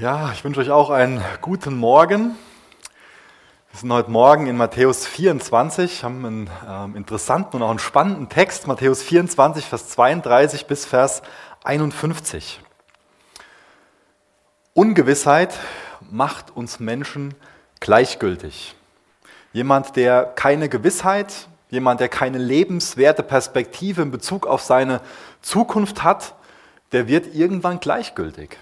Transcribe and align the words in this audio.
Ja, 0.00 0.30
ich 0.32 0.44
wünsche 0.44 0.60
euch 0.60 0.70
auch 0.70 0.90
einen 0.90 1.20
guten 1.40 1.76
Morgen. 1.76 2.36
Wir 3.72 3.80
sind 3.80 3.92
heute 3.92 4.12
Morgen 4.12 4.46
in 4.46 4.56
Matthäus 4.56 5.04
24, 5.08 6.04
haben 6.04 6.24
einen 6.24 6.50
ähm, 6.68 6.94
interessanten 6.94 7.56
und 7.56 7.62
auch 7.64 7.70
einen 7.70 7.80
spannenden 7.80 8.28
Text, 8.28 8.68
Matthäus 8.68 9.02
24, 9.02 9.64
Vers 9.64 9.88
32 9.88 10.66
bis 10.66 10.84
Vers 10.86 11.22
51. 11.64 12.60
Ungewissheit 14.72 15.58
macht 16.08 16.56
uns 16.56 16.78
Menschen 16.78 17.34
gleichgültig. 17.80 18.76
Jemand, 19.52 19.96
der 19.96 20.26
keine 20.26 20.68
Gewissheit, 20.68 21.48
jemand, 21.70 21.98
der 21.98 22.08
keine 22.08 22.38
lebenswerte 22.38 23.24
Perspektive 23.24 24.02
in 24.02 24.12
Bezug 24.12 24.46
auf 24.46 24.62
seine 24.62 25.00
Zukunft 25.42 26.04
hat, 26.04 26.36
der 26.92 27.08
wird 27.08 27.34
irgendwann 27.34 27.80
gleichgültig. 27.80 28.58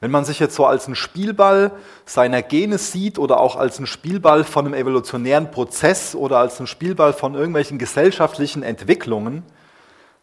Wenn 0.00 0.10
man 0.12 0.24
sich 0.24 0.38
jetzt 0.38 0.54
so 0.54 0.64
als 0.64 0.86
einen 0.86 0.94
Spielball 0.94 1.72
seiner 2.04 2.42
Gene 2.42 2.78
sieht 2.78 3.18
oder 3.18 3.40
auch 3.40 3.56
als 3.56 3.78
einen 3.78 3.88
Spielball 3.88 4.44
von 4.44 4.64
einem 4.64 4.74
evolutionären 4.74 5.50
Prozess 5.50 6.14
oder 6.14 6.38
als 6.38 6.58
einen 6.58 6.68
Spielball 6.68 7.12
von 7.12 7.34
irgendwelchen 7.34 7.78
gesellschaftlichen 7.78 8.62
Entwicklungen, 8.62 9.42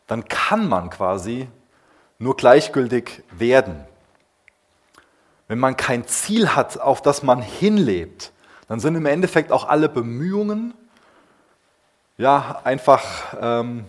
dann 0.08 0.26
kann 0.26 0.70
man 0.70 0.90
quasi 0.90 1.50
nur 2.20 2.38
gleichgültig 2.38 3.23
werden. 3.31 3.84
Wenn 5.48 5.59
man 5.59 5.76
kein 5.76 6.08
Ziel 6.08 6.55
hat, 6.55 6.80
auf 6.80 7.02
das 7.02 7.22
man 7.22 7.42
hinlebt, 7.42 8.31
dann 8.67 8.80
sind 8.80 8.95
im 8.95 9.05
Endeffekt 9.05 9.52
auch 9.52 9.67
alle 9.67 9.89
Bemühungen, 9.89 10.73
ja, 12.17 12.62
einfach, 12.64 13.03
ähm, 13.42 13.86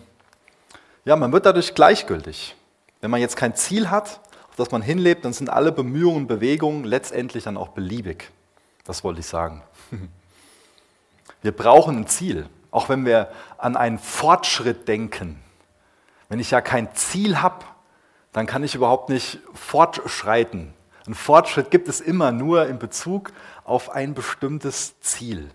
ja, 1.05 1.15
man 1.15 1.31
wird 1.31 1.45
dadurch 1.45 1.73
gleichgültig. 1.73 2.55
Wenn 2.99 3.09
man 3.09 3.21
jetzt 3.21 3.37
kein 3.37 3.55
Ziel 3.55 3.89
hat, 3.89 4.19
dass 4.57 4.71
man 4.71 4.81
hinlebt, 4.81 5.23
dann 5.23 5.33
sind 5.33 5.49
alle 5.49 5.71
Bemühungen, 5.71 6.27
Bewegungen 6.27 6.83
letztendlich 6.83 7.45
dann 7.45 7.57
auch 7.57 7.69
beliebig. 7.69 8.31
Das 8.83 9.03
wollte 9.03 9.21
ich 9.21 9.27
sagen. 9.27 9.63
Wir 11.41 11.51
brauchen 11.51 11.97
ein 11.97 12.07
Ziel, 12.07 12.49
auch 12.71 12.89
wenn 12.89 13.05
wir 13.05 13.29
an 13.57 13.77
einen 13.77 13.99
Fortschritt 13.99 14.87
denken. 14.87 15.39
Wenn 16.29 16.39
ich 16.39 16.51
ja 16.51 16.61
kein 16.61 16.93
Ziel 16.95 17.41
habe, 17.41 17.63
dann 18.33 18.47
kann 18.47 18.63
ich 18.63 18.75
überhaupt 18.75 19.09
nicht 19.09 19.39
fortschreiten. 19.53 20.73
Ein 21.05 21.13
Fortschritt 21.13 21.71
gibt 21.71 21.87
es 21.87 22.01
immer 22.01 22.31
nur 22.31 22.67
in 22.67 22.79
Bezug 22.79 23.31
auf 23.63 23.91
ein 23.91 24.13
bestimmtes 24.13 24.99
Ziel. 24.99 25.51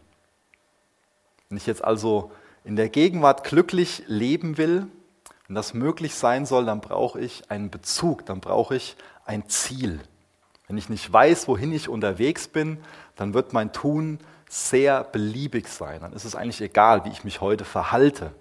Wenn 1.48 1.58
ich 1.58 1.66
jetzt 1.66 1.84
also 1.84 2.30
in 2.64 2.76
der 2.76 2.88
Gegenwart 2.88 3.44
glücklich 3.44 4.04
leben 4.06 4.56
will, 4.56 4.86
wenn 5.46 5.54
das 5.54 5.74
möglich 5.74 6.14
sein 6.14 6.46
soll, 6.46 6.64
dann 6.64 6.80
brauche 6.80 7.20
ich 7.20 7.50
einen 7.50 7.70
Bezug, 7.70 8.26
dann 8.26 8.40
brauche 8.40 8.76
ich 8.76 8.96
ein 9.24 9.48
Ziel. 9.48 10.00
Wenn 10.68 10.78
ich 10.78 10.88
nicht 10.88 11.12
weiß, 11.12 11.48
wohin 11.48 11.72
ich 11.72 11.88
unterwegs 11.88 12.48
bin, 12.48 12.78
dann 13.16 13.34
wird 13.34 13.52
mein 13.52 13.72
Tun 13.72 14.18
sehr 14.48 15.04
beliebig 15.04 15.68
sein. 15.68 16.00
Dann 16.00 16.12
ist 16.12 16.24
es 16.24 16.34
eigentlich 16.34 16.60
egal, 16.60 17.04
wie 17.04 17.10
ich 17.10 17.24
mich 17.24 17.40
heute 17.40 17.64
verhalte. 17.64 18.32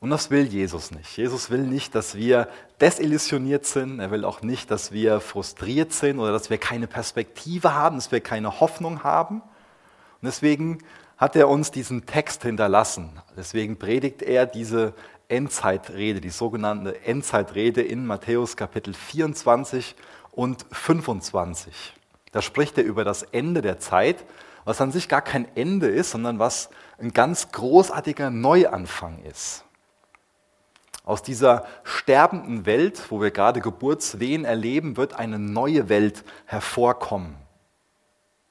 Und 0.00 0.10
das 0.10 0.30
will 0.30 0.44
Jesus 0.44 0.92
nicht. 0.92 1.16
Jesus 1.16 1.50
will 1.50 1.62
nicht, 1.62 1.94
dass 1.94 2.14
wir 2.14 2.48
desillusioniert 2.80 3.66
sind. 3.66 3.98
Er 3.98 4.10
will 4.10 4.24
auch 4.24 4.42
nicht, 4.42 4.70
dass 4.70 4.92
wir 4.92 5.20
frustriert 5.20 5.92
sind 5.92 6.20
oder 6.20 6.30
dass 6.30 6.50
wir 6.50 6.58
keine 6.58 6.86
Perspektive 6.86 7.74
haben, 7.74 7.96
dass 7.96 8.12
wir 8.12 8.20
keine 8.20 8.60
Hoffnung 8.60 9.02
haben. 9.02 9.40
Und 9.40 10.26
deswegen 10.26 10.78
hat 11.16 11.34
er 11.34 11.48
uns 11.48 11.72
diesen 11.72 12.06
Text 12.06 12.44
hinterlassen. 12.44 13.20
Deswegen 13.36 13.76
predigt 13.76 14.22
er 14.22 14.46
diese 14.46 14.94
Endzeitrede, 15.28 16.20
die 16.20 16.30
sogenannte 16.30 17.04
Endzeitrede 17.04 17.82
in 17.82 18.06
Matthäus 18.06 18.56
Kapitel 18.56 18.94
24 18.94 19.94
und 20.32 20.64
25. 20.72 21.94
Da 22.32 22.42
spricht 22.42 22.78
er 22.78 22.84
über 22.84 23.04
das 23.04 23.22
Ende 23.22 23.60
der 23.60 23.78
Zeit, 23.78 24.24
was 24.64 24.80
an 24.80 24.90
sich 24.90 25.08
gar 25.08 25.22
kein 25.22 25.46
Ende 25.54 25.88
ist, 25.88 26.10
sondern 26.10 26.38
was 26.38 26.70
ein 26.98 27.12
ganz 27.12 27.52
großartiger 27.52 28.30
Neuanfang 28.30 29.22
ist. 29.24 29.64
Aus 31.04 31.22
dieser 31.22 31.66
sterbenden 31.84 32.66
Welt, 32.66 33.10
wo 33.10 33.20
wir 33.20 33.30
gerade 33.30 33.60
Geburtswehen 33.60 34.44
erleben, 34.44 34.96
wird 34.96 35.14
eine 35.14 35.38
neue 35.38 35.88
Welt 35.88 36.24
hervorkommen. 36.44 37.34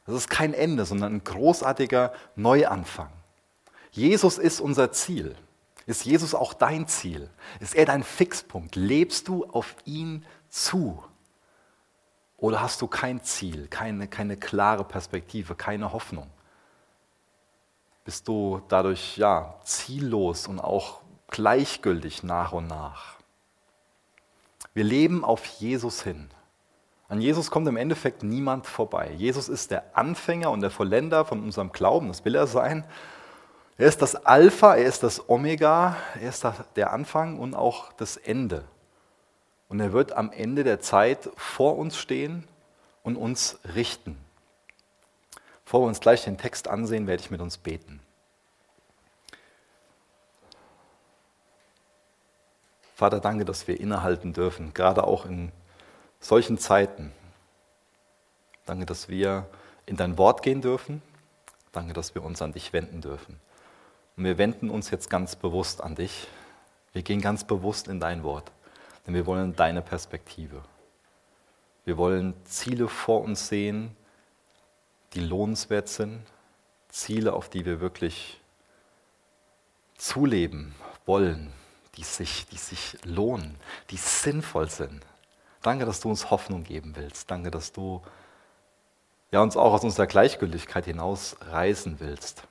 Das 0.05 0.15
ist 0.15 0.29
kein 0.29 0.53
Ende, 0.53 0.85
sondern 0.85 1.15
ein 1.15 1.23
großartiger 1.23 2.13
Neuanfang. 2.35 3.09
Jesus 3.91 4.37
ist 4.37 4.59
unser 4.59 4.91
Ziel. 4.91 5.35
Ist 5.87 6.05
Jesus 6.05 6.35
auch 6.35 6.53
dein 6.53 6.85
Ziel? 6.87 7.29
Ist 7.61 7.73
er 7.73 7.85
dein 7.85 8.03
Fixpunkt? 8.03 8.75
Lebst 8.75 9.29
du 9.29 9.45
auf 9.45 9.75
ihn 9.85 10.25
zu? 10.49 11.01
Oder 12.35 12.61
hast 12.61 12.81
du 12.81 12.87
kein 12.87 13.23
Ziel, 13.23 13.67
keine, 13.69 14.07
keine 14.07 14.37
klare 14.37 14.83
Perspektive, 14.83 15.55
keine 15.55 15.93
Hoffnung? 15.93 16.29
Bist 18.03 18.27
du 18.27 18.61
dadurch 18.67 19.17
ja, 19.17 19.55
ziellos 19.63 20.47
und 20.47 20.59
auch 20.59 21.01
gleichgültig 21.29 22.21
nach 22.21 22.51
und 22.51 22.67
nach? 22.67 23.15
Wir 24.73 24.83
leben 24.83 25.23
auf 25.23 25.45
Jesus 25.45 26.03
hin. 26.03 26.29
An 27.07 27.21
Jesus 27.21 27.49
kommt 27.49 27.67
im 27.67 27.77
Endeffekt 27.77 28.23
niemand 28.23 28.67
vorbei. 28.67 29.13
Jesus 29.15 29.47
ist 29.47 29.71
der 29.71 29.97
Anfänger 29.97 30.51
und 30.51 30.59
der 30.59 30.69
Vollender 30.69 31.23
von 31.23 31.41
unserem 31.41 31.71
Glauben, 31.71 32.09
das 32.09 32.25
will 32.25 32.35
er 32.35 32.47
sein. 32.47 32.85
Er 33.79 33.87
ist 33.87 34.01
das 34.01 34.15
Alpha, 34.15 34.75
er 34.75 34.85
ist 34.85 35.03
das 35.03 35.29
Omega, 35.29 35.97
er 36.19 36.29
ist 36.29 36.43
der 36.75 36.91
Anfang 36.91 37.37
und 37.37 37.53
auch 37.53 37.93
das 37.93 38.17
Ende. 38.17 38.63
Und 39.69 39.79
er 39.79 39.93
wird 39.93 40.13
am 40.13 40.31
Ende 40.31 40.63
der 40.63 40.79
Zeit 40.79 41.29
vor 41.35 41.77
uns 41.77 41.95
stehen 41.95 42.47
und 43.03 43.17
uns 43.17 43.59
richten. 43.75 44.17
Bevor 45.63 45.81
wir 45.81 45.87
uns 45.87 45.99
gleich 45.99 46.23
den 46.23 46.37
Text 46.37 46.67
ansehen, 46.67 47.05
werde 47.05 47.21
ich 47.21 47.29
mit 47.29 47.41
uns 47.41 47.57
beten. 47.57 47.99
Vater, 52.95 53.19
danke, 53.19 53.45
dass 53.45 53.67
wir 53.67 53.79
innehalten 53.79 54.33
dürfen, 54.33 54.73
gerade 54.73 55.03
auch 55.03 55.25
in 55.25 55.51
solchen 56.19 56.57
Zeiten. 56.57 57.11
Danke, 58.65 58.87
dass 58.87 59.07
wir 59.07 59.45
in 59.85 59.97
dein 59.97 60.17
Wort 60.17 60.41
gehen 60.41 60.61
dürfen. 60.61 61.03
Danke, 61.73 61.93
dass 61.93 62.15
wir 62.15 62.23
uns 62.23 62.41
an 62.41 62.53
dich 62.53 62.73
wenden 62.73 63.01
dürfen. 63.01 63.39
Und 64.17 64.23
wir 64.23 64.39
wenden 64.39 64.71
uns 64.71 64.89
jetzt 64.89 65.09
ganz 65.09 65.35
bewusst 65.35 65.81
an 65.81 65.93
dich. 65.93 66.27
Wir 66.91 67.03
gehen 67.03 67.21
ganz 67.21 67.43
bewusst 67.43 67.87
in 67.87 67.99
dein 67.99 68.23
Wort, 68.23 68.51
denn 69.05 69.13
wir 69.13 69.27
wollen 69.27 69.55
deine 69.55 69.83
Perspektive. 69.83 70.63
Wir 71.85 71.97
wollen 71.97 72.33
Ziele 72.45 72.87
vor 72.87 73.21
uns 73.21 73.47
sehen, 73.47 73.95
die 75.13 75.19
lohnenswert 75.19 75.87
sind, 75.87 76.23
Ziele, 76.89 77.33
auf 77.33 77.49
die 77.49 77.65
wir 77.65 77.79
wirklich 77.79 78.41
zuleben 79.97 80.73
wollen, 81.05 81.53
die 81.95 82.03
sich, 82.03 82.47
die 82.47 82.57
sich 82.57 82.97
lohnen, 83.03 83.55
die 83.91 83.97
sinnvoll 83.97 84.69
sind. 84.69 85.05
Danke, 85.61 85.85
dass 85.85 85.99
du 85.99 86.09
uns 86.09 86.31
Hoffnung 86.31 86.63
geben 86.63 86.95
willst. 86.95 87.29
Danke, 87.29 87.51
dass 87.51 87.71
du 87.71 88.01
ja, 89.31 89.41
uns 89.41 89.55
auch 89.55 89.73
aus 89.73 89.83
unserer 89.83 90.07
Gleichgültigkeit 90.07 90.85
hinaus 90.85 91.35
reißen 91.41 91.99
willst. 91.99 92.47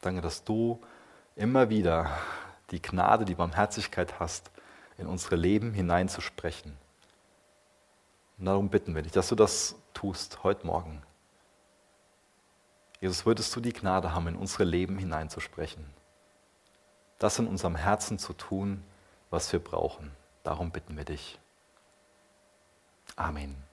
Danke, 0.00 0.20
dass 0.20 0.44
du 0.44 0.80
immer 1.36 1.70
wieder 1.70 2.10
die 2.70 2.82
Gnade, 2.82 3.24
die 3.24 3.34
Barmherzigkeit 3.34 4.20
hast, 4.20 4.50
in 4.96 5.06
unsere 5.06 5.36
Leben 5.36 5.72
hineinzusprechen. 5.72 6.76
Und 8.38 8.44
darum 8.44 8.68
bitten 8.68 8.94
wir 8.94 9.02
dich, 9.02 9.12
dass 9.12 9.28
du 9.28 9.34
das 9.34 9.76
tust 9.94 10.44
heute 10.44 10.66
Morgen. 10.66 11.02
Jesus, 13.00 13.26
würdest 13.26 13.54
du 13.54 13.60
die 13.60 13.72
Gnade 13.72 14.12
haben, 14.12 14.28
in 14.28 14.36
unsere 14.36 14.64
Leben 14.64 14.98
hineinzusprechen. 14.98 15.84
Das 17.18 17.38
in 17.38 17.46
unserem 17.46 17.76
Herzen 17.76 18.18
zu 18.18 18.32
tun, 18.32 18.82
was 19.30 19.52
wir 19.52 19.60
brauchen. 19.60 20.10
Darum 20.42 20.70
bitten 20.70 20.96
wir 20.96 21.04
dich. 21.04 21.38
Amen. 23.16 23.67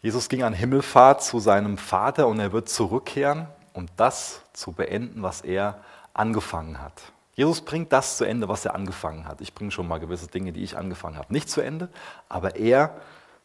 Jesus 0.00 0.28
ging 0.28 0.44
an 0.44 0.52
Himmelfahrt 0.52 1.22
zu 1.22 1.40
seinem 1.40 1.76
Vater 1.76 2.28
und 2.28 2.38
er 2.38 2.52
wird 2.52 2.68
zurückkehren, 2.68 3.48
um 3.72 3.86
das 3.96 4.42
zu 4.52 4.72
beenden, 4.72 5.22
was 5.22 5.40
er 5.40 5.80
angefangen 6.14 6.80
hat. 6.80 7.12
Jesus 7.34 7.60
bringt 7.60 7.92
das 7.92 8.16
zu 8.16 8.24
Ende, 8.24 8.48
was 8.48 8.64
er 8.64 8.74
angefangen 8.74 9.26
hat. 9.26 9.40
Ich 9.40 9.54
bringe 9.54 9.70
schon 9.70 9.88
mal 9.88 9.98
gewisse 9.98 10.28
Dinge, 10.28 10.52
die 10.52 10.62
ich 10.62 10.76
angefangen 10.76 11.16
habe, 11.16 11.32
nicht 11.32 11.50
zu 11.50 11.60
Ende, 11.60 11.88
aber 12.28 12.56
er 12.56 12.96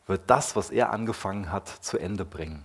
wird 0.08 0.22
das, 0.28 0.56
was 0.56 0.70
er 0.70 0.92
angefangen 0.92 1.52
hat, 1.52 1.68
zu 1.68 1.98
Ende 1.98 2.26
bringen. 2.26 2.64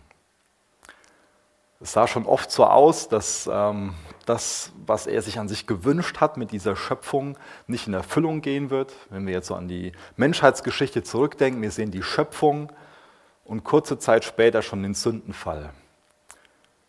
Es 1.81 1.93
sah 1.93 2.09
schon 2.09 2.27
oft 2.27 2.51
so 2.51 2.67
aus, 2.67 3.09
dass 3.09 3.49
ähm, 3.51 3.95
das, 4.27 4.73
was 4.85 5.07
er 5.07 5.23
sich 5.23 5.39
an 5.39 5.49
sich 5.49 5.67
gewünscht 5.67 6.21
hat 6.21 6.37
mit 6.37 6.51
dieser 6.51 6.75
Schöpfung, 6.75 7.39
nicht 7.69 7.87
in 7.87 7.95
Erfüllung 7.95 8.41
gehen 8.41 8.69
wird. 8.71 8.93
Wenn 9.11 9.27
wir 9.27 9.33
jetzt 9.33 9.47
so 9.47 9.55
an 9.55 9.69
die 9.69 9.93
Menschheitsgeschichte 10.17 11.05
zurückdenken, 11.05 11.63
wir 11.63 11.71
sehen 11.71 11.91
die 11.91 12.03
Schöpfung, 12.03 12.73
und 13.49 13.65
kurze 13.65 13.99
Zeit 13.99 14.25
später 14.25 14.63
schon 14.63 14.83
den 14.83 14.95
Sündenfall. 14.95 15.71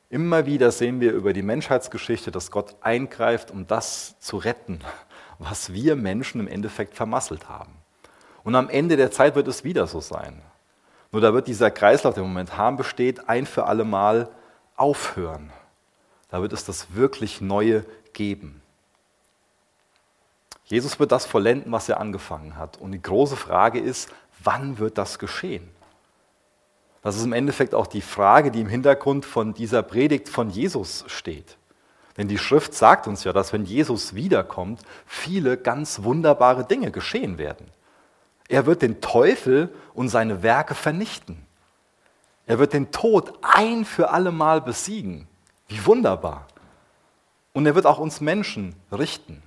Immer 0.10 0.46
wieder 0.46 0.72
sehen 0.72 1.00
wir 1.00 1.14
über 1.14 1.32
die 1.34 1.42
Menschheitsgeschichte, 1.42 2.32
dass 2.32 2.52
Gott 2.52 2.76
eingreift, 2.82 3.50
um 3.50 3.66
das 3.66 4.20
zu 4.20 4.38
retten, 4.38 4.80
was 5.40 5.72
wir 5.72 5.96
Menschen 5.96 6.42
im 6.42 6.48
Endeffekt 6.48 6.96
vermasselt 6.96 7.48
haben. 7.48 7.74
Und 8.44 8.56
am 8.56 8.70
Ende 8.70 8.98
der 8.98 9.10
Zeit 9.10 9.36
wird 9.36 9.48
es 9.48 9.64
wieder 9.64 9.88
so 9.88 10.02
sein. 10.02 10.42
Nur 11.12 11.22
da 11.22 11.34
wird 11.34 11.48
dieser 11.48 11.72
Kreislauf, 11.72 12.14
der 12.14 12.24
momentan 12.24 12.76
besteht, 12.76 13.30
ein 13.30 13.46
für 13.46 13.66
alle 13.66 13.86
Mal 13.86 14.30
aufhören. 14.76 15.52
Da 16.30 16.42
wird 16.42 16.52
es 16.52 16.66
das 16.66 16.94
wirklich 16.94 17.40
Neue 17.40 17.86
geben. 18.12 18.62
Jesus 20.66 21.00
wird 21.00 21.12
das 21.14 21.26
vollenden, 21.26 21.72
was 21.72 21.88
er 21.88 22.00
angefangen 22.00 22.58
hat. 22.58 22.78
Und 22.78 22.92
die 22.92 23.02
große 23.02 23.38
Frage 23.38 23.80
ist, 23.80 24.10
wann 24.44 24.78
wird 24.78 24.98
das 24.98 25.20
geschehen? 25.20 25.70
Das 27.02 27.16
ist 27.16 27.24
im 27.24 27.34
Endeffekt 27.34 27.74
auch 27.74 27.88
die 27.88 28.02
Frage, 28.02 28.52
die 28.52 28.62
im 28.62 28.68
Hintergrund 28.68 29.26
von 29.26 29.54
dieser 29.54 29.84
Predigt 29.84 30.28
von 30.28 30.50
Jesus 30.50 31.06
steht. 31.08 31.58
Denn 32.18 32.28
die 32.28 32.38
Schrift 32.38 32.74
sagt 32.74 33.08
uns 33.08 33.24
ja, 33.24 33.32
dass 33.32 33.54
wenn 33.54 33.64
Jesus 33.64 34.14
wiederkommt, 34.14 34.82
viele 35.06 35.56
ganz 35.56 36.04
wunderbare 36.04 36.66
Dinge 36.66 36.92
geschehen 36.92 37.38
werden. 37.38 37.68
Er 38.50 38.66
wird 38.66 38.82
den 38.82 39.00
Teufel 39.00 39.74
und 39.94 40.10
seine 40.10 40.44
Werke 40.44 40.76
vernichten. 40.76 41.46
Er 42.46 42.60
wird 42.60 42.74
den 42.74 42.92
Tod 42.92 43.34
ein 43.42 43.86
für 43.86 44.10
alle 44.10 44.32
Mal 44.32 44.60
besiegen. 44.60 45.28
Wie 45.68 45.86
wunderbar. 45.86 46.48
Und 47.54 47.66
er 47.66 47.76
wird 47.76 47.86
auch 47.86 48.00
uns 48.00 48.22
Menschen 48.22 48.76
richten. 48.92 49.42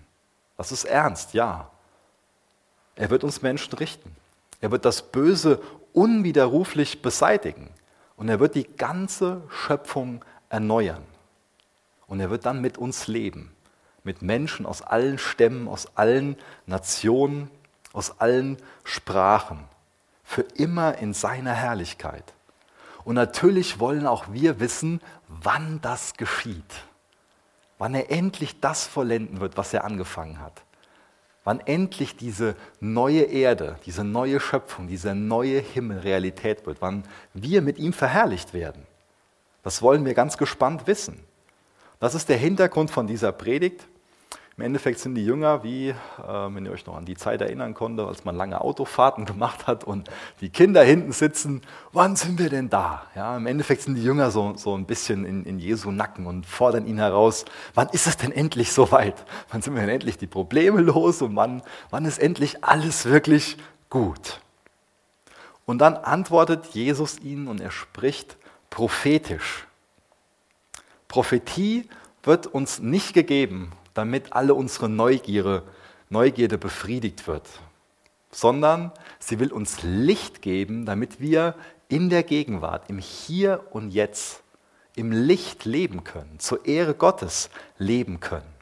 Das 0.57 0.73
ist 0.73 0.85
ernst, 0.85 1.35
ja. 1.35 1.69
Er 2.95 3.11
wird 3.11 3.25
uns 3.25 3.43
Menschen 3.43 3.75
richten. 3.75 4.15
Er 4.61 4.71
wird 4.71 4.85
das 4.85 5.03
Böse 5.03 5.61
unwiderruflich 5.93 7.03
beseitigen. 7.03 7.71
Und 8.17 8.29
er 8.29 8.41
wird 8.41 8.55
die 8.55 8.65
ganze 8.77 9.43
Schöpfung 9.49 10.25
erneuern. 10.49 11.05
Und 12.07 12.21
er 12.21 12.31
wird 12.31 12.47
dann 12.47 12.61
mit 12.61 12.79
uns 12.79 13.07
leben. 13.07 13.55
Mit 14.05 14.23
Menschen 14.23 14.67
aus 14.67 14.83
allen 14.83 15.19
Stämmen, 15.19 15.69
aus 15.69 15.97
allen 15.97 16.37
Nationen, 16.67 17.51
aus 17.93 18.21
allen 18.21 18.57
Sprachen. 18.85 19.65
Für 20.25 20.43
immer 20.43 20.99
in 20.99 21.15
seiner 21.15 21.55
Herrlichkeit. 21.55 22.35
Und 23.05 23.15
natürlich 23.15 23.81
wollen 23.81 24.07
auch 24.07 24.33
wir 24.33 24.61
wissen, 24.61 25.01
wann 25.29 25.81
das 25.81 26.15
geschieht. 26.15 26.85
Wann 27.79 27.95
er 27.95 28.11
endlich 28.11 28.61
das 28.61 28.87
vollenden 28.87 29.41
wird, 29.41 29.57
was 29.57 29.75
er 29.75 29.85
angefangen 29.85 30.41
hat. 30.41 30.63
Wann 31.45 31.61
endlich 31.61 32.17
diese 32.17 32.55
neue 32.81 33.23
Erde, 33.23 33.77
diese 33.85 34.05
neue 34.05 34.39
Schöpfung, 34.39 34.87
dieser 34.87 35.15
neue 35.15 35.59
Himmel 35.59 35.99
Realität 35.99 36.67
wird. 36.67 36.81
Wann 36.81 37.05
wir 37.35 37.63
mit 37.63 37.79
ihm 37.79 37.93
verherrlicht 37.93 38.55
werden. 38.55 38.87
Das 39.63 39.83
wollen 39.83 40.05
wir 40.05 40.15
ganz 40.15 40.39
gespannt 40.39 40.87
wissen. 40.87 41.19
Das 41.99 42.15
ist 42.15 42.29
der 42.29 42.37
Hintergrund 42.37 42.91
von 42.91 43.07
dieser 43.07 43.33
Predigt. 43.33 43.87
Im 44.63 44.67
Endeffekt 44.67 45.01
sind 45.01 45.17
die 45.17 45.25
Jünger 45.25 45.65
wie, 45.65 45.89
äh, 45.89 45.95
wenn 46.23 46.65
ihr 46.65 46.71
euch 46.71 46.87
noch 46.87 46.97
an 46.97 47.05
die 47.05 47.17
Zeit 47.17 47.41
erinnern 47.41 47.75
konnte, 47.75 48.07
als 48.07 48.25
man 48.25 48.37
lange 48.37 48.61
Autofahrten 48.61 49.25
gemacht 49.27 49.67
hat 49.67 49.83
und 49.83 50.09
die 50.41 50.51
Kinder 50.51 50.85
hinten 50.85 51.11
sitzen, 51.11 51.63
wann 51.91 52.15
sind 52.15 52.39
wir 52.39 52.49
denn 52.49 52.71
da? 52.71 53.03
Ja, 53.17 53.37
Im 53.37 53.49
Endeffekt 53.49 53.83
sind 53.83 53.97
die 53.97 54.05
Jünger 54.05 54.31
so, 54.31 54.55
so 54.55 54.77
ein 54.77 54.87
bisschen 54.87 55.25
in, 55.25 55.45
in 55.47 55.59
Jesu 55.59 55.91
Nacken 55.91 56.27
und 56.29 56.47
fordern 56.47 56.87
ihn 56.87 56.99
heraus, 56.99 57.45
wann 57.75 57.89
ist 57.89 58.07
es 58.07 58.17
denn 58.17 58.31
endlich 58.31 58.71
soweit? 58.71 59.25
Wann 59.51 59.63
sind 59.63 59.75
wir 59.75 59.81
denn 59.81 59.91
endlich 59.91 60.17
die 60.17 60.29
Probleme 60.29 60.81
los 60.81 61.23
und 61.23 61.35
wann, 61.35 61.63
wann 61.91 62.05
ist 62.05 62.19
endlich 62.19 62.63
alles 62.63 63.07
wirklich 63.07 63.57
gut? 63.91 64.41
Und 65.67 65.79
dann 65.79 65.97
antwortet 65.97 66.67
Jesus 66.67 67.19
ihnen 67.19 67.49
und 67.49 67.61
er 67.61 67.73
spricht 67.73 68.37
prophetisch. 68.71 69.67
Prophetie 71.09 71.89
wird 72.23 72.47
uns 72.47 72.79
nicht 72.79 73.13
gegeben, 73.13 73.73
damit 73.95 74.33
alle 74.33 74.55
unsere 74.55 74.89
Neugierde, 74.89 75.63
Neugierde 76.09 76.59
befriedigt 76.59 77.27
wird, 77.27 77.47
sondern 78.31 78.93
sie 79.19 79.39
will 79.41 79.53
uns 79.53 79.83
Licht 79.83 80.43
geben, 80.43 80.87
damit 80.87 81.21
wir 81.21 81.55
in 81.89 82.09
der 82.09 82.23
Gegenwart, 82.23 82.89
im 82.89 82.99
Hier 82.99 83.65
und 83.71 83.91
Jetzt, 83.91 84.43
im 84.95 85.13
Licht 85.13 85.65
leben 85.65 86.05
können, 86.05 86.39
zur 86.39 86.65
Ehre 86.67 86.95
Gottes 86.95 87.51
leben 87.79 88.21
können. 88.21 88.53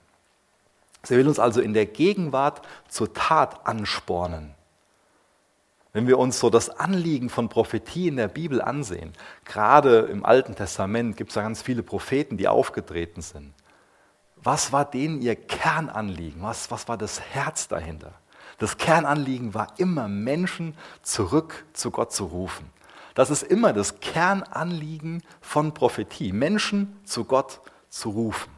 Sie 1.02 1.16
will 1.16 1.26
uns 1.26 1.38
also 1.38 1.60
in 1.60 1.74
der 1.74 1.86
Gegenwart 1.86 2.62
zur 2.88 3.12
Tat 3.12 3.66
anspornen. 3.66 4.54
Wenn 5.92 6.06
wir 6.06 6.18
uns 6.18 6.38
so 6.38 6.50
das 6.50 6.70
Anliegen 6.70 7.30
von 7.30 7.48
Prophetie 7.48 8.08
in 8.08 8.16
der 8.16 8.28
Bibel 8.28 8.62
ansehen, 8.62 9.12
gerade 9.44 10.00
im 10.00 10.24
Alten 10.24 10.54
Testament 10.54 11.16
gibt 11.16 11.30
es 11.30 11.34
da 11.34 11.42
ganz 11.42 11.62
viele 11.62 11.82
Propheten, 11.82 12.36
die 12.36 12.46
aufgetreten 12.46 13.22
sind. 13.22 13.52
Was 14.42 14.72
war 14.72 14.84
denen 14.84 15.20
ihr 15.20 15.36
Kernanliegen? 15.36 16.42
Was, 16.42 16.70
was 16.70 16.88
war 16.88 16.96
das 16.96 17.20
Herz 17.20 17.68
dahinter? 17.68 18.12
Das 18.58 18.76
Kernanliegen 18.76 19.54
war 19.54 19.68
immer, 19.78 20.08
Menschen 20.08 20.76
zurück 21.02 21.64
zu 21.72 21.90
Gott 21.90 22.12
zu 22.12 22.26
rufen. 22.26 22.70
Das 23.14 23.30
ist 23.30 23.42
immer 23.42 23.72
das 23.72 24.00
Kernanliegen 24.00 25.22
von 25.40 25.74
Prophetie, 25.74 26.32
Menschen 26.32 26.98
zu 27.04 27.24
Gott 27.24 27.60
zu 27.88 28.10
rufen. 28.10 28.50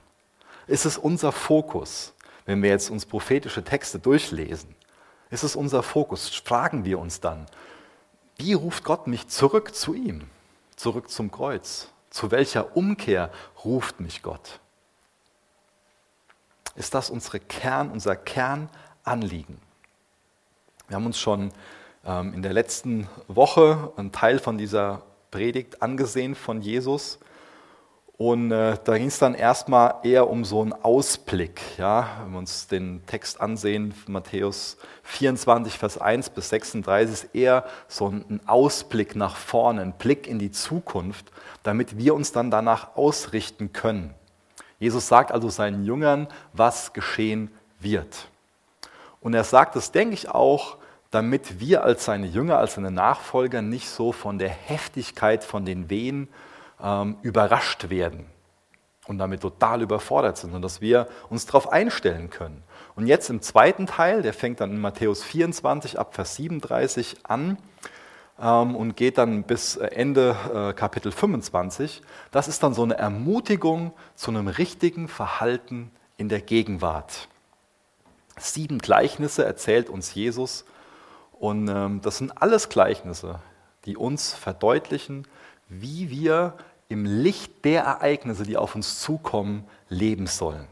Ist 0.66 0.84
es 0.84 0.98
unser 0.98 1.32
Fokus, 1.32 2.14
wenn 2.44 2.62
wir 2.62 2.70
jetzt 2.70 2.90
uns 2.90 3.06
prophetische 3.06 3.64
Texte 3.64 3.98
durchlesen? 3.98 4.74
Ist 5.30 5.42
es 5.42 5.56
unser 5.56 5.82
Fokus? 5.82 6.28
Fragen 6.28 6.84
wir 6.84 6.98
uns 6.98 7.20
dann, 7.20 7.46
wie 8.36 8.52
ruft 8.52 8.84
Gott 8.84 9.06
mich 9.06 9.28
zurück 9.28 9.74
zu 9.74 9.94
ihm, 9.94 10.28
zurück 10.76 11.10
zum 11.10 11.30
Kreuz? 11.30 11.88
Zu 12.10 12.30
welcher 12.30 12.76
Umkehr 12.76 13.30
ruft 13.64 14.00
mich 14.00 14.22
Gott? 14.22 14.60
Ist 16.74 16.94
das 16.94 17.10
unsere 17.10 17.40
Kern, 17.40 17.90
unser 17.90 18.16
Kernanliegen. 18.16 19.58
Wir 20.88 20.96
haben 20.96 21.06
uns 21.06 21.18
schon 21.18 21.52
ähm, 22.04 22.34
in 22.34 22.42
der 22.42 22.52
letzten 22.52 23.08
Woche 23.28 23.92
einen 23.96 24.12
Teil 24.12 24.38
von 24.38 24.58
dieser 24.58 25.02
Predigt 25.30 25.82
angesehen 25.82 26.34
von 26.34 26.60
Jesus. 26.60 27.18
Und 28.18 28.52
äh, 28.52 28.76
da 28.84 28.98
ging 28.98 29.08
es 29.08 29.18
dann 29.18 29.34
erstmal 29.34 29.94
eher 30.04 30.30
um 30.30 30.44
so 30.44 30.60
einen 30.60 30.72
Ausblick. 30.72 31.60
Ja? 31.78 32.08
Wenn 32.22 32.32
wir 32.32 32.38
uns 32.38 32.68
den 32.68 33.04
Text 33.06 33.40
ansehen, 33.40 33.94
Matthäus 34.06 34.76
24, 35.02 35.78
Vers 35.78 35.98
1 35.98 36.30
bis 36.30 36.50
36, 36.50 37.12
ist 37.12 37.34
eher 37.34 37.64
so 37.88 38.08
ein 38.08 38.40
Ausblick 38.46 39.16
nach 39.16 39.36
vorne, 39.36 39.80
ein 39.80 39.92
Blick 39.94 40.28
in 40.28 40.38
die 40.38 40.52
Zukunft, 40.52 41.32
damit 41.62 41.98
wir 41.98 42.14
uns 42.14 42.32
dann 42.32 42.50
danach 42.50 42.96
ausrichten 42.96 43.72
können. 43.72 44.14
Jesus 44.82 45.06
sagt 45.06 45.30
also 45.30 45.48
seinen 45.48 45.84
Jüngern, 45.84 46.26
was 46.52 46.92
geschehen 46.92 47.52
wird. 47.78 48.26
Und 49.20 49.32
er 49.32 49.44
sagt 49.44 49.76
das, 49.76 49.92
denke 49.92 50.14
ich, 50.14 50.28
auch, 50.28 50.76
damit 51.12 51.60
wir 51.60 51.84
als 51.84 52.04
seine 52.04 52.26
Jünger, 52.26 52.58
als 52.58 52.74
seine 52.74 52.90
Nachfolger 52.90 53.62
nicht 53.62 53.88
so 53.88 54.10
von 54.10 54.40
der 54.40 54.48
Heftigkeit 54.48 55.44
von 55.44 55.64
den 55.64 55.88
Wehen 55.88 56.26
ähm, 56.82 57.16
überrascht 57.22 57.90
werden 57.90 58.26
und 59.06 59.18
damit 59.18 59.42
total 59.42 59.82
überfordert 59.82 60.36
sind, 60.36 60.50
sondern 60.50 60.62
dass 60.62 60.80
wir 60.80 61.06
uns 61.30 61.46
darauf 61.46 61.70
einstellen 61.70 62.28
können. 62.28 62.64
Und 62.96 63.06
jetzt 63.06 63.30
im 63.30 63.40
zweiten 63.40 63.86
Teil, 63.86 64.22
der 64.22 64.34
fängt 64.34 64.58
dann 64.58 64.72
in 64.72 64.80
Matthäus 64.80 65.22
24 65.22 65.96
ab 65.96 66.12
Vers 66.16 66.34
37 66.34 67.18
an, 67.22 67.56
und 68.36 68.96
geht 68.96 69.18
dann 69.18 69.44
bis 69.44 69.76
äh, 69.76 69.86
Ende 69.86 70.36
äh, 70.52 70.72
Kapitel 70.72 71.12
25. 71.12 72.02
Das 72.30 72.48
ist 72.48 72.62
dann 72.62 72.74
so 72.74 72.82
eine 72.82 72.98
Ermutigung 72.98 73.92
zu 74.14 74.30
einem 74.30 74.48
richtigen 74.48 75.08
Verhalten 75.08 75.90
in 76.16 76.28
der 76.28 76.40
Gegenwart. 76.40 77.28
Sieben 78.38 78.78
Gleichnisse 78.78 79.44
erzählt 79.44 79.90
uns 79.90 80.14
Jesus 80.14 80.64
und 81.38 81.68
ähm, 81.68 82.00
das 82.02 82.18
sind 82.18 82.40
alles 82.40 82.68
Gleichnisse, 82.68 83.40
die 83.84 83.96
uns 83.96 84.32
verdeutlichen, 84.32 85.26
wie 85.68 86.10
wir 86.10 86.54
im 86.88 87.04
Licht 87.04 87.64
der 87.64 87.82
Ereignisse, 87.84 88.44
die 88.44 88.56
auf 88.56 88.74
uns 88.74 89.00
zukommen, 89.00 89.64
leben 89.88 90.26
sollen. 90.26 90.66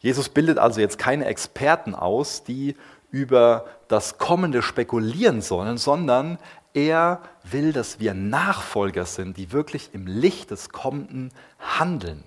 Jesus 0.00 0.28
bildet 0.28 0.58
also 0.58 0.80
jetzt 0.80 0.98
keine 0.98 1.26
Experten 1.26 1.94
aus, 1.94 2.42
die 2.42 2.74
über 3.10 3.66
das 3.88 4.18
Kommende 4.18 4.62
spekulieren 4.62 5.42
sollen, 5.42 5.78
sondern 5.78 6.38
er 6.74 7.20
will, 7.42 7.72
dass 7.72 7.98
wir 7.98 8.14
Nachfolger 8.14 9.04
sind, 9.04 9.36
die 9.36 9.52
wirklich 9.52 9.90
im 9.92 10.06
Licht 10.06 10.50
des 10.50 10.68
Kommenden 10.68 11.32
handeln. 11.58 12.22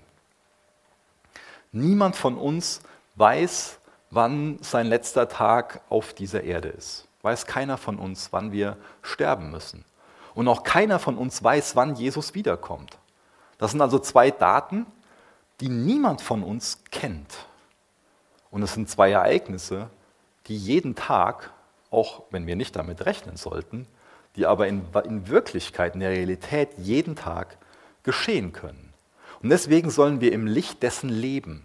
Niemand 1.72 2.14
von 2.16 2.36
uns 2.36 2.80
weiß, 3.16 3.78
wann 4.10 4.58
sein 4.60 4.86
letzter 4.86 5.28
Tag 5.28 5.80
auf 5.88 6.12
dieser 6.12 6.44
Erde 6.44 6.68
ist. 6.68 7.08
Weiß 7.22 7.46
keiner 7.46 7.78
von 7.78 7.98
uns, 7.98 8.28
wann 8.32 8.52
wir 8.52 8.76
sterben 9.02 9.50
müssen. 9.50 9.84
Und 10.34 10.46
auch 10.48 10.62
keiner 10.62 10.98
von 10.98 11.16
uns 11.16 11.42
weiß, 11.42 11.74
wann 11.74 11.96
Jesus 11.96 12.34
wiederkommt. 12.34 12.98
Das 13.58 13.70
sind 13.70 13.80
also 13.80 13.98
zwei 13.98 14.30
Daten, 14.30 14.86
die 15.60 15.68
niemand 15.68 16.20
von 16.20 16.42
uns 16.42 16.78
kennt. 16.90 17.46
Und 18.50 18.62
es 18.62 18.74
sind 18.74 18.88
zwei 18.88 19.10
Ereignisse, 19.10 19.88
die 20.46 20.56
jeden 20.56 20.94
Tag, 20.94 21.52
auch 21.90 22.24
wenn 22.30 22.46
wir 22.46 22.56
nicht 22.56 22.76
damit 22.76 23.06
rechnen 23.06 23.36
sollten, 23.36 23.86
die 24.36 24.46
aber 24.46 24.66
in, 24.66 24.82
in 25.04 25.28
Wirklichkeit, 25.28 25.94
in 25.94 26.00
der 26.00 26.10
Realität 26.10 26.70
jeden 26.78 27.16
Tag 27.16 27.58
geschehen 28.02 28.52
können. 28.52 28.92
Und 29.42 29.50
deswegen 29.50 29.90
sollen 29.90 30.20
wir 30.20 30.32
im 30.32 30.46
Licht 30.46 30.82
dessen 30.82 31.08
leben. 31.08 31.64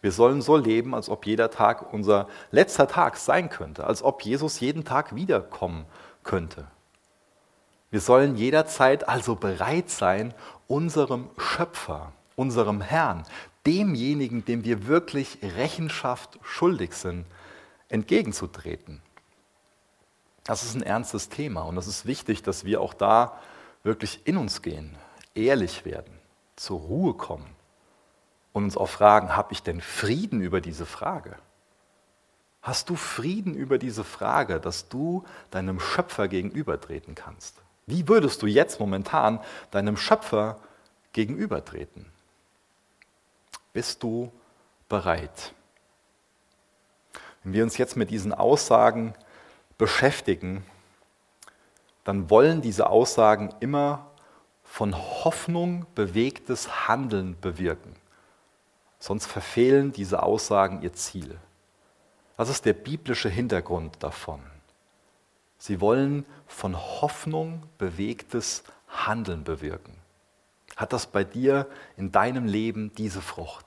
Wir 0.00 0.12
sollen 0.12 0.42
so 0.42 0.56
leben, 0.56 0.94
als 0.94 1.08
ob 1.08 1.26
jeder 1.26 1.50
Tag 1.50 1.92
unser 1.92 2.28
letzter 2.50 2.86
Tag 2.86 3.16
sein 3.16 3.48
könnte, 3.48 3.84
als 3.84 4.02
ob 4.02 4.22
Jesus 4.22 4.60
jeden 4.60 4.84
Tag 4.84 5.14
wiederkommen 5.14 5.86
könnte. 6.22 6.66
Wir 7.90 8.00
sollen 8.00 8.36
jederzeit 8.36 9.08
also 9.08 9.34
bereit 9.34 9.90
sein, 9.90 10.34
unserem 10.66 11.30
Schöpfer, 11.38 12.12
unserem 12.36 12.80
Herrn, 12.80 13.24
demjenigen, 13.66 14.44
dem 14.44 14.64
wir 14.64 14.86
wirklich 14.86 15.38
Rechenschaft 15.42 16.38
schuldig 16.42 16.92
sind, 16.92 17.24
entgegenzutreten. 17.88 19.02
Das 20.44 20.62
ist 20.62 20.74
ein 20.74 20.82
ernstes 20.82 21.28
Thema 21.28 21.62
und 21.62 21.76
es 21.76 21.86
ist 21.86 22.06
wichtig, 22.06 22.42
dass 22.42 22.64
wir 22.64 22.80
auch 22.80 22.94
da 22.94 23.38
wirklich 23.82 24.26
in 24.26 24.36
uns 24.36 24.62
gehen, 24.62 24.96
ehrlich 25.34 25.84
werden, 25.84 26.18
zur 26.56 26.80
Ruhe 26.80 27.14
kommen 27.14 27.54
und 28.52 28.64
uns 28.64 28.76
auch 28.76 28.88
fragen, 28.88 29.36
habe 29.36 29.52
ich 29.52 29.62
denn 29.62 29.80
Frieden 29.80 30.40
über 30.40 30.60
diese 30.60 30.86
Frage? 30.86 31.36
Hast 32.62 32.90
du 32.90 32.96
Frieden 32.96 33.54
über 33.54 33.78
diese 33.78 34.04
Frage, 34.04 34.60
dass 34.60 34.88
du 34.88 35.24
deinem 35.50 35.80
Schöpfer 35.80 36.28
gegenübertreten 36.28 37.14
kannst? 37.14 37.56
Wie 37.86 38.08
würdest 38.08 38.42
du 38.42 38.46
jetzt 38.46 38.80
momentan 38.80 39.40
deinem 39.70 39.96
Schöpfer 39.96 40.58
gegenübertreten? 41.12 42.06
Bist 43.72 44.02
du 44.02 44.32
bereit? 44.88 45.54
Wenn 47.48 47.54
wir 47.54 47.64
uns 47.64 47.78
jetzt 47.78 47.96
mit 47.96 48.10
diesen 48.10 48.34
Aussagen 48.34 49.14
beschäftigen, 49.78 50.66
dann 52.04 52.28
wollen 52.28 52.60
diese 52.60 52.90
Aussagen 52.90 53.54
immer 53.60 54.10
von 54.62 54.94
Hoffnung 54.94 55.86
bewegtes 55.94 56.86
Handeln 56.86 57.40
bewirken. 57.40 57.96
Sonst 58.98 59.24
verfehlen 59.24 59.92
diese 59.92 60.22
Aussagen 60.22 60.82
ihr 60.82 60.92
Ziel. 60.92 61.38
Das 62.36 62.50
ist 62.50 62.66
der 62.66 62.74
biblische 62.74 63.30
Hintergrund 63.30 63.96
davon. 64.02 64.40
Sie 65.56 65.80
wollen 65.80 66.26
von 66.46 66.76
Hoffnung 66.76 67.62
bewegtes 67.78 68.62
Handeln 68.88 69.42
bewirken. 69.42 69.94
Hat 70.76 70.92
das 70.92 71.06
bei 71.06 71.24
dir 71.24 71.66
in 71.96 72.12
deinem 72.12 72.44
Leben 72.44 72.92
diese 72.94 73.22
Frucht? 73.22 73.64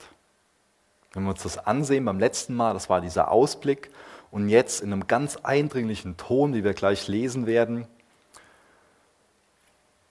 Wenn 1.12 1.24
wir 1.24 1.30
uns 1.30 1.42
das 1.42 1.58
ansehen 1.58 2.04
beim 2.04 2.18
letzten 2.18 2.54
Mal, 2.54 2.72
das 2.72 2.88
war 2.88 3.00
dieser 3.00 3.30
Ausblick, 3.30 3.90
und 4.30 4.48
jetzt 4.48 4.80
in 4.80 4.92
einem 4.92 5.06
ganz 5.06 5.36
eindringlichen 5.36 6.16
Ton, 6.16 6.54
wie 6.54 6.64
wir 6.64 6.72
gleich 6.72 7.06
lesen 7.06 7.46
werden, 7.46 7.86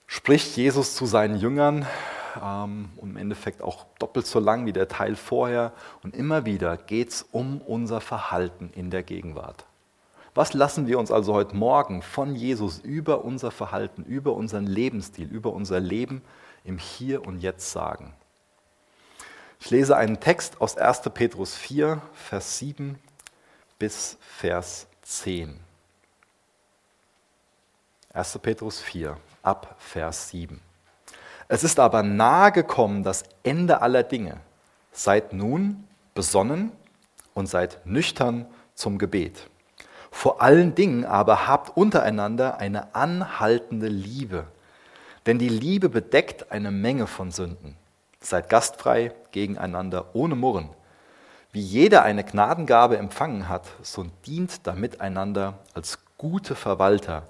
spricht 0.05 0.55
Jesus 0.55 0.93
zu 0.93 1.07
seinen 1.07 1.39
Jüngern 1.39 1.87
ähm, 2.39 2.89
und 2.97 3.11
im 3.11 3.17
Endeffekt 3.17 3.63
auch 3.63 3.87
doppelt 3.97 4.27
so 4.27 4.39
lang 4.39 4.67
wie 4.67 4.73
der 4.73 4.87
Teil 4.87 5.15
vorher. 5.15 5.73
Und 6.03 6.15
immer 6.15 6.45
wieder 6.45 6.77
geht 6.77 7.09
es 7.09 7.25
um 7.31 7.61
unser 7.61 7.99
Verhalten 7.99 8.69
in 8.75 8.91
der 8.91 9.01
Gegenwart. 9.01 9.65
Was 10.35 10.53
lassen 10.53 10.85
wir 10.85 10.99
uns 10.99 11.11
also 11.11 11.33
heute 11.33 11.55
Morgen 11.55 12.03
von 12.03 12.35
Jesus 12.35 12.77
über 12.77 13.25
unser 13.25 13.49
Verhalten, 13.49 14.03
über 14.03 14.33
unseren 14.33 14.67
Lebensstil, 14.67 15.27
über 15.27 15.51
unser 15.51 15.79
Leben 15.79 16.21
im 16.63 16.77
Hier 16.77 17.25
und 17.25 17.39
Jetzt 17.39 17.71
sagen? 17.71 18.13
Ich 19.63 19.69
lese 19.69 19.95
einen 19.95 20.19
Text 20.19 20.59
aus 20.59 20.75
1. 20.75 21.01
Petrus 21.13 21.55
4, 21.55 22.01
Vers 22.13 22.57
7 22.57 22.97
bis 23.77 24.17
Vers 24.19 24.87
10. 25.03 25.59
1. 28.11 28.39
Petrus 28.39 28.81
4, 28.81 29.17
ab 29.43 29.75
Vers 29.77 30.29
7. 30.29 30.59
Es 31.47 31.63
ist 31.63 31.79
aber 31.79 32.01
nahe 32.01 32.51
gekommen 32.51 33.03
das 33.03 33.23
Ende 33.43 33.83
aller 33.83 34.01
Dinge. 34.01 34.37
Seid 34.91 35.31
nun 35.31 35.87
besonnen 36.15 36.71
und 37.35 37.45
seid 37.45 37.85
nüchtern 37.85 38.47
zum 38.73 38.97
Gebet. 38.97 39.47
Vor 40.09 40.41
allen 40.41 40.73
Dingen 40.73 41.05
aber 41.05 41.45
habt 41.47 41.77
untereinander 41.77 42.57
eine 42.57 42.95
anhaltende 42.95 43.89
Liebe, 43.89 44.47
denn 45.27 45.37
die 45.37 45.49
Liebe 45.49 45.87
bedeckt 45.87 46.51
eine 46.51 46.71
Menge 46.71 47.05
von 47.05 47.29
Sünden. 47.29 47.77
Seid 48.21 48.49
gastfrei 48.49 49.13
gegeneinander 49.31 50.13
ohne 50.13 50.35
Murren. 50.35 50.69
Wie 51.51 51.61
jeder 51.61 52.03
eine 52.03 52.23
Gnadengabe 52.23 52.97
empfangen 52.97 53.49
hat, 53.49 53.65
so 53.81 54.05
dient 54.25 54.65
damit 54.67 55.01
einander 55.01 55.59
als 55.73 55.99
gute 56.17 56.55
Verwalter 56.55 57.23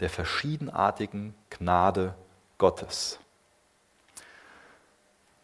der 0.00 0.10
verschiedenartigen 0.10 1.34
Gnade 1.50 2.14
Gottes. 2.58 3.18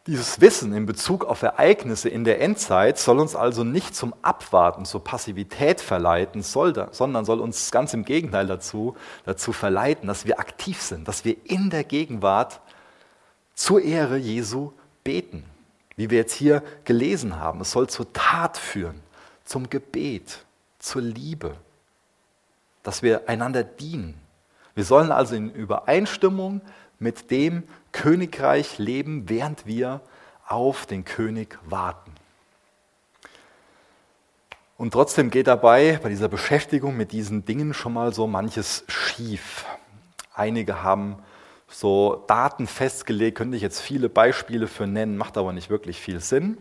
Dieses 0.07 0.41
Wissen 0.41 0.73
in 0.73 0.87
Bezug 0.87 1.25
auf 1.25 1.43
Ereignisse 1.43 2.09
in 2.09 2.23
der 2.23 2.41
Endzeit 2.41 2.97
soll 2.97 3.19
uns 3.19 3.35
also 3.35 3.65
nicht 3.65 3.97
zum 3.97 4.15
Abwarten, 4.23 4.85
zur 4.85 5.03
Passivität 5.03 5.81
verleiten, 5.81 6.43
sondern 6.43 7.25
soll 7.25 7.41
uns 7.41 7.73
ganz 7.73 7.93
im 7.93 8.05
Gegenteil 8.05 8.47
dazu, 8.47 8.97
dazu 9.25 9.53
verleiten, 9.53 10.07
dass 10.07 10.25
wir 10.25 10.39
aktiv 10.39 10.81
sind, 10.81 11.09
dass 11.09 11.25
wir 11.25 11.37
in 11.45 11.71
der 11.71 11.83
Gegenwart 11.83 12.61
zur 13.55 13.83
Ehre 13.83 14.17
Jesu 14.17 14.73
beten. 15.07 15.45
Wie 15.97 16.11
wir 16.11 16.19
jetzt 16.19 16.35
hier 16.35 16.63
gelesen 16.85 17.39
haben, 17.39 17.61
es 17.61 17.71
soll 17.71 17.89
zur 17.89 18.13
Tat 18.13 18.59
führen, 18.59 19.01
zum 19.45 19.71
Gebet, 19.71 20.45
zur 20.79 21.01
Liebe, 21.01 21.57
dass 22.83 23.03
wir 23.03 23.29
einander 23.29 23.63
dienen. 23.65 24.21
Wir 24.75 24.85
sollen 24.85 25.11
also 25.11 25.35
in 25.35 25.51
Übereinstimmung 25.51 26.61
mit 26.99 27.31
dem 27.31 27.63
Königreich 27.93 28.79
leben, 28.79 29.29
während 29.29 29.65
wir 29.65 30.01
auf 30.47 30.87
den 30.87 31.05
König 31.05 31.57
warten. 31.65 32.13
Und 34.77 34.91
trotzdem 34.91 35.31
geht 35.31 35.47
dabei 35.47 35.99
bei 36.03 36.11
dieser 36.11 36.29
Beschäftigung 36.29 36.97
mit 36.97 37.13
diesen 37.13 37.47
Dingen 37.47 37.73
schon 37.73 37.95
mal 37.95 38.13
so 38.13 38.27
manches 38.27 38.85
schief. 38.89 39.65
Einige 40.35 40.83
haben 40.83 41.17
so 41.69 42.25
Daten 42.27 42.67
festgelegt, 42.67 43.39
könnte 43.39 43.57
ich 43.57 43.63
jetzt 43.63 43.81
viele 43.81 44.09
Beispiele 44.09 44.67
für 44.69 44.87
nennen, 44.87 45.17
macht 45.17 45.37
aber 45.37 45.53
nicht 45.53 45.71
wirklich 45.71 46.01
viel 46.01 46.21
Sinn. 46.21 46.59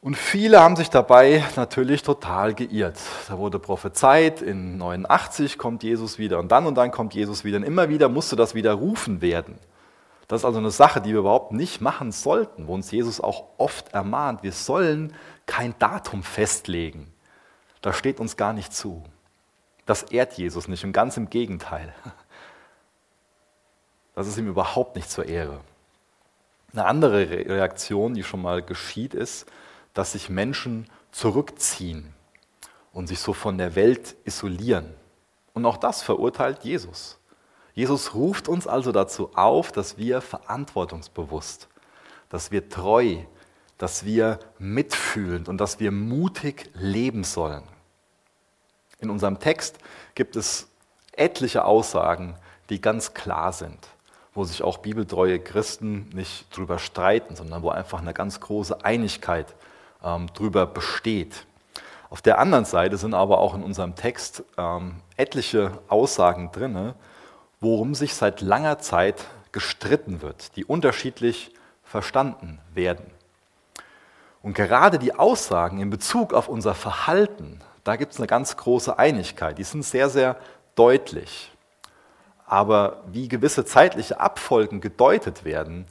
Und 0.00 0.16
viele 0.16 0.60
haben 0.60 0.76
sich 0.76 0.88
dabei 0.88 1.44
natürlich 1.56 2.02
total 2.02 2.54
geirrt. 2.54 2.98
Da 3.28 3.38
wurde 3.38 3.58
prophezeit, 3.58 4.40
in 4.40 4.78
89 4.78 5.58
kommt 5.58 5.82
Jesus 5.82 6.18
wieder 6.18 6.38
und 6.38 6.52
dann 6.52 6.66
und 6.66 6.76
dann 6.76 6.92
kommt 6.92 7.14
Jesus 7.14 7.42
wieder. 7.42 7.56
Und 7.56 7.64
immer 7.64 7.88
wieder 7.88 8.08
musste 8.08 8.36
das 8.36 8.54
widerrufen 8.54 9.20
werden. 9.20 9.58
Das 10.28 10.42
ist 10.42 10.44
also 10.44 10.58
eine 10.58 10.70
Sache, 10.70 11.00
die 11.00 11.12
wir 11.12 11.20
überhaupt 11.20 11.52
nicht 11.52 11.80
machen 11.80 12.12
sollten, 12.12 12.66
wo 12.66 12.74
uns 12.74 12.90
Jesus 12.90 13.20
auch 13.20 13.44
oft 13.58 13.94
ermahnt, 13.94 14.42
wir 14.42 14.52
sollen 14.52 15.12
kein 15.46 15.74
Datum 15.78 16.22
festlegen. 16.22 17.12
Das 17.80 17.96
steht 17.96 18.20
uns 18.20 18.36
gar 18.36 18.52
nicht 18.52 18.72
zu. 18.72 19.04
Das 19.86 20.02
ehrt 20.04 20.34
Jesus 20.34 20.66
nicht 20.66 20.84
und 20.84 20.92
ganz 20.92 21.16
im 21.16 21.30
Gegenteil. 21.30 21.94
Das 24.16 24.26
ist 24.26 24.38
ihm 24.38 24.48
überhaupt 24.48 24.96
nicht 24.96 25.10
zur 25.10 25.26
Ehre. 25.26 25.60
Eine 26.72 26.86
andere 26.86 27.28
Reaktion, 27.28 28.14
die 28.14 28.24
schon 28.24 28.42
mal 28.42 28.62
geschieht, 28.62 29.14
ist, 29.14 29.46
dass 29.94 30.12
sich 30.12 30.30
Menschen 30.30 30.90
zurückziehen 31.12 32.12
und 32.92 33.06
sich 33.06 33.20
so 33.20 33.32
von 33.34 33.58
der 33.58 33.74
Welt 33.74 34.16
isolieren. 34.24 34.94
Und 35.52 35.66
auch 35.66 35.76
das 35.76 36.02
verurteilt 36.02 36.64
Jesus. 36.64 37.18
Jesus 37.74 38.14
ruft 38.14 38.48
uns 38.48 38.66
also 38.66 38.90
dazu 38.90 39.30
auf, 39.34 39.70
dass 39.70 39.98
wir 39.98 40.22
verantwortungsbewusst, 40.22 41.68
dass 42.30 42.50
wir 42.50 42.70
treu, 42.70 43.18
dass 43.76 44.06
wir 44.06 44.38
mitfühlend 44.58 45.50
und 45.50 45.58
dass 45.58 45.78
wir 45.78 45.92
mutig 45.92 46.70
leben 46.72 47.22
sollen. 47.22 47.64
In 48.98 49.10
unserem 49.10 49.38
Text 49.40 49.78
gibt 50.14 50.36
es 50.36 50.68
etliche 51.12 51.66
Aussagen, 51.66 52.34
die 52.70 52.80
ganz 52.80 53.12
klar 53.12 53.52
sind, 53.52 53.78
wo 54.36 54.44
sich 54.44 54.62
auch 54.62 54.78
bibeltreue 54.78 55.38
Christen 55.38 56.10
nicht 56.14 56.54
drüber 56.56 56.78
streiten, 56.78 57.36
sondern 57.36 57.62
wo 57.62 57.70
einfach 57.70 58.00
eine 58.00 58.14
ganz 58.14 58.40
große 58.40 58.84
Einigkeit 58.84 59.54
ähm, 60.04 60.28
drüber 60.34 60.66
besteht. 60.66 61.46
Auf 62.10 62.22
der 62.22 62.38
anderen 62.38 62.64
Seite 62.64 62.96
sind 62.96 63.14
aber 63.14 63.38
auch 63.38 63.54
in 63.54 63.62
unserem 63.62 63.94
Text 63.94 64.44
ähm, 64.56 64.96
etliche 65.16 65.78
Aussagen 65.88 66.52
drin, 66.52 66.94
worum 67.60 67.94
sich 67.94 68.14
seit 68.14 68.40
langer 68.40 68.78
Zeit 68.78 69.24
gestritten 69.52 70.22
wird, 70.22 70.56
die 70.56 70.64
unterschiedlich 70.64 71.52
verstanden 71.82 72.60
werden. 72.74 73.10
Und 74.42 74.54
gerade 74.54 74.98
die 74.98 75.14
Aussagen 75.14 75.80
in 75.80 75.90
Bezug 75.90 76.32
auf 76.32 76.48
unser 76.48 76.74
Verhalten, 76.74 77.60
da 77.82 77.96
gibt 77.96 78.12
es 78.12 78.18
eine 78.18 78.26
ganz 78.26 78.56
große 78.56 78.98
Einigkeit. 78.98 79.58
Die 79.58 79.64
sind 79.64 79.84
sehr, 79.84 80.08
sehr 80.08 80.36
deutlich. 80.74 81.50
Aber 82.46 83.02
wie 83.10 83.28
gewisse 83.28 83.64
zeitliche 83.64 84.20
Abfolgen 84.20 84.80
gedeutet 84.80 85.44
werden, 85.44 85.86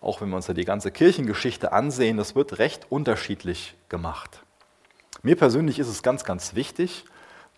auch 0.00 0.20
wenn 0.20 0.28
wir 0.28 0.36
uns 0.36 0.46
ja 0.46 0.54
die 0.54 0.64
ganze 0.64 0.92
Kirchengeschichte 0.92 1.72
ansehen, 1.72 2.16
das 2.16 2.34
wird 2.34 2.58
recht 2.58 2.86
unterschiedlich 2.90 3.74
gemacht. 3.88 4.40
Mir 5.22 5.36
persönlich 5.36 5.78
ist 5.78 5.88
es 5.88 6.02
ganz, 6.02 6.24
ganz 6.24 6.54
wichtig, 6.54 7.04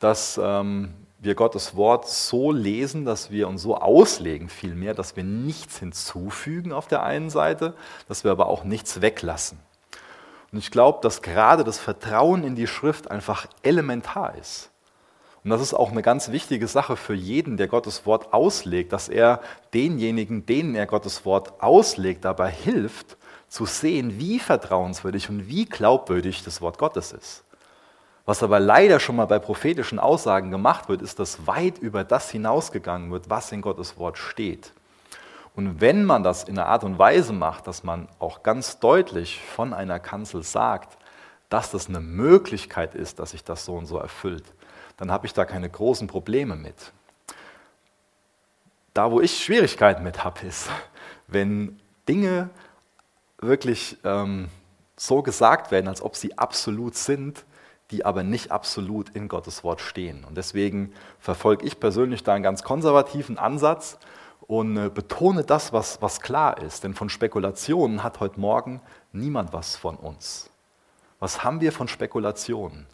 dass 0.01 0.41
ähm, 0.43 0.95
wir 1.19 1.35
Gottes 1.35 1.77
Wort 1.77 2.09
so 2.09 2.53
lesen, 2.53 3.05
dass 3.05 3.31
wir 3.31 3.49
uns 3.49 3.63
so 3.63 3.77
auslegen, 3.77 4.49
vielmehr, 4.49 4.95
dass 4.95 5.17
wir 5.17 5.25
nichts 5.25 5.79
hinzufügen 5.79 6.73
auf 6.73 6.87
der 6.87 7.03
einen 7.03 7.29
Seite, 7.29 7.75
dass 8.07 8.25
wir 8.25 8.31
aber 8.31 8.47
auch 8.47 8.65
nichts 8.65 9.01
weglassen. 9.01 9.59
Und 10.53 10.59
ich 10.59 10.71
glaube, 10.71 11.01
dass 11.03 11.21
gerade 11.21 11.65
das 11.65 11.79
Vertrauen 11.79 12.45
in 12.45 12.55
die 12.55 12.67
Schrift 12.67 13.11
einfach 13.11 13.47
elementar 13.63 14.37
ist. 14.37 14.71
Und 15.49 15.53
das 15.53 15.63
ist 15.63 15.73
auch 15.73 15.93
eine 15.93 16.03
ganz 16.03 16.31
wichtige 16.31 16.69
Sache 16.69 16.95
für 16.95 17.15
jeden, 17.15 17.57
der 17.57 17.69
Gottes 17.69 18.05
Wort 18.05 18.35
auslegt, 18.35 18.93
dass 18.93 19.09
er 19.09 19.41
denjenigen, 19.73 20.45
denen 20.45 20.75
er 20.75 20.85
Gottes 20.85 21.25
Wort 21.25 21.63
auslegt, 21.63 22.27
dabei 22.27 22.51
hilft, 22.51 23.17
zu 23.49 23.65
sehen, 23.65 24.19
wie 24.21 24.41
vertrauenswürdig 24.41 25.31
und 25.31 25.49
wie 25.49 25.65
glaubwürdig 25.65 26.45
das 26.45 26.61
Wort 26.61 26.77
Gottes 26.77 27.13
ist. 27.13 27.45
Was 28.27 28.43
aber 28.43 28.61
leider 28.61 29.01
schon 29.01 29.17
mal 29.17 29.25
bei 29.25 29.39
prophetischen 29.39 29.99
Aussagen 29.99 30.51
gemacht 30.51 30.91
wird, 30.91 31.01
ist, 31.01 31.19
dass 31.19 31.47
weit 31.47 31.79
über 31.79 32.05
das 32.05 32.31
hinausgegangen 32.31 33.11
wird, 33.11 33.31
was 33.31 33.51
in 33.51 33.63
Gottes 33.63 33.97
Wort 33.97 34.19
steht. 34.19 34.75
Und 35.57 35.81
wenn 35.81 36.05
man 36.05 36.23
das 36.23 36.45
in 36.45 36.59
einer 36.59 36.69
Art 36.69 36.85
und 36.85 36.99
Weise 36.99 37.33
macht, 37.33 37.67
dass 37.67 37.83
man 37.83 38.07
auch 38.19 38.43
ganz 38.43 38.81
deutlich 38.81 39.41
von 39.57 39.73
einer 39.73 39.99
Kanzel 39.99 40.43
sagt, 40.43 40.99
dass 41.49 41.71
das 41.71 41.89
eine 41.89 42.01
Möglichkeit 42.01 42.95
ist, 42.95 43.19
dass 43.19 43.31
sich 43.31 43.45
das 43.45 43.65
so 43.65 43.77
und 43.77 43.87
so 43.87 43.97
erfüllt, 43.97 44.45
dann 44.99 45.11
habe 45.11 45.27
ich 45.27 45.33
da 45.33 45.45
keine 45.45 45.71
großen 45.71 46.07
Probleme 46.07 46.57
mit. 46.57 46.93
Da, 48.93 49.11
wo 49.11 49.21
ich 49.21 49.43
Schwierigkeiten 49.43 50.03
mit 50.03 50.23
habe, 50.25 50.47
ist, 50.47 50.69
wenn 51.27 51.81
Dinge 52.09 52.51
wirklich 53.41 53.97
ähm, 54.05 54.49
so 54.97 55.23
gesagt 55.23 55.71
werden, 55.71 55.89
als 55.89 56.03
ob 56.03 56.17
sie 56.17 56.37
absolut 56.37 56.97
sind, 56.97 57.45
die 57.91 58.05
aber 58.05 58.23
nicht 58.23 58.51
absolut 58.51 59.11
in 59.11 59.29
Gottes 59.29 59.65
Wort 59.65 59.81
stehen. 59.81 60.25
Und 60.25 60.37
deswegen 60.37 60.93
verfolge 61.21 61.65
ich 61.65 61.81
persönlich 61.81 62.23
da 62.23 62.35
einen 62.35 62.43
ganz 62.43 62.63
konservativen 62.63 63.39
Ansatz 63.39 63.99
und 64.47 64.77
äh, 64.77 64.91
betone 64.91 65.45
das, 65.45 65.73
was, 65.73 66.03
was 66.03 66.21
klar 66.21 66.61
ist. 66.61 66.85
Denn 66.85 66.95
von 66.95 67.09
Spekulationen 67.09 68.03
hat 68.03 68.21
heute 68.21 68.41
Morgen 68.41 68.83
niemand 69.13 69.53
was 69.53 69.77
von 69.77 69.97
uns. 69.97 70.51
Was 71.21 71.45
haben 71.45 71.61
wir 71.61 71.73
von 71.73 71.89
Spekulationen? 71.89 72.87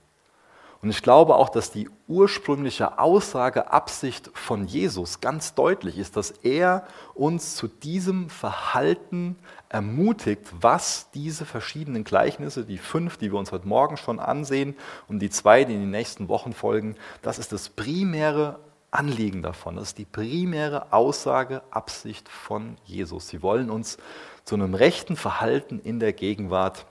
Und 0.85 0.91
ich 0.91 1.01
glaube 1.01 1.37
auch, 1.37 1.49
dass 1.49 1.71
die 1.71 1.89
ursprüngliche 2.09 2.99
Aussage, 2.99 3.73
Absicht 3.73 4.31
von 4.35 4.67
Jesus 4.67 5.23
ganz 5.23 5.55
deutlich 5.55 5.97
ist, 5.97 6.19
dass 6.19 6.31
er 6.31 6.87
uns 7.15 7.57
zu 7.57 7.69
diesem 7.69 8.29
Verhalten 8.29 9.37
ermutigt, 9.71 10.43
was 10.61 11.09
diese 11.15 11.47
verschiedenen 11.47 12.05
Gleichnisse, 12.05 12.67
die 12.67 12.77
fünf, 12.77 13.17
die 13.17 13.33
wir 13.33 13.39
uns 13.39 13.51
heute 13.51 13.67
Morgen 13.67 13.97
schon 13.97 14.21
ansehen 14.21 14.77
und 15.09 15.21
die 15.21 15.31
zwei, 15.31 15.65
die 15.65 15.73
in 15.73 15.81
den 15.81 15.91
nächsten 15.91 16.29
Wochen 16.29 16.53
folgen, 16.53 16.97
das 17.23 17.39
ist 17.39 17.53
das 17.53 17.71
primäre 17.71 18.59
Anliegen 18.91 19.41
davon. 19.41 19.77
Das 19.77 19.85
ist 19.85 19.99
die 19.99 20.05
primäre 20.05 20.93
Aussage, 20.93 21.63
Absicht 21.71 22.29
von 22.29 22.77
Jesus. 22.85 23.29
Sie 23.29 23.41
wollen 23.41 23.71
uns 23.71 23.97
zu 24.45 24.55
einem 24.55 24.75
rechten 24.75 25.17
Verhalten 25.17 25.81
in 25.81 25.99
der 25.99 26.13
Gegenwart 26.13 26.85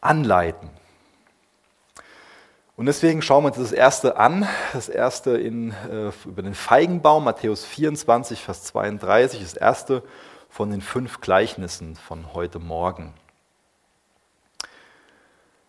anleiten. 0.00 0.70
Und 2.82 2.86
deswegen 2.86 3.22
schauen 3.22 3.44
wir 3.44 3.50
uns 3.50 3.58
das 3.58 3.70
erste 3.70 4.16
an, 4.16 4.48
das 4.72 4.88
erste 4.88 5.36
in, 5.36 5.70
äh, 5.70 6.10
über 6.24 6.42
den 6.42 6.52
Feigenbaum, 6.52 7.22
Matthäus 7.22 7.64
24, 7.64 8.42
Vers 8.42 8.64
32, 8.64 9.40
das 9.40 9.54
erste 9.54 10.02
von 10.48 10.68
den 10.68 10.80
fünf 10.80 11.20
Gleichnissen 11.20 11.94
von 11.94 12.34
heute 12.34 12.58
Morgen. 12.58 13.14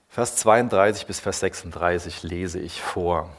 Vers 0.09 0.37
32 0.37 1.05
bis 1.05 1.19
Vers 1.19 1.41
36 1.41 2.23
lese 2.23 2.57
ich 2.57 2.81
vor. 2.81 3.29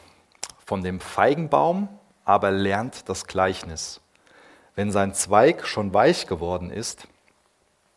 Von 0.65 0.85
dem 0.85 1.01
Feigenbaum 1.01 1.89
aber 2.25 2.53
lernt 2.53 3.09
das 3.09 3.27
Gleichnis. 3.27 4.01
Wenn 4.77 4.93
sein 4.93 5.15
Zweig 5.15 5.67
schon 5.67 5.93
weich 5.93 6.29
geworden 6.29 6.71
ist 6.71 7.09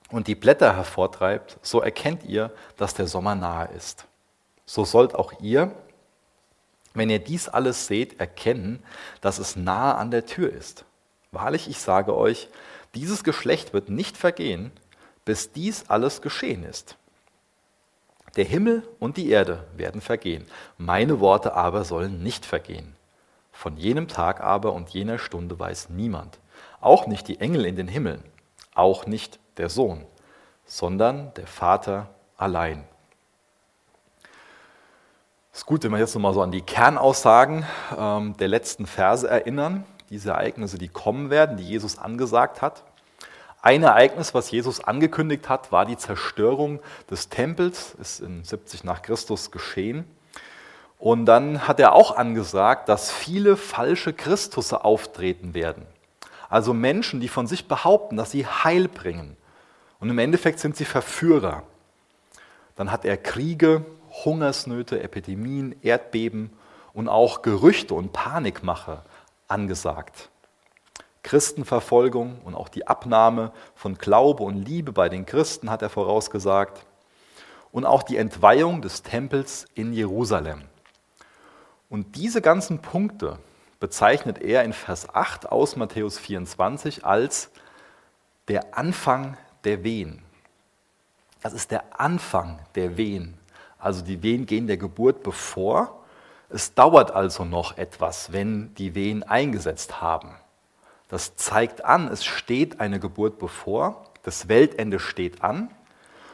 und 0.09 0.25
die 0.25 0.33
Blätter 0.33 0.75
hervortreibt, 0.75 1.59
so 1.61 1.81
erkennt 1.81 2.23
ihr, 2.23 2.51
dass 2.77 2.95
der 2.95 3.05
Sommer 3.05 3.35
nahe 3.35 3.69
ist 3.77 4.07
so 4.67 4.85
sollt 4.85 5.15
auch 5.15 5.33
ihr, 5.41 5.71
wenn 6.93 7.09
ihr 7.09 7.19
dies 7.19 7.49
alles 7.49 7.87
seht, 7.87 8.19
erkennen, 8.19 8.83
dass 9.21 9.39
es 9.39 9.55
nahe 9.55 9.95
an 9.95 10.11
der 10.11 10.27
Tür 10.27 10.51
ist. 10.51 10.85
Wahrlich, 11.31 11.67
ich 11.67 11.79
sage 11.79 12.15
euch, 12.15 12.49
dieses 12.93 13.23
Geschlecht 13.23 13.73
wird 13.73 13.89
nicht 13.89 14.17
vergehen, 14.17 14.71
bis 15.25 15.51
dies 15.51 15.89
alles 15.89 16.21
geschehen 16.21 16.63
ist. 16.63 16.97
Der 18.35 18.45
Himmel 18.45 18.87
und 18.99 19.17
die 19.17 19.29
Erde 19.29 19.65
werden 19.75 20.01
vergehen, 20.01 20.45
meine 20.77 21.19
Worte 21.19 21.55
aber 21.55 21.83
sollen 21.85 22.21
nicht 22.21 22.45
vergehen. 22.45 22.95
Von 23.51 23.77
jenem 23.77 24.07
Tag 24.07 24.41
aber 24.41 24.73
und 24.73 24.89
jener 24.89 25.17
Stunde 25.17 25.57
weiß 25.57 25.89
niemand, 25.89 26.39
auch 26.79 27.07
nicht 27.07 27.27
die 27.27 27.39
Engel 27.39 27.65
in 27.65 27.75
den 27.75 27.87
Himmeln, 27.87 28.23
auch 28.75 29.07
nicht 29.07 29.39
der 29.57 29.69
Sohn, 29.69 30.05
sondern 30.65 31.33
der 31.35 31.47
Vater 31.47 32.09
allein. 32.37 32.83
Es 35.57 35.61
ist 35.61 35.65
gut, 35.65 35.83
wenn 35.83 35.91
wir 35.91 35.97
jetzt 35.97 36.13
nochmal 36.13 36.35
so 36.35 36.43
an 36.43 36.51
die 36.51 36.61
Kernaussagen 36.61 37.65
ähm, 37.97 38.37
der 38.37 38.47
letzten 38.47 38.85
Verse 38.85 39.27
erinnern, 39.27 39.85
diese 40.11 40.29
Ereignisse, 40.29 40.77
die 40.77 40.87
kommen 40.87 41.31
werden, 41.31 41.57
die 41.57 41.63
Jesus 41.63 41.97
angesagt 41.97 42.61
hat. 42.61 42.83
Ein 43.63 43.81
Ereignis, 43.81 44.35
was 44.35 44.51
Jesus 44.51 44.83
angekündigt 44.83 45.49
hat, 45.49 45.71
war 45.71 45.87
die 45.87 45.97
Zerstörung 45.97 46.79
des 47.09 47.29
Tempels, 47.29 47.95
ist 47.99 48.19
in 48.19 48.43
70 48.43 48.83
nach 48.83 49.01
Christus 49.01 49.49
geschehen. 49.49 50.05
Und 50.99 51.25
dann 51.25 51.67
hat 51.67 51.79
er 51.79 51.93
auch 51.93 52.15
angesagt, 52.15 52.87
dass 52.87 53.11
viele 53.11 53.57
falsche 53.57 54.13
Christusse 54.13 54.85
auftreten 54.85 55.55
werden. 55.55 55.87
Also 56.49 56.71
Menschen, 56.71 57.19
die 57.19 57.29
von 57.29 57.47
sich 57.47 57.67
behaupten, 57.67 58.15
dass 58.15 58.29
sie 58.29 58.45
Heil 58.45 58.87
bringen. 58.87 59.35
Und 59.99 60.11
im 60.11 60.19
Endeffekt 60.19 60.59
sind 60.59 60.77
sie 60.77 60.85
Verführer. 60.85 61.63
Dann 62.75 62.91
hat 62.91 63.05
er 63.05 63.17
Kriege 63.17 63.83
Hungersnöte, 64.25 65.01
Epidemien, 65.01 65.75
Erdbeben 65.81 66.51
und 66.93 67.07
auch 67.09 67.41
Gerüchte 67.41 67.93
und 67.93 68.13
Panikmache 68.13 69.03
angesagt. 69.47 70.29
Christenverfolgung 71.23 72.41
und 72.43 72.55
auch 72.55 72.69
die 72.69 72.87
Abnahme 72.87 73.51
von 73.75 73.97
Glaube 73.97 74.43
und 74.43 74.63
Liebe 74.63 74.93
bei 74.93 75.09
den 75.09 75.25
Christen 75.25 75.69
hat 75.69 75.81
er 75.81 75.89
vorausgesagt 75.89 76.85
und 77.71 77.85
auch 77.85 78.03
die 78.03 78.17
Entweihung 78.17 78.81
des 78.81 79.03
Tempels 79.03 79.65
in 79.75 79.93
Jerusalem. 79.93 80.63
Und 81.89 82.15
diese 82.15 82.41
ganzen 82.41 82.79
Punkte 82.79 83.39
bezeichnet 83.79 84.41
er 84.41 84.63
in 84.63 84.73
Vers 84.73 85.13
8 85.13 85.51
aus 85.51 85.75
Matthäus 85.75 86.17
24 86.17 87.05
als 87.05 87.51
der 88.47 88.77
Anfang 88.77 89.37
der 89.63 89.83
Wehen. 89.83 90.23
Das 91.41 91.53
ist 91.53 91.71
der 91.71 91.99
Anfang 91.99 92.59
der 92.75 92.97
Wehen 92.97 93.36
also 93.79 94.03
die 94.03 94.23
Wehen 94.23 94.45
gehen 94.45 94.67
der 94.67 94.77
Geburt 94.77 95.23
bevor. 95.23 96.03
Es 96.49 96.73
dauert 96.73 97.11
also 97.11 97.45
noch 97.45 97.77
etwas, 97.77 98.31
wenn 98.31 98.73
die 98.75 98.95
Wehen 98.95 99.23
eingesetzt 99.23 100.01
haben. 100.01 100.35
Das 101.09 101.35
zeigt 101.35 101.85
an, 101.85 102.07
es 102.07 102.25
steht 102.25 102.79
eine 102.79 102.99
Geburt 102.99 103.39
bevor, 103.39 104.03
das 104.23 104.47
Weltende 104.47 104.99
steht 104.99 105.43
an. 105.43 105.69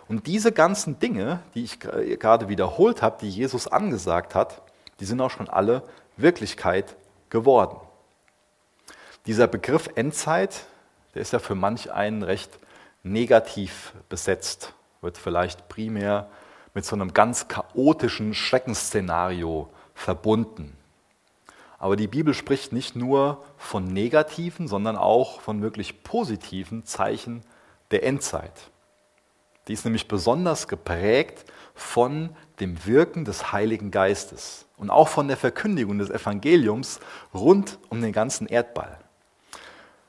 Und 0.08 0.28
diese 0.28 0.52
ganzen 0.52 1.00
Dinge, 1.00 1.40
die 1.54 1.64
ich 1.64 1.80
gerade 1.80 2.50
wiederholt 2.50 3.02
habe, 3.02 3.18
die 3.22 3.30
Jesus 3.30 3.68
angesagt 3.68 4.36
hat, 4.36 4.62
die 5.00 5.06
sind 5.06 5.22
auch 5.22 5.30
schon 5.30 5.50
alle 5.50 5.84
Wirklichkeit 6.18 6.96
geworden. 7.30 7.78
Dieser 9.26 9.48
Begriff 9.48 9.90
Endzeit, 9.96 10.66
der 11.14 11.22
ist 11.22 11.34
ja 11.34 11.40
für 11.40 11.56
manch 11.56 11.92
einen 11.92 12.24
recht 12.24 12.52
negativ 13.04 13.94
besetzt, 14.10 14.74
wird 15.02 15.18
vielleicht 15.18 15.70
primär 15.70 16.30
mit 16.74 16.86
so 16.86 16.96
einem 16.96 17.14
ganz 17.14 17.48
chaotischen 17.48 18.34
Schreckensszenario 18.34 19.70
verbunden. 19.94 20.76
Aber 21.78 21.96
die 21.96 22.08
Bibel 22.08 22.34
spricht 22.34 22.72
nicht 22.72 22.96
nur 22.96 23.44
von 23.58 23.86
negativen, 23.86 24.68
sondern 24.68 24.96
auch 24.96 25.42
von 25.42 25.62
wirklich 25.62 26.04
positiven 26.04 26.86
Zeichen 26.86 27.42
der 27.92 28.04
Endzeit. 28.04 28.72
Die 29.68 29.74
ist 29.74 29.86
nämlich 29.86 30.08
besonders 30.08 30.68
geprägt 30.68 31.46
von 31.76 32.36
dem 32.60 32.86
Wirken 32.86 33.26
des 33.26 33.52
Heiligen 33.52 33.92
Geistes 33.92 34.66
und 34.78 34.90
auch 34.90 35.08
von 35.08 35.28
der 35.28 35.38
Verkündigung 35.38 35.98
des 35.98 36.10
Evangeliums 36.10 37.00
rund 37.34 37.80
um 37.90 38.02
den 38.02 38.12
ganzen 38.12 38.48
Erdball. 38.48 38.98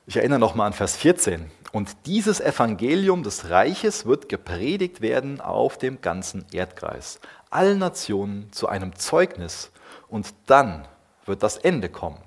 Ich 0.06 0.16
erinnere 0.16 0.38
nochmal 0.38 0.68
an 0.68 0.72
Vers 0.72 0.96
14. 0.96 1.50
Und 1.74 2.06
dieses 2.06 2.38
Evangelium 2.38 3.24
des 3.24 3.50
Reiches 3.50 4.06
wird 4.06 4.28
gepredigt 4.28 5.00
werden 5.00 5.40
auf 5.40 5.76
dem 5.76 6.00
ganzen 6.00 6.46
Erdkreis, 6.52 7.18
allen 7.50 7.80
Nationen 7.80 8.52
zu 8.52 8.68
einem 8.68 8.94
Zeugnis. 8.94 9.72
Und 10.06 10.28
dann 10.46 10.86
wird 11.26 11.42
das 11.42 11.56
Ende 11.56 11.88
kommen. 11.88 12.22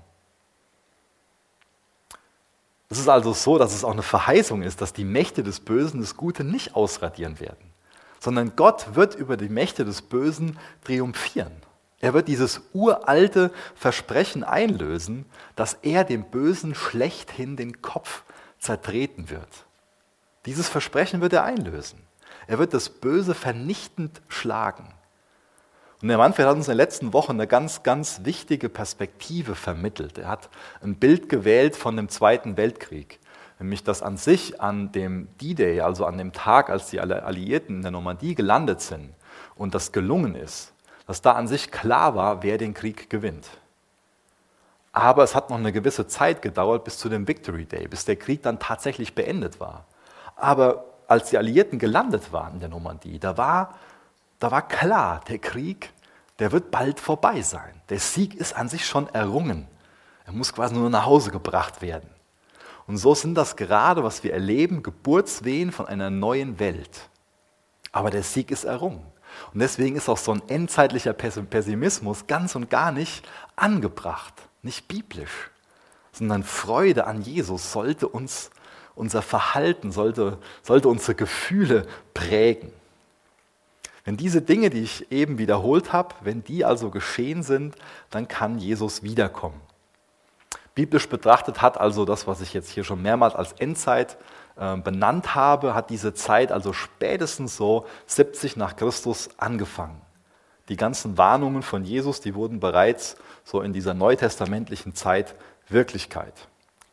Es 2.90 3.00
ist 3.00 3.08
also 3.08 3.32
so, 3.32 3.58
dass 3.58 3.74
es 3.74 3.86
auch 3.86 3.94
eine 3.94 4.04
Verheißung 4.04 4.64
ist, 4.64 4.82
dass 4.82 4.92
die 4.92 5.06
Mächte 5.06 5.44
des 5.44 5.62
Bösen 5.62 6.02
das 6.02 6.18
Gute 6.18 6.44
nicht 6.44 6.76
ausradieren 6.76 7.40
werden, 7.40 7.72
sondern 8.20 8.58
Gott 8.58 8.96
wird 8.96 9.16
über 9.16 9.38
die 9.38 9.48
Mächte 9.48 9.86
des 9.86 10.02
Bösen 10.02 10.60
triumphieren. 10.84 11.54
Er 12.02 12.14
wird 12.14 12.28
dieses 12.28 12.64
uralte 12.74 13.54
Versprechen 13.76 14.44
einlösen, 14.44 15.26
dass 15.56 15.74
er 15.74 16.04
dem 16.04 16.26
Bösen 16.26 16.76
schlechthin 16.76 17.56
den 17.56 17.82
Kopf 17.82 18.24
zertreten 18.68 19.30
wird. 19.30 19.66
Dieses 20.46 20.68
Versprechen 20.68 21.22
wird 21.22 21.34
er 21.34 21.46
einlösen. 21.46 22.00
Er 22.48 22.60
wird 22.60 22.74
das 22.74 22.90
Böse 22.90 23.34
vernichtend 23.34 24.22
schlagen. 24.28 24.94
Und 26.02 26.10
der 26.10 26.18
Manfred 26.18 26.46
hat 26.46 26.56
uns 26.56 26.68
in 26.68 26.78
der 26.78 26.86
letzten 26.86 27.14
Woche 27.14 27.32
eine 27.32 27.48
ganz, 27.48 27.82
ganz 27.82 28.22
wichtige 28.24 28.70
Perspektive 28.70 29.56
vermittelt. 29.56 30.18
Er 30.18 30.28
hat 30.28 30.50
ein 30.82 30.96
Bild 30.96 31.30
gewählt 31.30 31.76
von 31.76 31.96
dem 31.96 32.10
Zweiten 32.10 32.58
Weltkrieg. 32.58 33.20
Nämlich, 33.58 33.84
dass 33.84 34.04
an 34.04 34.18
sich 34.18 34.62
an 34.62 34.92
dem 34.92 35.30
D-Day, 35.42 35.82
also 35.82 36.06
an 36.06 36.18
dem 36.18 36.34
Tag, 36.34 36.70
als 36.70 36.90
die 36.90 37.00
Alliierten 37.00 37.78
in 37.78 37.82
der 37.82 37.92
Normandie 37.92 38.36
gelandet 38.36 38.82
sind 38.82 39.14
und 39.56 39.74
das 39.74 39.92
gelungen 39.92 40.36
ist, 40.36 40.74
dass 41.08 41.22
da 41.22 41.32
an 41.32 41.48
sich 41.48 41.72
klar 41.72 42.16
war, 42.16 42.44
wer 42.44 42.58
den 42.58 42.74
Krieg 42.74 43.10
gewinnt. 43.10 43.48
Aber 44.98 45.24
es 45.24 45.36
hat 45.36 45.52
noch 45.52 45.60
eine 45.60 45.72
gewisse 45.72 46.08
Zeit 46.08 46.42
gedauert 46.42 46.84
bis 46.84 46.98
zu 46.98 47.08
dem 47.08 47.28
Victory 47.28 47.66
Day, 47.66 47.88
bis 47.88 48.06
der 48.06 48.16
Krieg 48.16 48.42
dann 48.42 48.58
tatsächlich 48.58 49.14
beendet 49.14 49.60
war. 49.60 49.86
Aber 50.36 50.86
als 51.08 51.30
die 51.30 51.38
Alliierten 51.38 51.78
gelandet 51.78 52.34
waren 52.34 52.56
in 52.56 52.62
der 52.62 52.70
Normandie, 52.70 53.20
da 53.20 53.38
war, 53.38 53.76
da 54.40 54.50
war 54.50 54.68
klar, 54.68 55.22
der 55.28 55.38
Krieg, 55.38 55.94
der 56.40 56.52
wird 56.52 56.72
bald 56.72 57.00
vorbei 57.00 57.44
sein. 57.44 57.80
Der 57.90 58.00
Sieg 58.00 58.34
ist 58.34 58.56
an 58.56 58.70
sich 58.70 58.88
schon 58.88 59.08
errungen. 59.10 59.68
Er 60.26 60.34
muss 60.34 60.52
quasi 60.52 60.74
nur 60.74 60.90
nach 60.90 61.06
Hause 61.06 61.30
gebracht 61.30 61.84
werden. 61.84 62.10
Und 62.88 62.98
so 62.98 63.14
sind 63.14 63.36
das 63.36 63.56
gerade, 63.56 64.04
was 64.04 64.24
wir 64.24 64.34
erleben, 64.34 64.82
Geburtswehen 64.82 65.72
von 65.72 65.86
einer 65.86 66.10
neuen 66.10 66.58
Welt. 66.58 67.08
Aber 67.92 68.10
der 68.10 68.24
Sieg 68.24 68.50
ist 68.50 68.64
errungen. 68.64 69.06
Und 69.54 69.60
deswegen 69.60 69.96
ist 69.96 70.10
auch 70.10 70.18
so 70.18 70.32
ein 70.32 70.42
endzeitlicher 70.48 71.14
Pessimismus 71.14 72.26
ganz 72.26 72.56
und 72.56 72.72
gar 72.72 72.92
nicht 72.92 73.28
angebracht 73.56 74.34
nicht 74.68 74.88
biblisch, 74.88 75.50
sondern 76.12 76.44
Freude 76.44 77.08
an 77.08 77.22
Jesus 77.22 77.72
sollte 77.72 78.08
uns 78.08 78.52
unser 78.96 79.22
Verhalten, 79.22 79.92
sollte, 79.92 80.38
sollte 80.64 80.90
unsere 80.90 81.16
Gefühle 81.16 81.88
prägen. 82.14 82.72
Wenn 84.06 84.18
diese 84.18 84.42
Dinge, 84.42 84.70
die 84.70 84.84
ich 84.84 85.12
eben 85.12 85.38
wiederholt 85.38 85.94
habe, 85.94 86.16
wenn 86.22 86.44
die 86.44 86.66
also 86.66 86.90
geschehen 86.90 87.44
sind, 87.44 87.76
dann 88.10 88.28
kann 88.28 88.58
Jesus 88.58 89.04
wiederkommen. 89.04 89.60
Biblisch 90.76 91.10
betrachtet 91.10 91.62
hat 91.62 91.78
also 91.80 92.06
das, 92.06 92.28
was 92.28 92.42
ich 92.42 92.54
jetzt 92.54 92.70
hier 92.70 92.84
schon 92.84 93.02
mehrmals 93.02 93.36
als 93.36 93.54
Endzeit 93.54 94.18
äh, 94.56 94.78
benannt 94.78 95.36
habe, 95.36 95.74
hat 95.74 95.90
diese 95.90 96.14
Zeit 96.14 96.52
also 96.52 96.72
spätestens 96.72 97.58
so 97.58 97.86
70 98.06 98.58
nach 98.58 98.76
Christus 98.76 99.30
angefangen. 99.38 100.02
Die 100.70 100.78
ganzen 100.78 101.18
Warnungen 101.18 101.64
von 101.64 101.86
Jesus, 101.86 102.20
die 102.20 102.36
wurden 102.36 102.60
bereits 102.60 103.16
so 103.44 103.62
in 103.62 103.74
dieser 103.74 103.94
neutestamentlichen 103.94 104.96
Zeit 104.96 105.36
Wirklichkeit. 105.70 106.34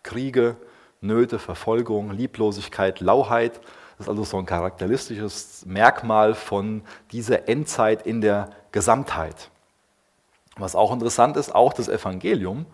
Kriege, 0.02 0.56
Nöte, 1.00 1.38
Verfolgung, 1.38 2.12
Lieblosigkeit, 2.12 3.00
Lauheit, 3.00 3.60
das 3.98 4.06
ist 4.06 4.10
also 4.10 4.24
so 4.24 4.38
ein 4.38 4.46
charakteristisches 4.46 5.64
Merkmal 5.66 6.34
von 6.34 6.82
dieser 7.12 7.48
Endzeit 7.48 8.06
in 8.06 8.20
der 8.20 8.50
Gesamtheit. 8.72 9.50
Was 10.56 10.74
auch 10.74 10.92
interessant 10.92 11.37
ist, 11.37 11.54
auch 11.54 11.72
das 11.72 11.88
Evangelium 11.88 12.66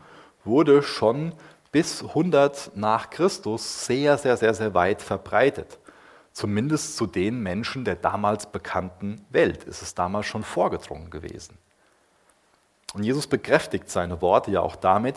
wurde 0.45 0.83
schon 0.83 1.33
bis 1.73 2.03
100 2.03 2.73
nach 2.75 3.11
Christus 3.11 3.87
sehr, 3.87 4.19
sehr, 4.19 4.37
sehr, 4.37 4.55
sehr 4.55 4.75
weit 4.75 5.03
verbreitet. 5.03 5.79
Zumindest 6.33 6.97
zu 6.97 7.07
den 7.07 7.43
Menschen 7.43 7.85
der 7.85 7.97
damals 7.97 8.47
bekannten 8.47 9.25
Welt 9.31 9.65
ist 9.65 9.83
es 9.83 9.95
damals 9.95 10.27
schon 10.27 10.45
vorgedrungen 10.45 11.11
gewesen. 11.11 11.59
Und 12.95 13.05
Jesus 13.05 13.27
bekräftigt 13.27 13.91
seine 13.91 14.21
Worte 14.21 14.51
ja 14.51 14.61
auch 14.61 14.77
damit, 14.77 15.17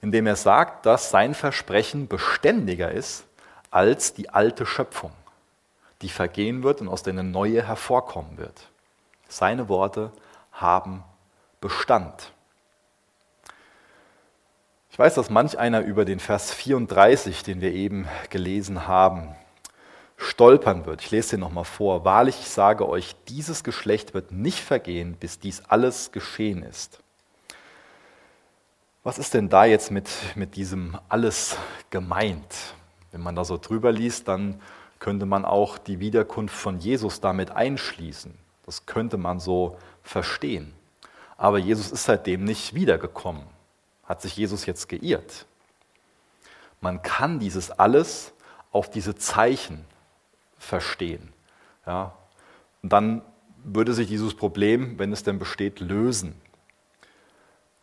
indem 0.00 0.26
er 0.26 0.36
sagt, 0.36 0.86
dass 0.86 1.10
sein 1.10 1.34
Versprechen 1.34 2.08
beständiger 2.08 2.90
ist 2.90 3.24
als 3.70 4.14
die 4.14 4.30
alte 4.30 4.66
Schöpfung, 4.66 5.12
die 6.02 6.08
vergehen 6.08 6.62
wird 6.62 6.80
und 6.80 6.88
aus 6.88 7.02
der 7.02 7.12
eine 7.12 7.24
neue 7.24 7.66
hervorkommen 7.66 8.36
wird. 8.36 8.68
Seine 9.28 9.68
Worte 9.68 10.12
haben 10.52 11.02
Bestand. 11.60 12.32
Ich 14.90 14.98
weiß, 14.98 15.14
dass 15.14 15.30
manch 15.30 15.58
einer 15.58 15.80
über 15.80 16.04
den 16.04 16.20
Vers 16.20 16.52
34, 16.52 17.42
den 17.42 17.60
wir 17.60 17.72
eben 17.72 18.06
gelesen 18.30 18.86
haben, 18.86 19.34
stolpern 20.16 20.86
wird. 20.86 21.02
Ich 21.02 21.10
lese 21.10 21.30
den 21.30 21.40
nochmal 21.40 21.64
vor. 21.64 22.04
Wahrlich, 22.04 22.38
ich 22.40 22.48
sage 22.48 22.88
euch, 22.88 23.14
dieses 23.28 23.64
Geschlecht 23.64 24.14
wird 24.14 24.32
nicht 24.32 24.60
vergehen, 24.60 25.16
bis 25.18 25.38
dies 25.38 25.62
alles 25.68 26.12
geschehen 26.12 26.62
ist. 26.62 27.00
Was 29.02 29.18
ist 29.18 29.34
denn 29.34 29.48
da 29.48 29.64
jetzt 29.64 29.90
mit, 29.90 30.08
mit 30.34 30.56
diesem 30.56 30.98
alles 31.08 31.56
gemeint? 31.90 32.74
Wenn 33.12 33.20
man 33.20 33.36
da 33.36 33.44
so 33.44 33.58
drüber 33.58 33.92
liest, 33.92 34.28
dann 34.28 34.60
könnte 34.98 35.26
man 35.26 35.44
auch 35.44 35.76
die 35.76 36.00
Wiederkunft 36.00 36.56
von 36.56 36.78
Jesus 36.78 37.20
damit 37.20 37.50
einschließen. 37.50 38.34
Das 38.64 38.86
könnte 38.86 39.18
man 39.18 39.40
so 39.40 39.76
verstehen. 40.02 40.72
Aber 41.36 41.58
Jesus 41.58 41.92
ist 41.92 42.04
seitdem 42.04 42.44
nicht 42.44 42.74
wiedergekommen. 42.74 43.42
Hat 44.04 44.22
sich 44.22 44.36
Jesus 44.36 44.64
jetzt 44.66 44.88
geirrt? 44.88 45.46
Man 46.80 47.02
kann 47.02 47.38
dieses 47.38 47.70
alles 47.70 48.32
auf 48.72 48.90
diese 48.90 49.14
Zeichen 49.14 49.84
verstehen. 50.58 51.32
Ja? 51.86 52.14
Und 52.82 52.92
dann 52.92 53.22
würde 53.64 53.94
sich 53.94 54.08
dieses 54.08 54.34
Problem, 54.34 54.98
wenn 54.98 55.12
es 55.12 55.22
denn 55.22 55.38
besteht, 55.38 55.80
lösen. 55.80 56.34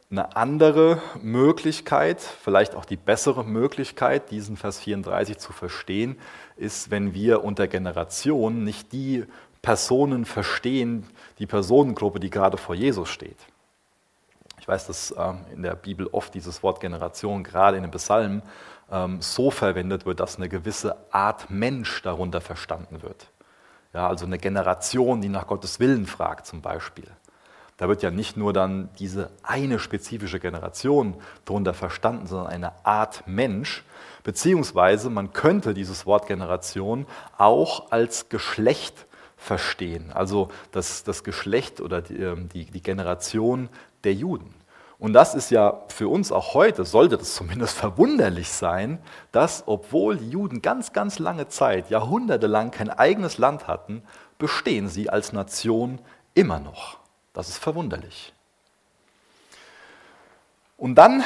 Eine 0.09 0.35
andere 0.35 1.01
Möglichkeit, 1.21 2.19
vielleicht 2.19 2.75
auch 2.75 2.85
die 2.85 2.97
bessere 2.97 3.45
Möglichkeit, 3.45 4.29
diesen 4.29 4.57
Vers 4.57 4.79
34 4.79 5.37
zu 5.37 5.53
verstehen, 5.53 6.17
ist, 6.57 6.91
wenn 6.91 7.13
wir 7.13 7.43
unter 7.43 7.67
Generation 7.67 8.63
nicht 8.63 8.91
die 8.91 9.25
Personen 9.61 10.25
verstehen, 10.25 11.07
die 11.39 11.47
Personengruppe, 11.47 12.19
die 12.19 12.29
gerade 12.29 12.57
vor 12.57 12.75
Jesus 12.75 13.09
steht. 13.09 13.37
Ich 14.59 14.67
weiß, 14.67 14.85
dass 14.87 15.15
ähm, 15.17 15.45
in 15.53 15.63
der 15.63 15.75
Bibel 15.75 16.07
oft 16.11 16.33
dieses 16.33 16.61
Wort 16.61 16.81
Generation, 16.81 17.43
gerade 17.43 17.77
in 17.77 17.83
den 17.83 17.91
Psalmen, 17.91 18.43
ähm, 18.91 19.21
so 19.21 19.51
verwendet 19.51 20.05
wird, 20.05 20.19
dass 20.19 20.37
eine 20.37 20.49
gewisse 20.49 20.97
Art 21.11 21.49
Mensch 21.49 22.01
darunter 22.01 22.41
verstanden 22.41 23.01
wird. 23.01 23.27
Ja, 23.93 24.07
also 24.07 24.25
eine 24.25 24.37
Generation, 24.37 25.21
die 25.21 25.29
nach 25.29 25.47
Gottes 25.47 25.79
Willen 25.79 26.05
fragt 26.05 26.45
zum 26.45 26.61
Beispiel. 26.61 27.07
Da 27.77 27.87
wird 27.87 28.03
ja 28.03 28.11
nicht 28.11 28.37
nur 28.37 28.53
dann 28.53 28.89
diese 28.99 29.31
eine 29.41 29.79
spezifische 29.79 30.39
Generation 30.39 31.15
darunter 31.45 31.73
verstanden, 31.73 32.27
sondern 32.27 32.53
eine 32.53 32.85
Art 32.85 33.23
Mensch, 33.25 33.83
beziehungsweise 34.23 35.09
man 35.09 35.33
könnte 35.33 35.73
dieses 35.73 36.05
Wort 36.05 36.27
Generation 36.27 37.07
auch 37.37 37.91
als 37.91 38.29
Geschlecht 38.29 39.07
verstehen, 39.35 40.11
also 40.13 40.49
das, 40.71 41.03
das 41.03 41.23
Geschlecht 41.23 41.81
oder 41.81 42.03
die, 42.03 42.17
ähm, 42.17 42.47
die, 42.49 42.65
die 42.65 42.83
Generation 42.83 43.69
der 44.03 44.13
Juden. 44.13 44.53
Und 45.01 45.13
das 45.13 45.33
ist 45.33 45.49
ja 45.49 45.81
für 45.87 46.07
uns 46.07 46.31
auch 46.31 46.53
heute, 46.53 46.85
sollte 46.85 47.17
das 47.17 47.33
zumindest 47.33 47.75
verwunderlich 47.77 48.49
sein, 48.49 48.99
dass 49.31 49.63
obwohl 49.65 50.17
die 50.17 50.29
Juden 50.29 50.61
ganz, 50.61 50.93
ganz 50.93 51.17
lange 51.17 51.47
Zeit, 51.47 51.89
jahrhundertelang 51.89 52.69
kein 52.69 52.91
eigenes 52.91 53.39
Land 53.39 53.67
hatten, 53.67 54.03
bestehen 54.37 54.89
sie 54.89 55.09
als 55.09 55.33
Nation 55.33 55.97
immer 56.35 56.59
noch. 56.59 56.99
Das 57.33 57.49
ist 57.49 57.57
verwunderlich. 57.57 58.31
Und 60.77 60.93
dann 60.95 61.23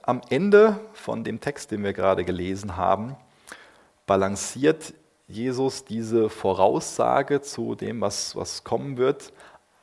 am 0.00 0.22
Ende 0.30 0.80
von 0.94 1.22
dem 1.22 1.38
Text, 1.38 1.72
den 1.72 1.84
wir 1.84 1.92
gerade 1.92 2.24
gelesen 2.24 2.78
haben, 2.78 3.14
balanciert 4.06 4.94
Jesus 5.28 5.84
diese 5.84 6.30
Voraussage 6.30 7.42
zu 7.42 7.74
dem, 7.74 8.00
was, 8.00 8.34
was 8.36 8.64
kommen 8.64 8.96
wird, 8.96 9.34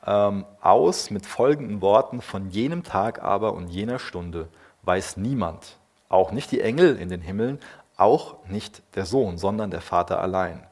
ähm, 0.06 0.44
aus 0.60 1.10
mit 1.10 1.26
folgenden 1.26 1.80
Worten, 1.80 2.20
von 2.20 2.50
jenem 2.50 2.82
Tag 2.82 3.22
aber 3.22 3.54
und 3.54 3.68
jener 3.68 3.98
Stunde 3.98 4.48
weiß 4.82 5.16
niemand, 5.16 5.78
auch 6.08 6.32
nicht 6.32 6.50
die 6.50 6.60
Engel 6.60 6.96
in 6.96 7.08
den 7.08 7.20
Himmeln, 7.20 7.58
auch 7.96 8.36
nicht 8.46 8.82
der 8.96 9.06
Sohn, 9.06 9.38
sondern 9.38 9.70
der 9.70 9.80
Vater 9.80 10.20
allein. 10.20 10.66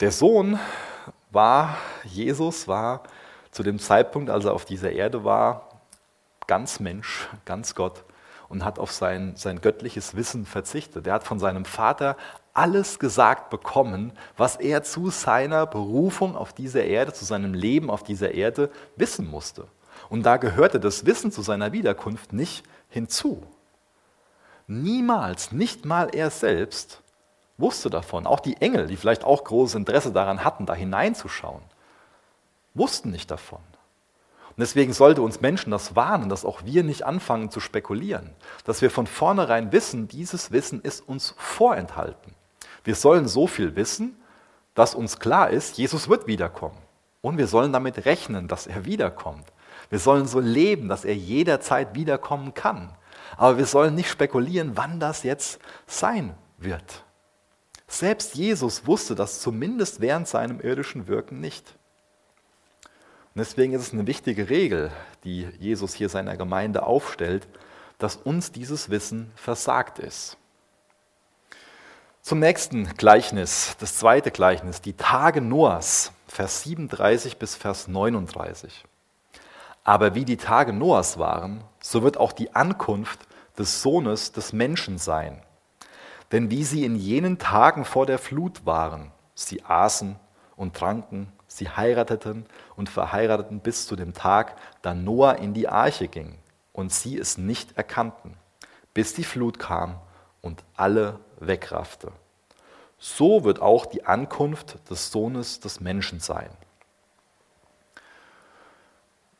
Der 0.00 0.12
Sohn 0.12 0.58
war, 1.30 1.76
Jesus 2.04 2.68
war 2.68 3.02
zu 3.50 3.62
dem 3.62 3.78
Zeitpunkt, 3.78 4.30
als 4.30 4.44
er 4.44 4.52
auf 4.52 4.64
dieser 4.64 4.92
Erde 4.92 5.24
war, 5.24 5.68
ganz 6.46 6.80
Mensch, 6.80 7.28
ganz 7.44 7.74
Gott 7.74 8.04
und 8.48 8.64
hat 8.64 8.78
auf 8.78 8.92
sein, 8.92 9.34
sein 9.36 9.60
göttliches 9.60 10.16
Wissen 10.16 10.46
verzichtet. 10.46 11.06
Er 11.06 11.14
hat 11.14 11.24
von 11.24 11.38
seinem 11.38 11.64
Vater 11.64 12.16
alles 12.54 12.98
gesagt 12.98 13.50
bekommen, 13.50 14.12
was 14.36 14.56
er 14.56 14.82
zu 14.82 15.10
seiner 15.10 15.66
Berufung 15.66 16.36
auf 16.36 16.52
dieser 16.52 16.84
Erde, 16.84 17.12
zu 17.12 17.24
seinem 17.24 17.54
Leben 17.54 17.90
auf 17.90 18.02
dieser 18.02 18.32
Erde 18.32 18.70
wissen 18.96 19.28
musste. 19.28 19.66
Und 20.08 20.24
da 20.24 20.36
gehörte 20.36 20.80
das 20.80 21.06
Wissen 21.06 21.30
zu 21.30 21.42
seiner 21.42 21.72
Wiederkunft 21.72 22.32
nicht 22.32 22.64
hinzu. 22.88 23.42
Niemals, 24.66 25.52
nicht 25.52 25.84
mal 25.84 26.08
er 26.12 26.30
selbst, 26.30 27.00
wusste 27.58 27.90
davon. 27.90 28.26
Auch 28.26 28.40
die 28.40 28.56
Engel, 28.58 28.86
die 28.86 28.96
vielleicht 28.96 29.24
auch 29.24 29.44
großes 29.44 29.74
Interesse 29.74 30.12
daran 30.12 30.44
hatten, 30.44 30.66
da 30.66 30.74
hineinzuschauen, 30.74 31.62
wussten 32.74 33.10
nicht 33.10 33.30
davon. 33.30 33.60
Und 34.50 34.58
deswegen 34.58 34.92
sollte 34.92 35.22
uns 35.22 35.40
Menschen 35.40 35.70
das 35.70 35.94
warnen, 35.96 36.28
dass 36.28 36.44
auch 36.44 36.64
wir 36.64 36.82
nicht 36.82 37.04
anfangen 37.04 37.50
zu 37.50 37.60
spekulieren, 37.60 38.30
dass 38.64 38.82
wir 38.82 38.90
von 38.90 39.06
vornherein 39.06 39.72
wissen, 39.72 40.08
dieses 40.08 40.50
Wissen 40.50 40.80
ist 40.80 41.08
uns 41.08 41.34
vorenthalten. 41.38 42.34
Wir 42.84 42.94
sollen 42.94 43.28
so 43.28 43.46
viel 43.46 43.76
wissen, 43.76 44.16
dass 44.74 44.94
uns 44.94 45.18
klar 45.18 45.50
ist, 45.50 45.78
Jesus 45.78 46.08
wird 46.08 46.26
wiederkommen. 46.26 46.78
Und 47.20 47.36
wir 47.36 47.46
sollen 47.46 47.72
damit 47.72 48.06
rechnen, 48.06 48.48
dass 48.48 48.66
er 48.66 48.84
wiederkommt. 48.84 49.44
Wir 49.90 49.98
sollen 49.98 50.26
so 50.26 50.40
leben, 50.40 50.88
dass 50.88 51.04
er 51.04 51.14
jederzeit 51.14 51.94
wiederkommen 51.94 52.54
kann. 52.54 52.94
Aber 53.36 53.58
wir 53.58 53.66
sollen 53.66 53.94
nicht 53.94 54.10
spekulieren, 54.10 54.76
wann 54.76 55.00
das 55.00 55.22
jetzt 55.22 55.58
sein 55.86 56.34
wird. 56.58 57.04
Selbst 57.88 58.36
Jesus 58.36 58.86
wusste 58.86 59.14
das 59.14 59.40
zumindest 59.40 60.00
während 60.00 60.28
seinem 60.28 60.60
irdischen 60.60 61.08
Wirken 61.08 61.40
nicht. 61.40 61.74
Und 63.34 63.40
deswegen 63.40 63.72
ist 63.72 63.82
es 63.82 63.92
eine 63.92 64.06
wichtige 64.06 64.48
Regel, 64.48 64.90
die 65.24 65.48
Jesus 65.58 65.94
hier 65.94 66.08
seiner 66.08 66.36
Gemeinde 66.36 66.84
aufstellt, 66.84 67.48
dass 67.98 68.16
uns 68.16 68.52
dieses 68.52 68.90
Wissen 68.90 69.30
versagt 69.34 69.98
ist. 69.98 70.36
Zum 72.22 72.38
nächsten 72.38 72.84
Gleichnis, 72.96 73.76
das 73.80 73.96
zweite 73.96 74.30
Gleichnis, 74.30 74.82
die 74.82 74.92
Tage 74.92 75.40
Noahs, 75.40 76.12
Vers 76.28 76.62
37 76.64 77.38
bis 77.38 77.56
Vers 77.56 77.88
39. 77.88 78.84
Aber 79.84 80.14
wie 80.14 80.26
die 80.26 80.36
Tage 80.36 80.74
Noahs 80.74 81.18
waren, 81.18 81.64
so 81.80 82.02
wird 82.02 82.18
auch 82.18 82.32
die 82.32 82.54
Ankunft 82.54 83.20
des 83.58 83.80
Sohnes 83.80 84.32
des 84.32 84.52
Menschen 84.52 84.98
sein. 84.98 85.42
Denn 86.30 86.50
wie 86.50 86.62
sie 86.62 86.84
in 86.84 86.94
jenen 86.94 87.38
Tagen 87.38 87.86
vor 87.86 88.04
der 88.04 88.18
Flut 88.18 88.66
waren, 88.66 89.12
sie 89.34 89.64
aßen 89.64 90.16
und 90.56 90.76
tranken, 90.76 91.32
sie 91.48 91.70
heirateten 91.70 92.44
und 92.76 92.90
verheirateten 92.90 93.60
bis 93.60 93.86
zu 93.86 93.96
dem 93.96 94.12
Tag, 94.12 94.56
da 94.82 94.92
Noah 94.92 95.36
in 95.36 95.54
die 95.54 95.68
Arche 95.68 96.06
ging 96.06 96.36
und 96.74 96.92
sie 96.92 97.18
es 97.18 97.38
nicht 97.38 97.78
erkannten, 97.78 98.36
bis 98.92 99.14
die 99.14 99.24
Flut 99.24 99.58
kam 99.58 99.98
und 100.42 100.62
alle 100.76 101.18
wegraffte. 101.38 102.12
So 102.98 103.44
wird 103.44 103.62
auch 103.62 103.86
die 103.86 104.04
Ankunft 104.04 104.78
des 104.90 105.10
Sohnes 105.10 105.60
des 105.60 105.80
Menschen 105.80 106.20
sein. 106.20 106.50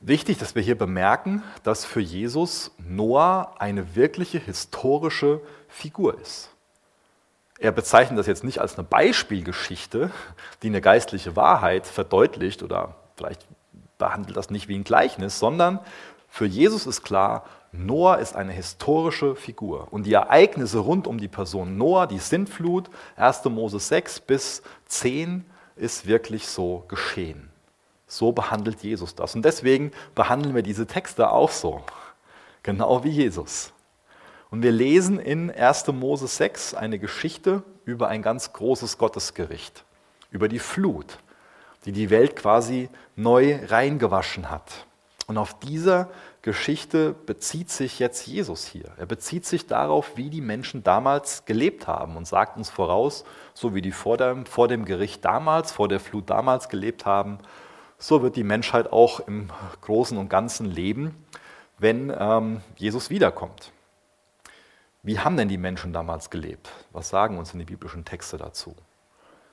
Wichtig, 0.00 0.38
dass 0.38 0.54
wir 0.54 0.62
hier 0.62 0.78
bemerken, 0.78 1.42
dass 1.62 1.84
für 1.84 2.00
Jesus 2.00 2.70
Noah 2.78 3.54
eine 3.58 3.94
wirkliche 3.94 4.38
historische 4.38 5.42
Figur 5.68 6.18
ist. 6.18 6.48
Er 7.58 7.72
bezeichnet 7.72 8.18
das 8.18 8.26
jetzt 8.26 8.42
nicht 8.42 8.60
als 8.60 8.78
eine 8.78 8.84
Beispielgeschichte, 8.84 10.10
die 10.62 10.68
eine 10.68 10.80
geistliche 10.80 11.36
Wahrheit 11.36 11.86
verdeutlicht 11.86 12.62
oder 12.62 12.94
vielleicht 13.16 13.46
behandelt 13.98 14.38
das 14.38 14.48
nicht 14.48 14.68
wie 14.68 14.78
ein 14.78 14.84
Gleichnis, 14.84 15.38
sondern 15.38 15.80
für 16.30 16.46
Jesus 16.46 16.86
ist 16.86 17.02
klar, 17.02 17.44
Noah 17.72 18.18
ist 18.18 18.34
eine 18.34 18.52
historische 18.52 19.36
Figur. 19.36 19.88
Und 19.90 20.04
die 20.04 20.12
Ereignisse 20.12 20.78
rund 20.78 21.06
um 21.06 21.18
die 21.18 21.28
Person 21.28 21.76
Noah, 21.76 22.06
die 22.06 22.18
Sintflut, 22.18 22.90
1. 23.16 23.44
Mose 23.44 23.78
6 23.78 24.20
bis 24.20 24.62
10, 24.86 25.44
ist 25.76 26.06
wirklich 26.06 26.46
so 26.48 26.84
geschehen. 26.88 27.50
So 28.06 28.32
behandelt 28.32 28.82
Jesus 28.82 29.14
das. 29.14 29.34
Und 29.34 29.44
deswegen 29.44 29.92
behandeln 30.14 30.54
wir 30.54 30.62
diese 30.62 30.86
Texte 30.86 31.30
auch 31.30 31.50
so. 31.50 31.82
Genau 32.62 33.04
wie 33.04 33.10
Jesus. 33.10 33.72
Und 34.50 34.62
wir 34.62 34.72
lesen 34.72 35.20
in 35.20 35.50
1. 35.50 35.86
Mose 35.88 36.26
6 36.26 36.74
eine 36.74 36.98
Geschichte 36.98 37.62
über 37.84 38.08
ein 38.08 38.20
ganz 38.20 38.52
großes 38.52 38.98
Gottesgericht, 38.98 39.84
über 40.32 40.48
die 40.48 40.58
Flut, 40.58 41.18
die 41.84 41.92
die 41.92 42.10
Welt 42.10 42.34
quasi 42.34 42.88
neu 43.14 43.60
reingewaschen 43.68 44.50
hat. 44.50 44.86
Und 45.28 45.38
auf 45.38 45.58
dieser 45.60 46.10
Geschichte 46.42 47.14
bezieht 47.26 47.70
sich 47.70 47.98
jetzt 47.98 48.26
Jesus 48.26 48.64
hier. 48.64 48.92
Er 48.96 49.06
bezieht 49.06 49.44
sich 49.44 49.66
darauf, 49.66 50.16
wie 50.16 50.30
die 50.30 50.40
Menschen 50.40 50.82
damals 50.82 51.44
gelebt 51.44 51.86
haben 51.86 52.16
und 52.16 52.26
sagt 52.26 52.56
uns 52.56 52.70
voraus, 52.70 53.24
so 53.52 53.74
wie 53.74 53.82
die 53.82 53.92
vor 53.92 54.16
dem, 54.16 54.46
vor 54.46 54.66
dem 54.66 54.86
Gericht 54.86 55.24
damals, 55.24 55.70
vor 55.70 55.88
der 55.88 56.00
Flut 56.00 56.30
damals 56.30 56.68
gelebt 56.70 57.04
haben, 57.04 57.38
so 57.98 58.22
wird 58.22 58.36
die 58.36 58.44
Menschheit 58.44 58.90
auch 58.90 59.20
im 59.20 59.50
Großen 59.82 60.16
und 60.16 60.30
Ganzen 60.30 60.64
leben, 60.64 61.14
wenn 61.78 62.10
ähm, 62.18 62.62
Jesus 62.76 63.10
wiederkommt. 63.10 63.72
Wie 65.02 65.18
haben 65.18 65.36
denn 65.36 65.48
die 65.48 65.58
Menschen 65.58 65.92
damals 65.92 66.30
gelebt? 66.30 66.70
Was 66.92 67.10
sagen 67.10 67.38
uns 67.38 67.52
in 67.52 67.58
die 67.58 67.66
biblischen 67.66 68.04
Texte 68.04 68.38
dazu? 68.38 68.74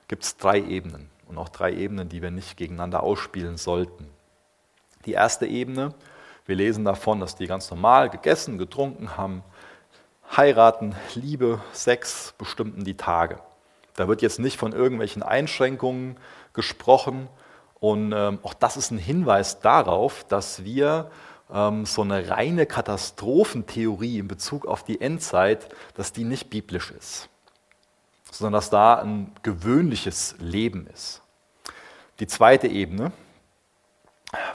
Gibt 0.08 0.24
es 0.24 0.36
drei 0.38 0.58
Ebenen 0.58 1.10
und 1.28 1.38
auch 1.38 1.48
drei 1.48 1.72
Ebenen, 1.72 2.08
die 2.08 2.22
wir 2.22 2.30
nicht 2.30 2.56
gegeneinander 2.56 3.02
ausspielen 3.02 3.56
sollten. 3.56 4.08
Die 5.04 5.12
erste 5.12 5.46
Ebene, 5.46 5.94
wir 6.48 6.56
lesen 6.56 6.86
davon, 6.86 7.20
dass 7.20 7.36
die 7.36 7.46
ganz 7.46 7.70
normal 7.70 8.08
gegessen, 8.08 8.56
getrunken 8.56 9.18
haben, 9.18 9.42
heiraten, 10.34 10.94
Liebe, 11.14 11.60
Sex 11.74 12.32
bestimmten 12.38 12.84
die 12.84 12.96
Tage. 12.96 13.38
Da 13.96 14.08
wird 14.08 14.22
jetzt 14.22 14.38
nicht 14.38 14.56
von 14.56 14.72
irgendwelchen 14.72 15.22
Einschränkungen 15.22 16.16
gesprochen. 16.54 17.28
Und 17.80 18.12
ähm, 18.16 18.38
auch 18.42 18.54
das 18.54 18.78
ist 18.78 18.90
ein 18.90 18.98
Hinweis 18.98 19.60
darauf, 19.60 20.24
dass 20.24 20.64
wir 20.64 21.10
ähm, 21.52 21.84
so 21.84 22.00
eine 22.00 22.30
reine 22.30 22.64
Katastrophentheorie 22.64 24.18
in 24.18 24.26
Bezug 24.26 24.64
auf 24.64 24.82
die 24.82 25.02
Endzeit, 25.02 25.68
dass 25.96 26.12
die 26.14 26.24
nicht 26.24 26.48
biblisch 26.48 26.92
ist, 26.92 27.28
sondern 28.30 28.54
dass 28.54 28.70
da 28.70 28.94
ein 28.94 29.32
gewöhnliches 29.42 30.34
Leben 30.38 30.86
ist. 30.86 31.20
Die 32.20 32.26
zweite 32.26 32.68
Ebene, 32.68 33.12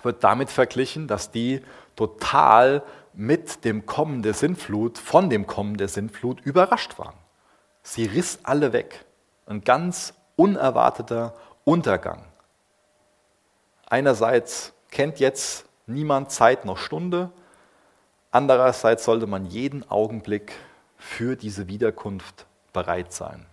wird 0.04 0.24
damit 0.24 0.50
verglichen, 0.50 1.08
dass 1.08 1.32
die 1.32 1.62
total 1.96 2.84
mit 3.14 3.66
dem 3.66 3.86
Kommen 3.86 4.24
der 4.24 4.34
Sintflut, 4.34 4.98
von 4.98 5.30
dem 5.30 5.48
Kommen 5.48 5.78
der 5.78 5.88
Sintflut 5.88 6.42
überrascht 6.42 6.98
waren. 6.98 7.16
Sie 7.84 8.06
riss 8.06 8.40
alle 8.44 8.74
weg. 8.74 9.06
Ein 9.46 9.64
ganz 9.64 10.14
unerwarteter 10.36 11.36
Untergang. 11.64 12.24
Einerseits 13.86 14.74
kennt 14.90 15.20
jetzt 15.20 15.66
niemand 15.86 16.32
Zeit 16.32 16.66
noch 16.66 16.78
Stunde, 16.78 17.30
andererseits 18.32 19.06
sollte 19.06 19.28
man 19.28 19.46
jeden 19.46 19.90
Augenblick 19.90 20.54
für 20.98 21.36
diese 21.36 21.68
Wiederkunft 21.68 22.46
bereit 22.72 23.14
sein. 23.14 23.46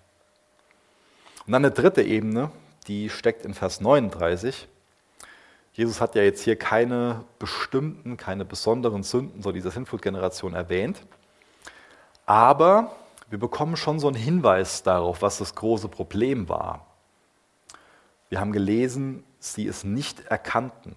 Und 1.46 1.52
dann 1.52 1.64
eine 1.64 1.74
dritte 1.74 2.02
Ebene, 2.02 2.50
die 2.86 3.10
steckt 3.10 3.44
in 3.44 3.54
Vers 3.54 3.80
39. 3.80 4.68
Jesus 5.72 6.00
hat 6.00 6.14
ja 6.14 6.22
jetzt 6.22 6.42
hier 6.42 6.56
keine 6.56 7.24
bestimmten, 7.38 8.16
keine 8.16 8.44
besonderen 8.44 9.02
Sünden 9.02 9.42
so 9.42 9.52
dieser 9.52 9.70
Sintflut-Generation 9.70 10.54
erwähnt. 10.54 11.02
Aber 12.26 12.96
wir 13.28 13.38
bekommen 13.38 13.76
schon 13.76 14.00
so 14.00 14.08
einen 14.08 14.16
Hinweis 14.16 14.82
darauf, 14.82 15.22
was 15.22 15.38
das 15.38 15.54
große 15.54 15.88
Problem 15.88 16.48
war. 16.48 16.86
Wir 18.28 18.40
haben 18.40 18.52
gelesen, 18.52 19.24
sie 19.38 19.66
es 19.66 19.84
nicht 19.84 20.26
erkannten. 20.26 20.96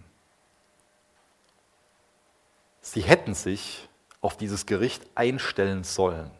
Sie 2.82 3.02
hätten 3.02 3.34
sich 3.34 3.88
auf 4.22 4.38
dieses 4.38 4.66
Gericht 4.66 5.04
einstellen 5.16 5.84
sollen. 5.84 6.32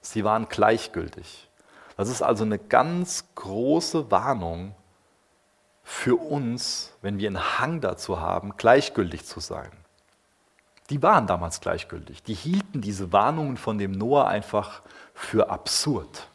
Sie 0.00 0.24
waren 0.24 0.48
gleichgültig. 0.48 1.48
Das 1.96 2.08
ist 2.08 2.22
also 2.22 2.44
eine 2.44 2.58
ganz 2.58 3.24
große 3.34 4.10
Warnung 4.10 4.74
für 6.04 6.16
uns, 6.16 6.92
wenn 7.00 7.16
wir 7.16 7.28
einen 7.28 7.58
Hang 7.58 7.80
dazu 7.80 8.20
haben, 8.20 8.58
gleichgültig 8.58 9.24
zu 9.24 9.40
sein. 9.40 9.70
Die 10.90 11.02
waren 11.02 11.26
damals 11.26 11.62
gleichgültig. 11.62 12.22
Die 12.22 12.34
hielten 12.34 12.82
diese 12.82 13.10
Warnungen 13.10 13.56
von 13.56 13.78
dem 13.78 13.92
Noah 13.92 14.28
einfach 14.28 14.82
für 15.14 15.48
absurd. 15.48 16.28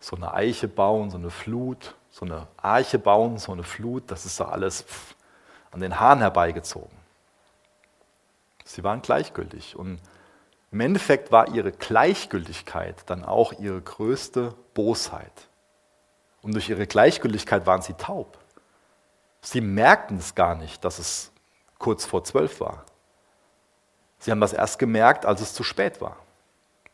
So 0.00 0.16
eine 0.16 0.34
Eiche 0.34 0.66
bauen, 0.66 1.10
so 1.10 1.18
eine 1.18 1.30
Flut, 1.30 1.94
so 2.10 2.26
eine 2.26 2.48
Arche 2.56 2.98
bauen, 2.98 3.38
so 3.38 3.52
eine 3.52 3.62
Flut, 3.62 4.10
das 4.10 4.26
ist 4.26 4.40
doch 4.40 4.50
alles 4.50 4.84
an 5.70 5.78
den 5.78 6.00
Haaren 6.00 6.18
herbeigezogen. 6.18 6.98
Sie 8.64 8.82
waren 8.82 9.02
gleichgültig 9.02 9.76
und 9.76 10.00
im 10.72 10.80
Endeffekt 10.80 11.30
war 11.30 11.54
ihre 11.54 11.70
Gleichgültigkeit 11.70 13.04
dann 13.06 13.24
auch 13.24 13.52
ihre 13.52 13.80
größte 13.80 14.52
Bosheit. 14.74 15.46
Und 16.46 16.54
durch 16.54 16.68
ihre 16.68 16.86
Gleichgültigkeit 16.86 17.66
waren 17.66 17.82
sie 17.82 17.94
taub. 17.94 18.38
Sie 19.40 19.60
merkten 19.60 20.18
es 20.18 20.36
gar 20.36 20.54
nicht, 20.54 20.84
dass 20.84 21.00
es 21.00 21.32
kurz 21.80 22.04
vor 22.04 22.22
zwölf 22.22 22.60
war. 22.60 22.84
Sie 24.20 24.30
haben 24.30 24.40
das 24.40 24.52
erst 24.52 24.78
gemerkt, 24.78 25.26
als 25.26 25.40
es 25.40 25.54
zu 25.54 25.64
spät 25.64 26.00
war. 26.00 26.18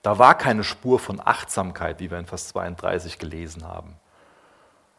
Da 0.00 0.18
war 0.18 0.38
keine 0.38 0.64
Spur 0.64 0.98
von 0.98 1.20
Achtsamkeit, 1.22 2.00
wie 2.00 2.10
wir 2.10 2.18
in 2.18 2.24
Vers 2.24 2.48
32 2.48 3.18
gelesen 3.18 3.68
haben. 3.68 3.94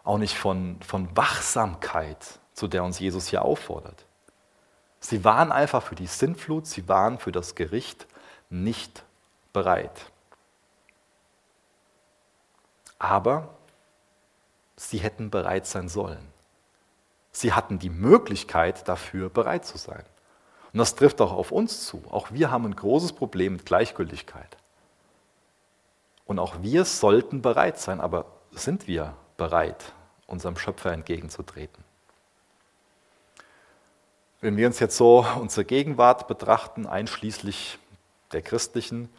Auch 0.03 0.19
nicht 0.19 0.37
von, 0.37 0.79
von 0.85 1.17
Wachsamkeit, 1.17 2.23
zu 2.53 2.67
der 2.67 2.83
uns 2.83 2.99
Jesus 2.99 3.25
hier 3.25 3.41
auffordert. 3.41 4.05
Sie 4.99 5.23
waren 5.23 5.51
einfach 5.51 5.81
für 5.81 5.95
die 5.95 6.05
Sintflut, 6.05 6.67
sie 6.67 6.87
waren 6.87 7.17
für 7.17 7.31
das 7.31 7.55
Gericht 7.55 8.05
nicht 8.51 9.03
bereit. 9.51 10.11
Aber 12.99 13.49
sie 14.89 14.99
hätten 14.99 15.29
bereit 15.29 15.65
sein 15.65 15.89
sollen. 15.89 16.27
Sie 17.31 17.53
hatten 17.53 17.79
die 17.79 17.89
Möglichkeit 17.89 18.87
dafür 18.87 19.29
bereit 19.29 19.65
zu 19.65 19.77
sein. 19.77 20.03
Und 20.71 20.79
das 20.79 20.95
trifft 20.95 21.21
auch 21.21 21.31
auf 21.31 21.51
uns 21.51 21.85
zu. 21.85 22.03
Auch 22.09 22.31
wir 22.31 22.51
haben 22.51 22.65
ein 22.65 22.75
großes 22.75 23.13
Problem 23.13 23.53
mit 23.53 23.65
Gleichgültigkeit. 23.65 24.57
Und 26.25 26.39
auch 26.39 26.61
wir 26.61 26.85
sollten 26.85 27.41
bereit 27.41 27.79
sein, 27.79 27.99
aber 27.99 28.25
sind 28.51 28.87
wir 28.87 29.13
bereit, 29.37 29.93
unserem 30.27 30.57
Schöpfer 30.57 30.91
entgegenzutreten. 30.91 31.83
Wenn 34.41 34.57
wir 34.57 34.67
uns 34.67 34.79
jetzt 34.79 34.97
so 34.97 35.25
unsere 35.39 35.65
Gegenwart 35.65 36.27
betrachten, 36.27 36.85
einschließlich 36.85 37.79
der 38.31 38.41
christlichen, 38.41 39.09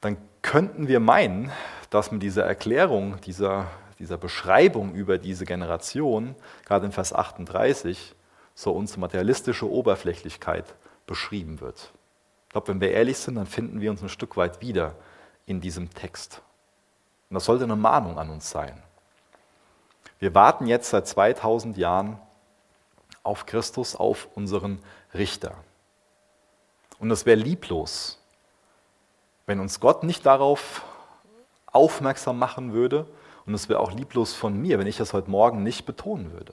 dann 0.00 0.16
könnten 0.42 0.88
wir 0.88 1.00
meinen, 1.00 1.50
dass 1.90 2.12
mit 2.12 2.22
dieser 2.22 2.44
Erklärung, 2.44 3.20
dieser, 3.22 3.70
dieser 3.98 4.18
Beschreibung 4.18 4.94
über 4.94 5.18
diese 5.18 5.44
Generation, 5.44 6.34
gerade 6.64 6.86
in 6.86 6.92
Vers 6.92 7.12
38, 7.12 8.14
so 8.54 8.72
unsere 8.72 9.00
materialistische 9.00 9.70
Oberflächlichkeit 9.70 10.74
beschrieben 11.06 11.60
wird. 11.60 11.92
Ich 12.46 12.52
glaube, 12.52 12.68
wenn 12.68 12.80
wir 12.80 12.90
ehrlich 12.90 13.18
sind, 13.18 13.36
dann 13.36 13.46
finden 13.46 13.80
wir 13.80 13.90
uns 13.90 14.02
ein 14.02 14.08
Stück 14.08 14.36
weit 14.36 14.60
wieder 14.60 14.94
in 15.46 15.60
diesem 15.60 15.92
Text. 15.92 16.42
Und 17.28 17.34
das 17.34 17.44
sollte 17.44 17.64
eine 17.64 17.76
Mahnung 17.76 18.18
an 18.18 18.30
uns 18.30 18.50
sein. 18.50 18.82
Wir 20.18 20.34
warten 20.34 20.66
jetzt 20.66 20.90
seit 20.90 21.06
2000 21.06 21.76
Jahren 21.76 22.18
auf 23.22 23.44
Christus, 23.44 23.96
auf 23.96 24.28
unseren 24.34 24.78
Richter. 25.12 25.54
Und 26.98 27.10
es 27.10 27.26
wäre 27.26 27.38
lieblos, 27.38 28.18
wenn 29.44 29.60
uns 29.60 29.80
Gott 29.80 30.02
nicht 30.02 30.24
darauf 30.24 30.82
aufmerksam 31.66 32.38
machen 32.38 32.72
würde. 32.72 33.06
Und 33.46 33.54
es 33.54 33.68
wäre 33.68 33.80
auch 33.80 33.92
lieblos 33.92 34.34
von 34.34 34.60
mir, 34.60 34.78
wenn 34.78 34.88
ich 34.88 34.96
das 34.96 35.12
heute 35.12 35.30
Morgen 35.30 35.62
nicht 35.62 35.86
betonen 35.86 36.32
würde. 36.32 36.52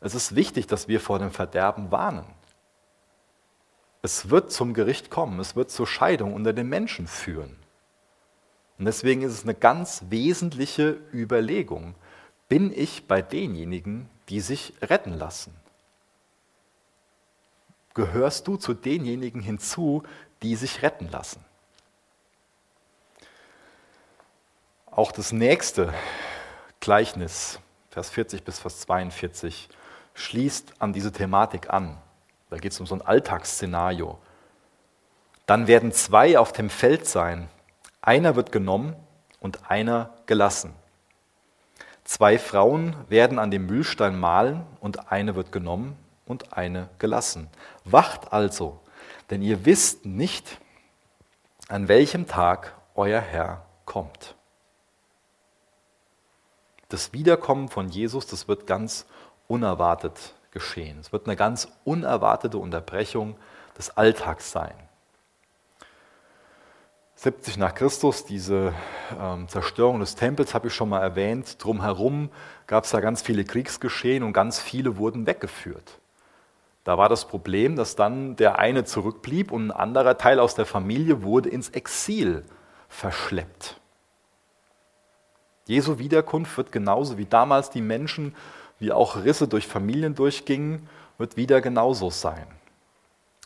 Es 0.00 0.14
ist 0.14 0.34
wichtig, 0.34 0.66
dass 0.66 0.88
wir 0.88 1.00
vor 1.00 1.18
dem 1.18 1.30
Verderben 1.30 1.90
warnen. 1.90 2.26
Es 4.02 4.30
wird 4.30 4.52
zum 4.52 4.74
Gericht 4.74 5.10
kommen, 5.10 5.40
es 5.40 5.56
wird 5.56 5.70
zur 5.70 5.86
Scheidung 5.86 6.34
unter 6.34 6.52
den 6.52 6.68
Menschen 6.68 7.06
führen. 7.06 7.56
Und 8.78 8.84
deswegen 8.84 9.22
ist 9.22 9.32
es 9.32 9.44
eine 9.44 9.54
ganz 9.54 10.04
wesentliche 10.10 10.98
Überlegung. 11.12 11.94
Bin 12.48 12.72
ich 12.72 13.08
bei 13.08 13.22
denjenigen, 13.22 14.08
die 14.28 14.40
sich 14.40 14.74
retten 14.82 15.14
lassen? 15.14 15.54
Gehörst 17.94 18.46
du 18.46 18.56
zu 18.56 18.74
denjenigen 18.74 19.40
hinzu, 19.40 20.02
die 20.42 20.54
sich 20.54 20.82
retten 20.82 21.08
lassen? 21.10 21.45
Auch 24.96 25.12
das 25.12 25.30
nächste 25.30 25.92
Gleichnis, 26.80 27.60
Vers 27.90 28.08
40 28.08 28.44
bis 28.44 28.58
Vers 28.58 28.80
42, 28.80 29.68
schließt 30.14 30.72
an 30.78 30.94
diese 30.94 31.12
Thematik 31.12 31.68
an. 31.68 31.98
Da 32.48 32.56
geht 32.56 32.72
es 32.72 32.80
um 32.80 32.86
so 32.86 32.94
ein 32.94 33.02
Alltagsszenario. 33.02 34.18
Dann 35.44 35.66
werden 35.66 35.92
zwei 35.92 36.38
auf 36.38 36.52
dem 36.54 36.70
Feld 36.70 37.06
sein. 37.06 37.50
Einer 38.00 38.36
wird 38.36 38.52
genommen 38.52 38.96
und 39.38 39.70
einer 39.70 40.14
gelassen. 40.24 40.74
Zwei 42.04 42.38
Frauen 42.38 42.96
werden 43.10 43.38
an 43.38 43.50
dem 43.50 43.66
Mühlstein 43.66 44.18
mahlen 44.18 44.64
und 44.80 45.12
eine 45.12 45.34
wird 45.34 45.52
genommen 45.52 45.94
und 46.24 46.56
eine 46.56 46.88
gelassen. 46.98 47.50
Wacht 47.84 48.32
also, 48.32 48.80
denn 49.28 49.42
ihr 49.42 49.66
wisst 49.66 50.06
nicht, 50.06 50.58
an 51.68 51.86
welchem 51.86 52.26
Tag 52.26 52.74
euer 52.94 53.20
Herr 53.20 53.66
kommt. 53.84 54.35
Das 56.88 57.12
Wiederkommen 57.12 57.68
von 57.68 57.88
Jesus, 57.88 58.26
das 58.26 58.48
wird 58.48 58.66
ganz 58.66 59.06
unerwartet 59.48 60.34
geschehen. 60.52 60.98
Es 61.00 61.12
wird 61.12 61.26
eine 61.26 61.36
ganz 61.36 61.68
unerwartete 61.84 62.58
Unterbrechung 62.58 63.36
des 63.76 63.96
Alltags 63.96 64.52
sein. 64.52 64.74
70 67.16 67.56
nach 67.56 67.74
Christus, 67.74 68.24
diese 68.24 68.74
ähm, 69.18 69.48
Zerstörung 69.48 70.00
des 70.00 70.16
Tempels 70.16 70.54
habe 70.54 70.68
ich 70.68 70.74
schon 70.74 70.90
mal 70.90 71.00
erwähnt. 71.00 71.62
Drumherum 71.64 72.30
gab 72.66 72.84
es 72.84 72.90
da 72.90 73.00
ganz 73.00 73.22
viele 73.22 73.44
Kriegsgeschehen 73.44 74.22
und 74.22 74.34
ganz 74.34 74.60
viele 74.60 74.98
wurden 74.98 75.26
weggeführt. 75.26 75.98
Da 76.84 76.98
war 76.98 77.08
das 77.08 77.26
Problem, 77.26 77.74
dass 77.74 77.96
dann 77.96 78.36
der 78.36 78.58
eine 78.58 78.84
zurückblieb 78.84 79.50
und 79.50 79.68
ein 79.68 79.70
anderer 79.72 80.18
Teil 80.18 80.38
aus 80.38 80.54
der 80.54 80.66
Familie 80.66 81.22
wurde 81.22 81.48
ins 81.48 81.70
Exil 81.70 82.44
verschleppt. 82.88 83.80
Jesu 85.66 85.98
Wiederkunft 85.98 86.56
wird 86.56 86.72
genauso 86.72 87.18
wie 87.18 87.26
damals 87.26 87.70
die 87.70 87.80
Menschen, 87.80 88.34
wie 88.78 88.92
auch 88.92 89.16
Risse 89.16 89.48
durch 89.48 89.66
Familien 89.66 90.14
durchgingen, 90.14 90.88
wird 91.18 91.36
wieder 91.36 91.60
genauso 91.60 92.10
sein. 92.10 92.46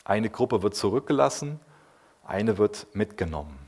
Eine 0.05 0.29
Gruppe 0.29 0.63
wird 0.63 0.75
zurückgelassen, 0.75 1.61
eine 2.27 2.59
wird 2.59 2.87
mitgenommen. 2.95 3.59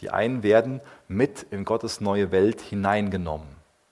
Die 0.00 0.10
einen 0.10 0.42
werden 0.42 0.80
mit 1.08 1.44
in 1.50 1.64
Gottes 1.64 2.00
neue 2.00 2.30
Welt 2.30 2.60
hineingenommen, 2.60 3.48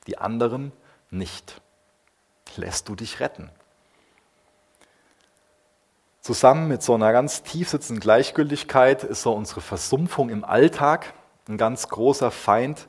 die 0.06 0.18
anderen 0.18 0.72
nicht. 1.10 1.60
Lässt 2.56 2.88
du 2.88 2.94
dich 2.94 3.20
retten? 3.20 3.50
Zusammen 6.20 6.68
mit 6.68 6.82
so 6.82 6.94
einer 6.94 7.12
ganz 7.12 7.42
tief 7.42 7.68
sitzenden 7.68 8.00
Gleichgültigkeit 8.00 9.04
ist 9.04 9.22
so 9.22 9.32
unsere 9.32 9.60
Versumpfung 9.60 10.30
im 10.30 10.44
Alltag 10.44 11.12
ein 11.48 11.58
ganz 11.58 11.88
großer 11.88 12.30
Feind 12.30 12.88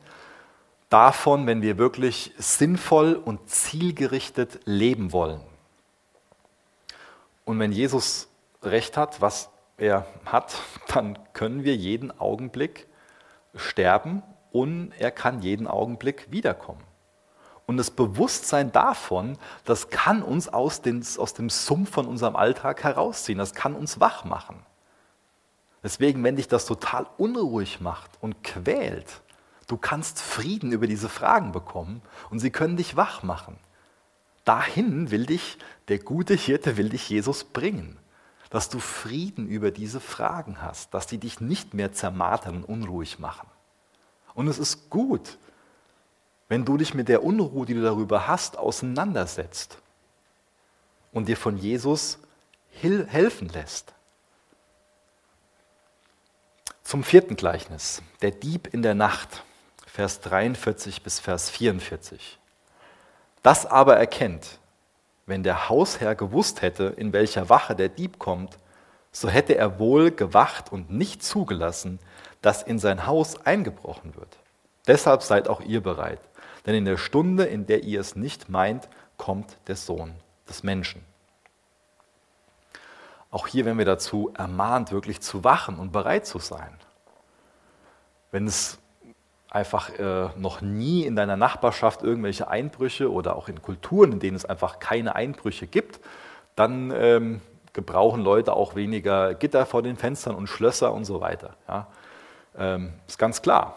davon, 0.90 1.48
wenn 1.48 1.62
wir 1.62 1.78
wirklich 1.78 2.34
sinnvoll 2.38 3.16
und 3.16 3.50
zielgerichtet 3.50 4.60
leben 4.66 5.12
wollen. 5.12 5.42
Und 7.44 7.60
wenn 7.60 7.72
Jesus 7.72 8.28
recht 8.64 8.98
hat, 8.98 9.22
was 9.22 9.50
er 9.78 10.06
hat, 10.26 10.56
dann 10.94 11.20
können 11.34 11.64
wir 11.64 11.76
jeden 11.76 12.18
Augenblick 12.20 12.88
sterben 13.56 14.24
und 14.52 14.92
er 14.98 15.12
kann 15.12 15.42
jeden 15.42 15.68
Augenblick 15.68 16.32
wiederkommen. 16.32 16.84
Und 17.66 17.78
das 17.78 17.90
Bewusstsein 17.92 18.72
davon, 18.72 19.38
das 19.64 19.90
kann 19.90 20.22
uns 20.22 20.48
aus, 20.48 20.82
den, 20.82 21.04
aus 21.18 21.34
dem 21.34 21.50
Sumpf 21.50 21.92
von 21.92 22.06
unserem 22.06 22.36
Alltag 22.36 22.84
herausziehen, 22.84 23.40
das 23.40 23.54
kann 23.54 23.76
uns 23.76 24.00
wach 24.00 24.24
machen. 24.24 24.65
Deswegen, 25.86 26.22
wenn 26.26 26.36
dich 26.36 26.50
das 26.50 26.66
total 26.66 27.08
unruhig 27.18 27.80
macht 27.80 28.12
und 28.20 28.44
quält, 28.44 29.22
du 29.68 29.78
kannst 29.78 30.22
Frieden 30.22 30.74
über 30.74 30.88
diese 30.88 31.08
Fragen 31.08 31.54
bekommen 31.54 32.02
und 32.30 32.40
sie 32.40 32.52
können 32.52 32.76
dich 32.76 32.98
wach 32.98 33.24
machen. 33.24 33.58
Dahin 34.44 35.10
will 35.12 35.26
dich, 35.26 35.58
der 35.88 36.00
gute 36.00 36.34
Hirte 36.34 36.76
will 36.76 36.90
dich 36.90 37.08
Jesus 37.08 37.46
bringen 37.46 37.98
dass 38.56 38.70
du 38.70 38.80
Frieden 38.80 39.50
über 39.50 39.70
diese 39.70 40.00
Fragen 40.00 40.62
hast, 40.62 40.94
dass 40.94 41.08
die 41.08 41.18
dich 41.18 41.42
nicht 41.42 41.74
mehr 41.74 41.92
zermartern 41.92 42.64
und 42.64 42.64
unruhig 42.64 43.20
machen. 43.20 43.50
Und 44.34 44.48
es 44.48 44.60
ist 44.60 44.90
gut, 44.90 45.38
wenn 46.48 46.64
du 46.64 46.78
dich 46.78 46.94
mit 46.94 47.10
der 47.10 47.22
Unruhe, 47.24 47.66
die 47.66 47.74
du 47.74 47.82
darüber 47.82 48.28
hast, 48.28 48.58
auseinandersetzt 48.58 49.80
und 51.12 51.28
dir 51.28 51.36
von 51.36 51.58
Jesus 51.58 52.20
helfen 52.72 53.50
lässt. 53.50 53.94
Zum 56.86 57.04
vierten 57.04 57.36
Gleichnis, 57.36 58.04
der 58.22 58.30
Dieb 58.30 58.72
in 58.72 58.84
der 58.84 58.94
Nacht, 58.94 59.44
Vers 59.88 60.22
43 60.22 61.02
bis 61.02 61.20
Vers 61.20 61.50
44. 61.50 62.38
Das 63.42 63.66
aber 63.66 63.98
erkennt, 63.98 64.60
wenn 65.26 65.42
der 65.42 65.68
Hausherr 65.68 66.14
gewusst 66.14 66.62
hätte, 66.62 66.94
in 66.96 67.12
welcher 67.12 67.50
Wache 67.50 67.76
der 67.76 67.90
Dieb 67.90 68.20
kommt, 68.20 68.60
so 69.12 69.28
hätte 69.30 69.58
er 69.58 69.80
wohl 69.80 70.12
gewacht 70.12 70.72
und 70.72 70.92
nicht 70.92 71.24
zugelassen, 71.24 71.98
dass 72.44 72.62
in 72.62 72.78
sein 72.78 73.08
Haus 73.08 73.44
eingebrochen 73.48 74.16
wird. 74.16 74.38
Deshalb 74.86 75.24
seid 75.24 75.48
auch 75.48 75.62
ihr 75.62 75.82
bereit, 75.82 76.22
denn 76.68 76.76
in 76.76 76.86
der 76.86 76.98
Stunde, 76.98 77.46
in 77.46 77.66
der 77.66 77.84
ihr 77.84 78.00
es 78.00 78.16
nicht 78.16 78.48
meint, 78.48 78.88
kommt 79.18 79.58
der 79.66 79.76
Sohn 79.76 80.14
des 80.48 80.62
Menschen. 80.62 81.04
Auch 83.36 83.48
hier 83.48 83.66
werden 83.66 83.78
wir 83.78 83.84
dazu 83.84 84.32
ermahnt, 84.34 84.94
wirklich 84.94 85.20
zu 85.20 85.44
wachen 85.44 85.78
und 85.78 85.92
bereit 85.92 86.26
zu 86.26 86.40
sein. 86.40 86.74
Wenn 88.32 88.48
es 88.48 88.80
einfach 89.50 89.90
äh, 90.00 90.30
noch 90.38 90.62
nie 90.62 91.04
in 91.04 91.18
deiner 91.18 91.36
Nachbarschaft 91.36 92.02
irgendwelche 92.02 92.48
Einbrüche 92.48 93.12
oder 93.12 93.36
auch 93.36 93.50
in 93.50 93.62
Kulturen, 93.62 94.14
in 94.14 94.20
denen 94.22 94.38
es 94.38 94.46
einfach 94.46 94.80
keine 94.80 95.16
Einbrüche 95.16 95.68
gibt, 95.68 96.00
dann 96.56 96.94
ähm, 96.96 97.42
gebrauchen 97.74 98.22
Leute 98.22 98.54
auch 98.54 98.74
weniger 98.76 99.34
Gitter 99.34 99.66
vor 99.66 99.84
den 99.84 99.98
Fenstern 99.98 100.36
und 100.36 100.48
Schlösser 100.48 100.94
und 100.94 101.04
so 101.04 101.20
weiter. 101.20 101.58
Ja. 101.68 101.88
Ähm, 102.58 102.94
ist 103.06 103.20
ganz 103.20 103.42
klar. 103.42 103.76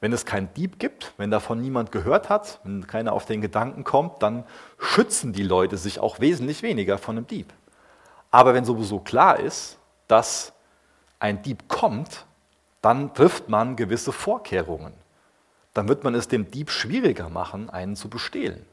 Wenn 0.00 0.14
es 0.14 0.24
keinen 0.24 0.48
Dieb 0.54 0.78
gibt, 0.78 1.12
wenn 1.18 1.30
davon 1.30 1.60
niemand 1.60 1.92
gehört 1.92 2.30
hat, 2.30 2.58
wenn 2.64 2.86
keiner 2.86 3.12
auf 3.12 3.26
den 3.26 3.42
Gedanken 3.42 3.84
kommt, 3.84 4.22
dann 4.22 4.44
schützen 4.78 5.34
die 5.34 5.42
Leute 5.42 5.76
sich 5.76 6.00
auch 6.00 6.20
wesentlich 6.20 6.62
weniger 6.62 6.96
von 6.96 7.18
einem 7.18 7.26
Dieb. 7.26 7.52
Aber 8.32 8.54
wenn 8.54 8.64
sowieso 8.64 8.98
klar 8.98 9.38
ist, 9.38 9.78
dass 10.08 10.52
ein 11.20 11.42
Dieb 11.42 11.68
kommt, 11.68 12.26
dann 12.80 13.14
trifft 13.14 13.48
man 13.48 13.76
gewisse 13.76 14.10
Vorkehrungen. 14.10 14.94
Dann 15.74 15.86
wird 15.88 16.02
man 16.02 16.16
es 16.16 16.26
dem 16.26 16.50
Dieb 16.50 16.70
schwieriger 16.70 17.28
machen, 17.28 17.70
einen 17.70 17.94
zu 17.94 18.10
bestehlen. 18.10 18.66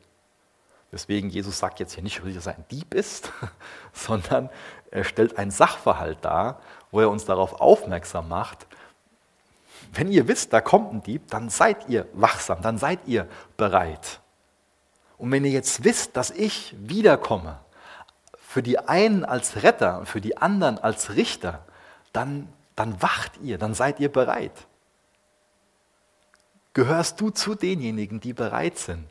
Deswegen 0.91 1.29
Jesus 1.29 1.59
sagt 1.59 1.79
jetzt 1.79 1.93
hier 1.93 2.03
nicht, 2.03 2.19
dass 2.35 2.47
er 2.47 2.55
ein 2.55 2.65
Dieb 2.71 2.95
ist, 2.95 3.31
sondern 3.93 4.49
er 4.89 5.03
stellt 5.03 5.37
einen 5.37 5.51
Sachverhalt 5.51 6.17
dar, 6.23 6.59
wo 6.89 6.99
er 7.01 7.11
uns 7.11 7.25
darauf 7.25 7.61
aufmerksam 7.61 8.27
macht, 8.27 8.65
wenn 9.93 10.11
ihr 10.11 10.27
wisst, 10.27 10.53
da 10.53 10.61
kommt 10.61 10.93
ein 10.93 11.03
Dieb, 11.03 11.27
dann 11.29 11.49
seid 11.49 11.89
ihr 11.89 12.07
wachsam, 12.13 12.61
dann 12.61 12.77
seid 12.77 12.99
ihr 13.05 13.27
bereit. 13.57 14.19
Und 15.17 15.31
wenn 15.31 15.45
ihr 15.45 15.51
jetzt 15.51 15.83
wisst, 15.83 16.15
dass 16.15 16.31
ich 16.31 16.75
wiederkomme, 16.79 17.59
für 18.49 18.63
die 18.63 18.79
einen 18.79 19.25
als 19.25 19.61
Retter 19.61 19.99
und 19.99 20.07
für 20.07 20.21
die 20.21 20.37
anderen 20.37 20.79
als 20.79 21.13
Richter, 21.13 21.63
dann, 22.13 22.51
dann 22.75 22.99
wacht 22.99 23.37
ihr, 23.43 23.59
dann 23.59 23.75
seid 23.75 23.99
ihr 23.99 24.11
bereit. 24.11 24.65
Gehörst 26.73 27.21
du 27.21 27.29
zu 27.29 27.53
denjenigen, 27.53 28.19
die 28.19 28.33
bereit 28.33 28.79
sind, 28.79 29.07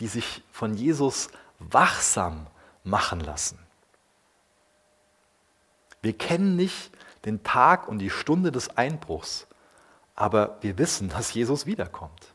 die 0.00 0.08
sich 0.08 0.42
von 0.50 0.74
Jesus 0.74 1.28
wachsam 1.60 2.48
machen 2.82 3.20
lassen? 3.20 3.60
Wir 6.02 6.18
kennen 6.18 6.56
nicht 6.56 6.90
den 7.24 7.44
Tag 7.44 7.86
und 7.86 8.00
die 8.00 8.10
Stunde 8.10 8.50
des 8.50 8.76
Einbruchs, 8.76 9.46
aber 10.16 10.58
wir 10.62 10.78
wissen, 10.78 11.10
dass 11.10 11.32
Jesus 11.32 11.64
wiederkommt. 11.64 12.34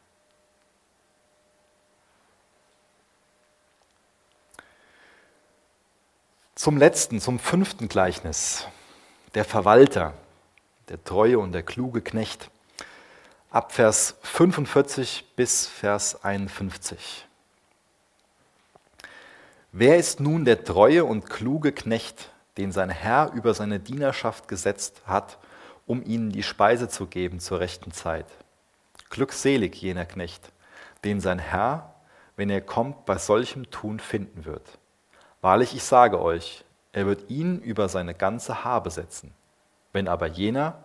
Zum 6.55 6.77
letzten, 6.77 7.19
zum 7.19 7.37
fünften 7.37 7.89
Gleichnis, 7.89 8.65
der 9.33 9.43
Verwalter, 9.43 10.13
der 10.87 11.03
treue 11.03 11.37
und 11.37 11.51
der 11.51 11.63
kluge 11.63 12.01
Knecht, 12.01 12.49
ab 13.51 13.73
Vers 13.73 14.15
45 14.21 15.25
bis 15.35 15.67
Vers 15.67 16.23
51. 16.23 17.27
Wer 19.73 19.97
ist 19.97 20.21
nun 20.21 20.45
der 20.45 20.63
treue 20.63 21.03
und 21.03 21.29
kluge 21.29 21.73
Knecht, 21.73 22.31
den 22.55 22.71
sein 22.71 22.89
Herr 22.89 23.33
über 23.33 23.53
seine 23.53 23.81
Dienerschaft 23.81 24.47
gesetzt 24.47 25.01
hat, 25.05 25.37
um 25.85 26.01
ihnen 26.05 26.31
die 26.31 26.43
Speise 26.43 26.87
zu 26.87 27.05
geben 27.05 27.41
zur 27.41 27.59
rechten 27.59 27.91
Zeit. 27.91 28.27
Glückselig 29.09 29.75
jener 29.81 30.05
Knecht, 30.05 30.53
den 31.03 31.19
sein 31.19 31.39
Herr, 31.39 31.93
wenn 32.37 32.49
er 32.49 32.61
kommt, 32.61 33.05
bei 33.05 33.17
solchem 33.17 33.69
Tun 33.71 33.99
finden 33.99 34.45
wird. 34.45 34.79
Wahrlich, 35.45 35.75
ich 35.75 35.83
sage 35.83 36.19
euch, 36.19 36.65
er 36.91 37.05
wird 37.05 37.29
ihn 37.29 37.59
über 37.59 37.87
seine 37.87 38.15
ganze 38.15 38.63
Habe 38.63 38.89
setzen. 38.89 39.31
Wenn 39.93 40.07
aber 40.07 40.25
jener 40.25 40.79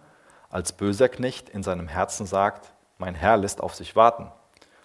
als 0.50 0.72
böser 0.72 1.08
Knecht 1.08 1.48
in 1.48 1.62
seinem 1.62 1.88
Herzen 1.88 2.26
sagt, 2.26 2.70
mein 2.98 3.14
Herr 3.14 3.38
lässt 3.38 3.62
auf 3.62 3.74
sich 3.74 3.96
warten, 3.96 4.30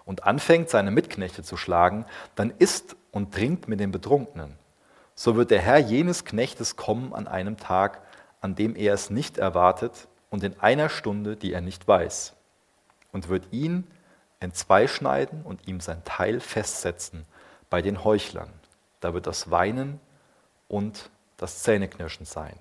und 0.06 0.24
anfängt, 0.24 0.70
seine 0.70 0.90
Mitknechte 0.90 1.42
zu 1.42 1.58
schlagen, 1.58 2.06
dann 2.36 2.54
isst 2.58 2.96
und 3.10 3.34
trinkt 3.34 3.68
mit 3.68 3.78
den 3.78 3.92
Betrunkenen 3.92 4.56
so 5.14 5.36
wird 5.36 5.50
der 5.50 5.60
Herr 5.60 5.78
jenes 5.78 6.24
Knechtes 6.24 6.76
kommen 6.76 7.12
an 7.12 7.28
einem 7.28 7.58
Tag, 7.58 8.00
an 8.40 8.54
dem 8.54 8.76
er 8.76 8.94
es 8.94 9.10
nicht 9.10 9.36
erwartet 9.36 10.08
und 10.30 10.42
in 10.42 10.58
einer 10.60 10.88
Stunde, 10.88 11.36
die 11.36 11.52
er 11.52 11.62
nicht 11.62 11.86
weiß, 11.86 12.34
und 13.12 13.28
wird 13.28 13.48
ihn 13.50 13.86
entzweischneiden 14.40 15.42
und 15.42 15.68
ihm 15.68 15.80
sein 15.80 16.02
Teil 16.04 16.40
festsetzen 16.40 17.26
bei 17.70 17.82
den 17.82 18.04
Heuchlern. 18.04 18.50
Da 19.06 19.14
wird 19.14 19.28
das 19.28 19.52
Weinen 19.52 20.00
und 20.66 21.10
das 21.36 21.62
Zähneknirschen 21.62 22.26
sein. 22.26 22.56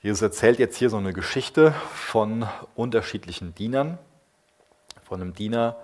Jesus 0.00 0.22
erzählt 0.22 0.60
jetzt 0.60 0.76
hier 0.76 0.90
so 0.90 0.96
eine 0.96 1.12
Geschichte 1.12 1.72
von 1.92 2.46
unterschiedlichen 2.76 3.52
Dienern, 3.56 3.98
von 5.02 5.20
einem 5.20 5.34
Diener, 5.34 5.74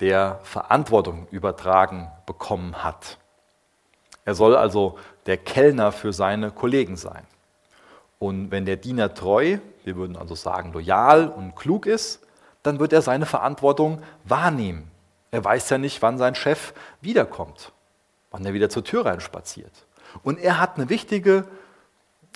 der 0.00 0.40
Verantwortung 0.44 1.26
übertragen 1.30 2.10
bekommen 2.24 2.82
hat. 2.82 3.18
Er 4.24 4.34
soll 4.34 4.56
also 4.56 4.98
der 5.26 5.36
Kellner 5.36 5.92
für 5.92 6.14
seine 6.14 6.52
Kollegen 6.52 6.96
sein. 6.96 7.26
Und 8.18 8.50
wenn 8.50 8.64
der 8.64 8.76
Diener 8.76 9.12
treu, 9.12 9.58
wir 9.84 9.96
würden 9.96 10.16
also 10.16 10.34
sagen 10.34 10.72
loyal 10.72 11.28
und 11.28 11.54
klug 11.54 11.84
ist, 11.84 12.26
dann 12.62 12.80
wird 12.80 12.94
er 12.94 13.02
seine 13.02 13.26
Verantwortung 13.26 14.02
wahrnehmen. 14.24 14.90
Er 15.32 15.44
weiß 15.44 15.68
ja 15.68 15.76
nicht, 15.76 16.00
wann 16.00 16.16
sein 16.16 16.34
Chef 16.34 16.72
wiederkommt, 17.02 17.72
wann 18.30 18.44
er 18.44 18.52
wieder 18.52 18.68
zur 18.68 18.84
Tür 18.84 19.06
reinspaziert. 19.06 19.86
Und 20.22 20.38
er 20.38 20.60
hat 20.60 20.76
eine 20.76 20.88
wichtige 20.88 21.46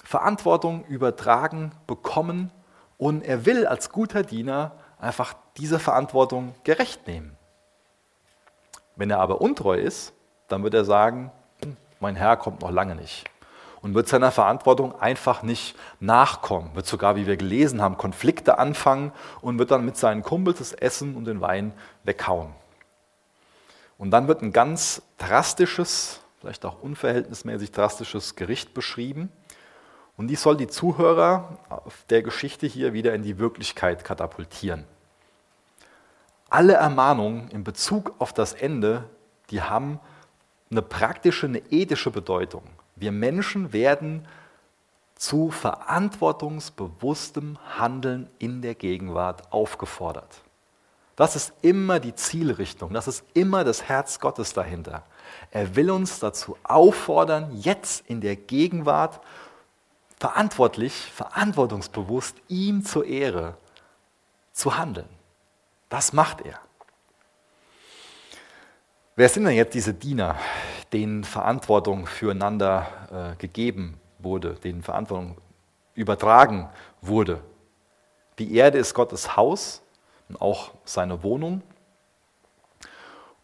Verantwortung 0.03 0.85
übertragen 0.87 1.73
bekommen 1.87 2.51
und 2.99 3.23
er 3.23 3.47
will 3.47 3.67
als 3.67 3.91
guter 3.91 4.23
Diener 4.23 4.73
einfach 4.99 5.35
diese 5.57 5.79
Verantwortung 5.79 6.55
gerecht 6.65 7.07
nehmen. 7.07 7.37
Wenn 8.97 9.11
er 9.11 9.21
aber 9.21 9.41
untreu 9.41 9.77
ist, 9.77 10.13
dann 10.49 10.63
wird 10.63 10.75
er 10.75 10.85
sagen, 10.85 11.33
mein 12.01 12.17
Herr 12.17 12.37
kommt 12.37 12.61
noch 12.61 12.71
lange 12.71 12.95
nicht. 12.95 13.25
Und 13.81 13.95
wird 13.95 14.09
seiner 14.09 14.31
Verantwortung 14.31 14.99
einfach 14.99 15.43
nicht 15.43 15.77
nachkommen. 16.01 16.75
Wird 16.75 16.87
sogar, 16.87 17.17
wie 17.17 17.27
wir 17.27 17.37
gelesen 17.37 17.83
haben, 17.83 17.99
Konflikte 17.99 18.59
anfangen 18.59 19.13
und 19.43 19.59
wird 19.59 19.71
dann 19.71 19.85
mit 19.85 19.99
seinen 19.99 20.23
Kumpels 20.23 20.59
das 20.59 20.73
Essen 20.73 21.17
und 21.17 21.27
den 21.27 21.43
Wein 21.43 21.75
weghauen. 22.03 22.53
Und 23.99 24.11
dann 24.11 24.29
wird 24.29 24.43
ein 24.43 24.53
ganz 24.53 25.03
drastisches, 25.19 26.21
vielleicht 26.41 26.65
auch 26.65 26.83
unverhältnismäßig 26.83 27.73
drastisches 27.73 28.37
Gericht 28.37 28.75
beschrieben. 28.75 29.31
Und 30.17 30.29
die 30.29 30.37
soll 30.37 30.57
die 30.57 30.69
Zuhörer 30.69 31.59
der 32.11 32.23
Geschichte 32.23 32.67
hier 32.67 32.93
wieder 32.93 33.15
in 33.15 33.23
die 33.23 33.39
Wirklichkeit 33.39 34.05
katapultieren. 34.05 34.85
Alle 36.51 36.75
Ermahnungen 36.75 37.49
in 37.51 37.65
Bezug 37.65 38.15
auf 38.19 38.33
das 38.33 38.53
Ende, 38.53 39.05
die 39.51 39.63
haben 39.63 39.99
eine 40.71 40.83
praktische, 40.83 41.47
eine 41.47 41.63
ethische 41.71 42.11
Bedeutung. 42.11 42.63
Wir 42.97 43.13
Menschen 43.13 43.73
werden 43.73 44.27
zu 45.17 45.51
verantwortungsbewusstem 45.51 47.59
Handeln 47.79 48.29
in 48.39 48.63
der 48.63 48.75
Gegenwart 48.75 49.53
aufgefordert. 49.53 50.44
Das 51.17 51.37
ist 51.37 51.53
immer 51.63 52.01
die 52.01 52.15
Zielrichtung, 52.15 52.93
das 52.93 53.07
ist 53.07 53.25
immer 53.35 53.63
das 53.63 53.85
Herz 53.85 54.19
Gottes 54.19 54.53
dahinter. 54.53 55.05
Er 55.51 55.77
will 55.77 55.91
uns 55.91 56.19
dazu 56.19 56.57
auffordern, 56.65 57.53
jetzt 57.55 58.09
in 58.09 58.21
der 58.21 58.35
Gegenwart 58.35 59.21
verantwortlich, 60.19 61.13
verantwortungsbewusst 61.15 62.37
ihm 62.49 62.85
zur 62.85 63.05
Ehre 63.05 63.57
zu 64.53 64.77
handeln. 64.77 65.09
Das 65.89 66.13
macht 66.13 66.41
er. 66.41 66.59
Wer 69.15 69.29
sind 69.29 69.45
denn 69.45 69.55
jetzt 69.55 69.75
diese 69.75 69.95
Diener, 69.95 70.37
denen 70.93 71.23
Verantwortung 71.23 72.07
füreinander 72.07 73.35
äh, 73.35 73.37
gegeben 73.37 74.01
wurde, 74.19 74.55
denen 74.55 74.83
Verantwortung 74.83 75.37
übertragen 75.95 76.69
wurde? 77.01 77.41
Die 78.41 78.57
Erde 78.57 78.79
ist 78.79 78.95
Gottes 78.95 79.37
Haus 79.37 79.84
und 80.29 80.41
auch 80.41 80.73
seine 80.85 81.23
Wohnung. 81.23 81.63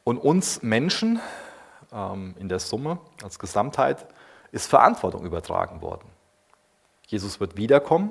Und 0.05 0.19
uns 0.19 0.63
Menschen 0.63 1.21
ähm, 1.93 2.35
in 2.39 2.49
der 2.49 2.59
Summe 2.59 2.99
als 3.23 3.39
Gesamtheit 3.39 4.07
ist 4.53 4.69
Verantwortung 4.69 5.25
übertragen 5.25 5.83
worden. 5.83 6.09
Jesus 7.07 7.41
wird 7.41 7.57
wiederkommen 7.57 8.11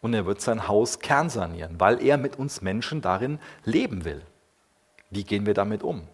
und 0.00 0.14
er 0.14 0.26
wird 0.26 0.40
sein 0.40 0.68
Haus 0.68 0.98
kernsanieren, 0.98 1.80
weil 1.80 2.02
er 2.02 2.18
mit 2.18 2.36
uns 2.38 2.62
Menschen 2.62 3.00
darin 3.00 3.38
leben 3.64 4.04
will. 4.04 4.22
Wie 5.10 5.24
gehen 5.24 5.46
wir 5.46 5.54
damit 5.54 5.82
um? 5.82 6.08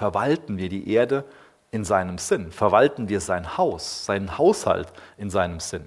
verwalten 0.00 0.56
wir 0.56 0.68
die 0.68 0.90
Erde 0.90 1.24
in 1.70 1.84
seinem 1.84 2.18
Sinn, 2.18 2.52
verwalten 2.52 3.08
wir 3.08 3.20
sein 3.20 3.58
Haus, 3.58 4.06
seinen 4.06 4.38
Haushalt 4.38 4.92
in 5.18 5.30
seinem 5.30 5.60
Sinn. 5.60 5.84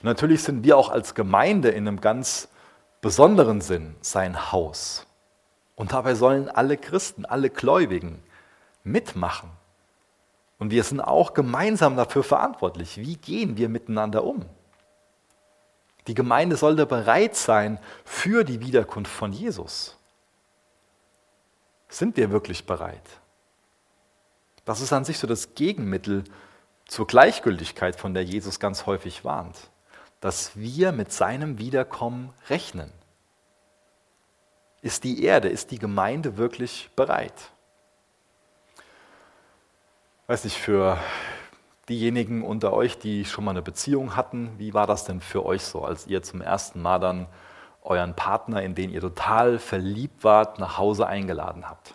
Und 0.00 0.04
natürlich 0.04 0.42
sind 0.42 0.64
wir 0.64 0.76
auch 0.76 0.88
als 0.88 1.14
Gemeinde 1.14 1.68
in 1.68 1.86
einem 1.86 2.00
ganz 2.00 2.48
besonderen 3.02 3.60
Sinn 3.60 3.96
sein 4.00 4.50
Haus. 4.50 5.06
Und 5.76 5.92
dabei 5.92 6.14
sollen 6.14 6.48
alle 6.48 6.78
Christen, 6.78 7.26
alle 7.26 7.50
Gläubigen 7.50 8.22
mitmachen. 8.84 9.50
Und 10.58 10.70
wir 10.70 10.84
sind 10.84 11.00
auch 11.00 11.34
gemeinsam 11.34 11.96
dafür 11.96 12.22
verantwortlich. 12.22 12.96
Wie 12.96 13.16
gehen 13.16 13.56
wir 13.56 13.68
miteinander 13.68 14.24
um? 14.24 14.46
Die 16.06 16.14
Gemeinde 16.14 16.56
sollte 16.56 16.86
bereit 16.86 17.36
sein 17.36 17.78
für 18.04 18.44
die 18.44 18.60
Wiederkunft 18.60 19.12
von 19.12 19.32
Jesus. 19.32 19.96
Sind 21.88 22.16
wir 22.16 22.30
wirklich 22.30 22.64
bereit? 22.64 23.20
Das 24.64 24.80
ist 24.80 24.92
an 24.92 25.04
sich 25.04 25.18
so 25.18 25.26
das 25.26 25.54
Gegenmittel 25.54 26.24
zur 26.86 27.06
Gleichgültigkeit, 27.06 27.96
von 27.96 28.14
der 28.14 28.24
Jesus 28.24 28.60
ganz 28.60 28.86
häufig 28.86 29.24
warnt, 29.24 29.56
dass 30.22 30.56
wir 30.56 30.92
mit 30.92 31.12
seinem 31.12 31.58
Wiederkommen 31.58 32.32
rechnen. 32.48 32.92
Ist 34.80 35.02
die 35.02 35.24
Erde, 35.24 35.48
ist 35.48 35.72
die 35.72 35.80
Gemeinde 35.80 36.36
wirklich 36.36 36.90
bereit? 36.94 37.50
Weiß 40.28 40.44
nicht, 40.44 40.56
für 40.56 40.96
diejenigen 41.88 42.44
unter 42.44 42.72
euch, 42.72 42.98
die 42.98 43.24
schon 43.24 43.44
mal 43.44 43.50
eine 43.50 43.62
Beziehung 43.62 44.14
hatten, 44.14 44.52
wie 44.58 44.72
war 44.74 44.86
das 44.86 45.04
denn 45.04 45.20
für 45.20 45.44
euch 45.44 45.64
so, 45.64 45.84
als 45.84 46.06
ihr 46.06 46.22
zum 46.22 46.40
ersten 46.40 46.80
Mal 46.80 47.00
dann 47.00 47.26
euren 47.82 48.14
Partner, 48.14 48.62
in 48.62 48.76
den 48.76 48.90
ihr 48.90 49.00
total 49.00 49.58
verliebt 49.58 50.22
wart, 50.22 50.60
nach 50.60 50.78
Hause 50.78 51.08
eingeladen 51.08 51.68
habt. 51.68 51.94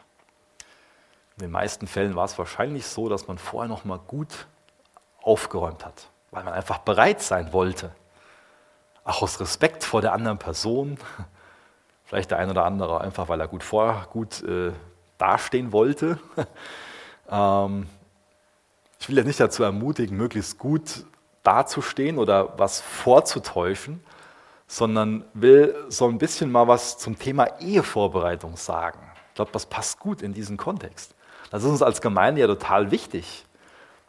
In 1.38 1.44
den 1.44 1.52
meisten 1.52 1.88
Fällen 1.88 2.16
war 2.16 2.26
es 2.26 2.38
wahrscheinlich 2.38 2.88
so, 2.88 3.08
dass 3.08 3.30
man 3.30 3.38
vorher 3.38 3.70
noch 3.70 3.86
mal 3.86 4.00
gut 4.00 4.48
aufgeräumt 5.22 5.86
hat, 5.86 6.10
weil 6.32 6.44
man 6.44 6.54
einfach 6.54 6.80
bereit 6.80 7.22
sein 7.22 7.54
wollte. 7.54 7.96
Auch 9.08 9.22
aus 9.22 9.40
Respekt 9.40 9.84
vor 9.84 10.02
der 10.02 10.14
anderen 10.14 10.38
Person, 10.38 10.98
vielleicht 12.06 12.32
der 12.32 12.40
ein 12.40 12.50
oder 12.50 12.66
andere 12.66 13.02
einfach, 13.02 13.30
weil 13.30 13.40
er 13.40 13.48
gut 13.48 13.64
vor, 13.64 14.08
gut 14.12 14.44
äh, 14.44 14.72
dastehen 15.18 15.72
wollte. 15.72 16.20
ähm, 17.30 17.88
ich 19.00 19.10
will 19.10 19.18
ja 19.18 19.24
nicht 19.24 19.40
dazu 19.40 19.64
ermutigen, 19.64 20.18
möglichst 20.18 20.58
gut 20.58 21.06
dazustehen 21.44 22.18
oder 22.18 22.58
was 22.60 22.82
vorzutäuschen, 22.82 24.04
sondern 24.68 25.24
will 25.34 25.76
so 25.88 26.08
ein 26.08 26.18
bisschen 26.18 26.52
mal 26.52 26.68
was 26.68 26.98
zum 26.98 27.18
Thema 27.18 27.60
Ehevorbereitung 27.62 28.58
sagen. 28.58 29.00
Ich 29.30 29.36
glaube, 29.36 29.52
das 29.52 29.66
passt 29.66 30.00
gut 30.00 30.22
in 30.22 30.34
diesen 30.34 30.58
Kontext. 30.58 31.16
Das 31.50 31.64
ist 31.64 31.70
uns 31.70 31.82
als 31.82 32.02
Gemeinde 32.02 32.42
ja 32.42 32.48
total 32.48 32.92
wichtig, 32.92 33.46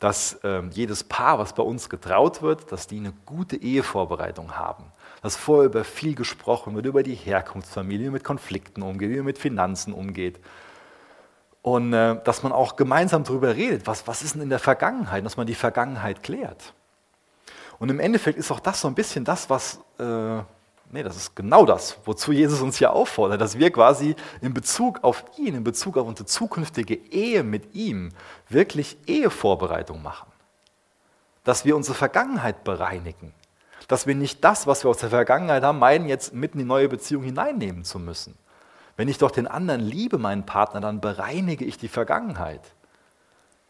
dass 0.01 0.35
äh, 0.45 0.63
jedes 0.71 1.05
Paar, 1.05 1.39
was 1.39 1.53
bei 1.53 1.63
uns 1.63 1.89
getraut 1.89 2.43
wird, 2.43 2.71
dass 2.71 2.87
die 2.87 2.99
eine 2.99 3.13
gute 3.27 3.57
Ehevorbereitung 3.57 4.57
haben. 4.57 4.85
Dass 5.23 5.37
vorher 5.37 5.67
über 5.67 5.85
viel 5.85 6.15
gesprochen 6.15 6.75
wird, 6.77 6.87
über 6.87 7.03
die 7.03 7.15
Herkunftsfamilie, 7.15 8.07
wie 8.07 8.13
mit 8.13 8.25
Konflikten 8.25 8.83
umgeht, 8.83 9.11
wie 9.11 9.17
man 9.17 9.25
mit 9.25 9.39
Finanzen 9.39 9.93
umgeht. 9.93 10.39
Und 11.63 11.93
äh, 11.93 12.23
dass 12.23 12.43
man 12.45 12.53
auch 12.53 12.77
gemeinsam 12.77 13.25
darüber 13.25 13.57
redet, 13.57 13.87
was, 13.87 14.07
was 14.07 14.23
ist 14.23 14.35
denn 14.35 14.43
in 14.43 14.51
der 14.51 14.61
Vergangenheit, 14.61 15.25
dass 15.25 15.37
man 15.37 15.47
die 15.47 15.57
Vergangenheit 15.57 16.23
klärt. 16.23 16.75
Und 17.81 17.91
im 17.91 18.01
Endeffekt 18.01 18.39
ist 18.39 18.51
auch 18.51 18.61
das 18.61 18.81
so 18.81 18.89
ein 18.89 18.95
bisschen 18.95 19.25
das, 19.25 19.51
was 19.51 19.81
äh, 19.99 20.41
Nee, 20.91 21.03
das 21.03 21.17
ist 21.17 21.37
genau 21.37 21.67
das, 21.67 21.99
wozu 22.05 22.33
Jesus 22.33 22.63
uns 22.63 22.79
hier 22.79 22.93
auffordert, 22.93 23.41
dass 23.43 23.59
wir 23.59 23.71
quasi 23.71 24.17
in 24.41 24.55
Bezug 24.55 25.05
auf 25.05 25.23
ihn, 25.37 25.55
in 25.55 25.65
Bezug 25.65 25.99
auf 25.99 26.07
unsere 26.07 26.27
zukünftige 26.27 26.95
Ehe 26.95 27.43
mit 27.43 27.75
ihm, 27.75 28.11
wirklich 28.49 28.97
Ehevorbereitung 29.07 30.03
machen. 30.03 30.33
Dass 31.45 31.67
wir 31.67 31.77
unsere 31.77 31.95
Vergangenheit 31.95 32.65
bereinigen. 32.65 33.35
Dass 33.87 34.07
wir 34.07 34.15
nicht 34.15 34.43
das, 34.45 34.67
was 34.67 34.85
wir 34.85 34.91
aus 34.91 34.99
der 34.99 35.11
Vergangenheit 35.11 35.63
haben, 35.63 35.79
meinen, 35.79 36.09
jetzt 36.09 36.33
mitten 36.33 36.59
in 36.59 36.65
die 36.65 36.69
neue 36.69 36.89
Beziehung 36.89 37.23
hineinnehmen 37.23 37.85
zu 37.85 37.99
müssen. 37.99 38.39
Wenn 38.97 39.09
ich 39.09 39.19
doch 39.19 39.31
den 39.31 39.47
anderen 39.47 39.83
liebe, 39.83 40.17
meinen 40.17 40.47
Partner, 40.47 40.81
dann 40.81 41.03
bereinige 41.03 41.67
ich 41.67 41.77
die 41.77 41.89
Vergangenheit. 41.89 42.63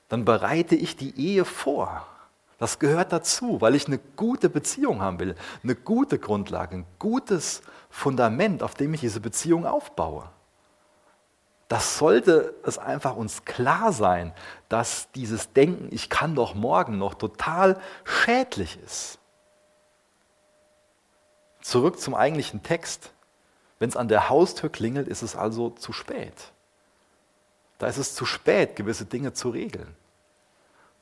Dann 0.09 0.25
bereite 0.25 0.77
ich 0.77 0.97
die 0.97 1.19
Ehe 1.19 1.45
vor. 1.45 2.07
Das 2.59 2.81
gehört 2.81 3.13
dazu, 3.13 3.61
weil 3.61 3.77
ich 3.77 3.87
eine 3.87 3.99
gute 3.99 4.49
Beziehung 4.49 5.01
haben 5.01 5.21
will, 5.21 5.37
eine 5.63 5.77
gute 5.77 6.19
Grundlage, 6.19 6.79
ein 6.79 6.87
gutes 6.99 7.63
Fundament, 7.89 8.63
auf 8.63 8.75
dem 8.75 8.93
ich 8.95 9.01
diese 9.01 9.21
Beziehung 9.21 9.65
aufbaue. 9.65 10.29
Das 11.69 11.99
sollte 11.99 12.55
es 12.65 12.79
einfach 12.79 13.15
uns 13.15 13.45
klar 13.45 13.93
sein, 13.93 14.33
dass 14.69 15.13
dieses 15.13 15.53
Denken, 15.53 15.89
ich 15.93 16.09
kann 16.09 16.35
doch 16.35 16.55
morgen 16.55 16.99
noch, 16.99 17.15
total 17.15 17.79
schädlich 18.05 18.79
ist. 18.85 19.19
Zurück 21.61 22.01
zum 22.01 22.15
eigentlichen 22.15 22.63
Text. 22.63 23.13
Wenn 23.79 23.91
es 23.91 23.97
an 23.97 24.09
der 24.09 24.31
Haustür 24.31 24.71
klingelt, 24.71 25.07
ist 25.07 25.23
es 25.23 25.37
also 25.37 25.71
zu 25.71 25.93
spät. 25.93 26.53
Da 27.79 27.87
ist 27.87 27.99
es 27.99 28.15
zu 28.15 28.25
spät, 28.25 28.75
gewisse 28.75 29.05
Dinge 29.05 29.35
zu 29.35 29.51
regeln. 29.51 29.95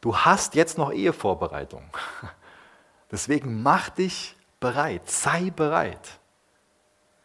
Du 0.00 0.16
hast 0.16 0.54
jetzt 0.54 0.78
noch 0.78 0.92
Ehevorbereitung. 0.92 1.84
Deswegen 3.10 3.62
mach 3.62 3.88
dich 3.88 4.36
bereit, 4.60 5.08
sei 5.08 5.50
bereit 5.50 6.18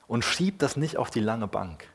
und 0.07 0.23
schieb 0.25 0.59
das 0.59 0.75
nicht 0.75 0.97
auf 0.97 1.09
die 1.09 1.21
lange 1.21 1.47
Bank. 1.47 1.87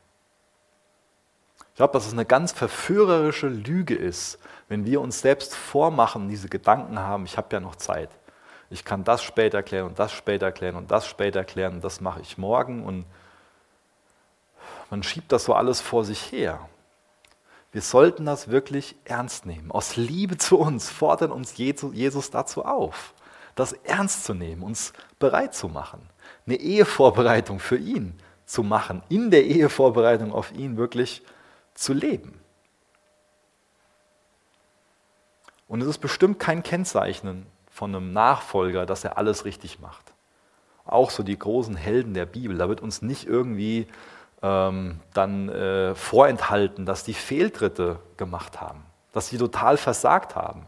Ich 1.70 1.76
glaube, 1.76 1.92
dass 1.92 2.06
es 2.06 2.14
eine 2.14 2.24
ganz 2.24 2.52
verführerische 2.52 3.48
Lüge 3.48 3.94
ist, 3.94 4.38
wenn 4.68 4.86
wir 4.86 5.00
uns 5.02 5.20
selbst 5.20 5.54
vormachen, 5.54 6.28
diese 6.28 6.48
Gedanken 6.48 6.98
haben, 6.98 7.26
ich 7.26 7.36
habe 7.36 7.48
ja 7.52 7.60
noch 7.60 7.76
Zeit. 7.76 8.08
Ich 8.70 8.84
kann 8.84 9.04
das 9.04 9.22
später 9.22 9.62
klären 9.62 9.86
und 9.86 9.98
das 9.98 10.12
später 10.12 10.50
klären 10.50 10.76
und 10.76 10.90
das 10.90 11.06
später 11.06 11.44
klären 11.44 11.74
und 11.74 11.84
das 11.84 12.00
mache 12.00 12.20
ich 12.20 12.38
morgen 12.38 12.84
und 12.84 13.04
man 14.90 15.02
schiebt 15.02 15.30
das 15.30 15.44
so 15.44 15.54
alles 15.54 15.80
vor 15.80 16.04
sich 16.04 16.32
her. 16.32 16.66
Wir 17.76 17.82
sollten 17.82 18.24
das 18.24 18.48
wirklich 18.48 18.96
ernst 19.04 19.44
nehmen. 19.44 19.70
Aus 19.70 19.96
Liebe 19.96 20.38
zu 20.38 20.58
uns 20.58 20.88
fordert 20.88 21.30
uns 21.30 21.58
Jesus 21.58 22.30
dazu 22.30 22.64
auf, 22.64 23.12
das 23.54 23.74
ernst 23.74 24.24
zu 24.24 24.32
nehmen, 24.32 24.62
uns 24.62 24.94
bereit 25.18 25.54
zu 25.54 25.68
machen, 25.68 26.00
eine 26.46 26.56
Ehevorbereitung 26.56 27.58
für 27.58 27.76
ihn 27.76 28.14
zu 28.46 28.62
machen, 28.62 29.02
in 29.10 29.30
der 29.30 29.44
Ehevorbereitung 29.44 30.32
auf 30.32 30.52
ihn 30.52 30.78
wirklich 30.78 31.20
zu 31.74 31.92
leben. 31.92 32.40
Und 35.68 35.82
es 35.82 35.86
ist 35.86 35.98
bestimmt 35.98 36.38
kein 36.38 36.62
Kennzeichnen 36.62 37.44
von 37.70 37.94
einem 37.94 38.14
Nachfolger, 38.14 38.86
dass 38.86 39.04
er 39.04 39.18
alles 39.18 39.44
richtig 39.44 39.80
macht. 39.80 40.14
Auch 40.86 41.10
so 41.10 41.22
die 41.22 41.38
großen 41.38 41.76
Helden 41.76 42.14
der 42.14 42.24
Bibel, 42.24 42.56
da 42.56 42.70
wird 42.70 42.80
uns 42.80 43.02
nicht 43.02 43.26
irgendwie 43.26 43.86
ähm, 44.42 45.00
dann 45.14 45.48
äh, 45.48 45.94
vorenthalten, 45.94 46.86
dass 46.86 47.04
die 47.04 47.14
Fehltritte 47.14 47.98
gemacht 48.16 48.60
haben, 48.60 48.84
dass 49.12 49.28
sie 49.28 49.38
total 49.38 49.76
versagt 49.76 50.36
haben. 50.36 50.66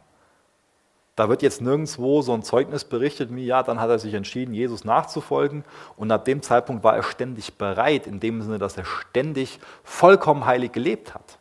Da 1.16 1.28
wird 1.28 1.42
jetzt 1.42 1.60
nirgendwo 1.60 2.22
so 2.22 2.32
ein 2.32 2.44
Zeugnis 2.44 2.84
berichtet 2.84 3.34
wie, 3.34 3.44
ja, 3.44 3.64
dann 3.64 3.80
hat 3.80 3.90
er 3.90 3.98
sich 3.98 4.14
entschieden, 4.14 4.54
Jesus 4.54 4.84
nachzufolgen 4.84 5.64
und 5.96 6.12
ab 6.12 6.24
dem 6.24 6.42
Zeitpunkt 6.42 6.84
war 6.84 6.94
er 6.94 7.02
ständig 7.02 7.54
bereit, 7.54 8.06
in 8.06 8.20
dem 8.20 8.40
Sinne, 8.40 8.58
dass 8.58 8.76
er 8.76 8.84
ständig 8.84 9.58
vollkommen 9.82 10.46
heilig 10.46 10.70
gelebt 10.70 11.14
hat. 11.14 11.40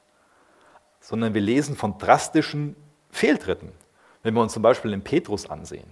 Sondern 0.99 1.35
wir 1.35 1.41
lesen 1.41 1.75
von 1.75 1.99
drastischen 1.99 2.75
Fehltritten, 3.11 3.71
wenn 4.23 4.33
wir 4.33 4.41
uns 4.41 4.53
zum 4.53 4.63
Beispiel 4.63 4.91
den 4.91 5.03
Petrus 5.03 5.49
ansehen. 5.49 5.89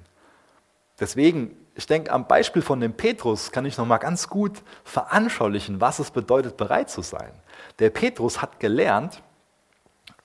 Deswegen 1.00 1.56
ich 1.76 1.86
denke, 1.88 2.12
am 2.12 2.26
Beispiel 2.26 2.62
von 2.62 2.80
dem 2.80 2.94
Petrus 2.94 3.52
kann 3.52 3.66
ich 3.66 3.78
nochmal 3.78 4.00
ganz 4.00 4.30
gut 4.30 4.62
veranschaulichen, 4.86 5.82
was 5.82 6.00
es 6.00 6.10
bedeutet, 6.10 6.56
bereit 6.56 6.90
zu 6.90 7.02
sein. 7.02 7.32
Der 7.80 7.90
Petrus 7.90 8.42
hat 8.42 8.62
gelernt, 8.62 9.22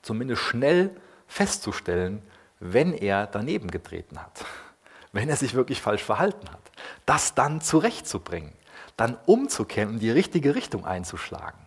zumindest 0.02 0.42
schnell 0.42 0.96
festzustellen, 1.26 2.22
wenn 2.60 2.92
er 2.92 3.26
daneben 3.26 3.70
getreten 3.70 4.18
hat, 4.18 4.44
wenn 5.12 5.28
er 5.28 5.36
sich 5.36 5.54
wirklich 5.54 5.80
falsch 5.80 6.04
verhalten 6.04 6.48
hat, 6.50 6.70
das 7.04 7.34
dann 7.34 7.60
zurechtzubringen, 7.60 8.52
dann 8.96 9.18
umzukehren 9.26 9.94
und 9.94 9.98
die 9.98 10.10
richtige 10.10 10.54
Richtung 10.54 10.84
einzuschlagen. 10.84 11.58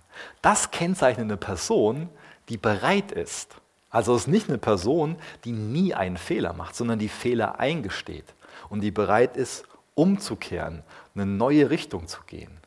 Das 0.41 0.71
kennzeichnet 0.71 1.25
eine 1.25 1.37
Person, 1.37 2.09
die 2.47 2.57
bereit 2.57 3.11
ist. 3.11 3.55
Also 3.89 4.15
es 4.15 4.21
ist 4.23 4.27
nicht 4.27 4.47
eine 4.47 4.59
Person, 4.59 5.17
die 5.43 5.51
nie 5.51 5.93
einen 5.93 6.17
Fehler 6.17 6.53
macht, 6.53 6.75
sondern 6.75 6.99
die 6.99 7.09
Fehler 7.09 7.59
eingesteht 7.59 8.33
und 8.69 8.81
die 8.81 8.91
bereit 8.91 9.35
ist, 9.35 9.65
umzukehren, 9.95 10.83
eine 11.15 11.25
neue 11.25 11.69
Richtung 11.69 12.07
zu 12.07 12.21
gehen. 12.25 12.57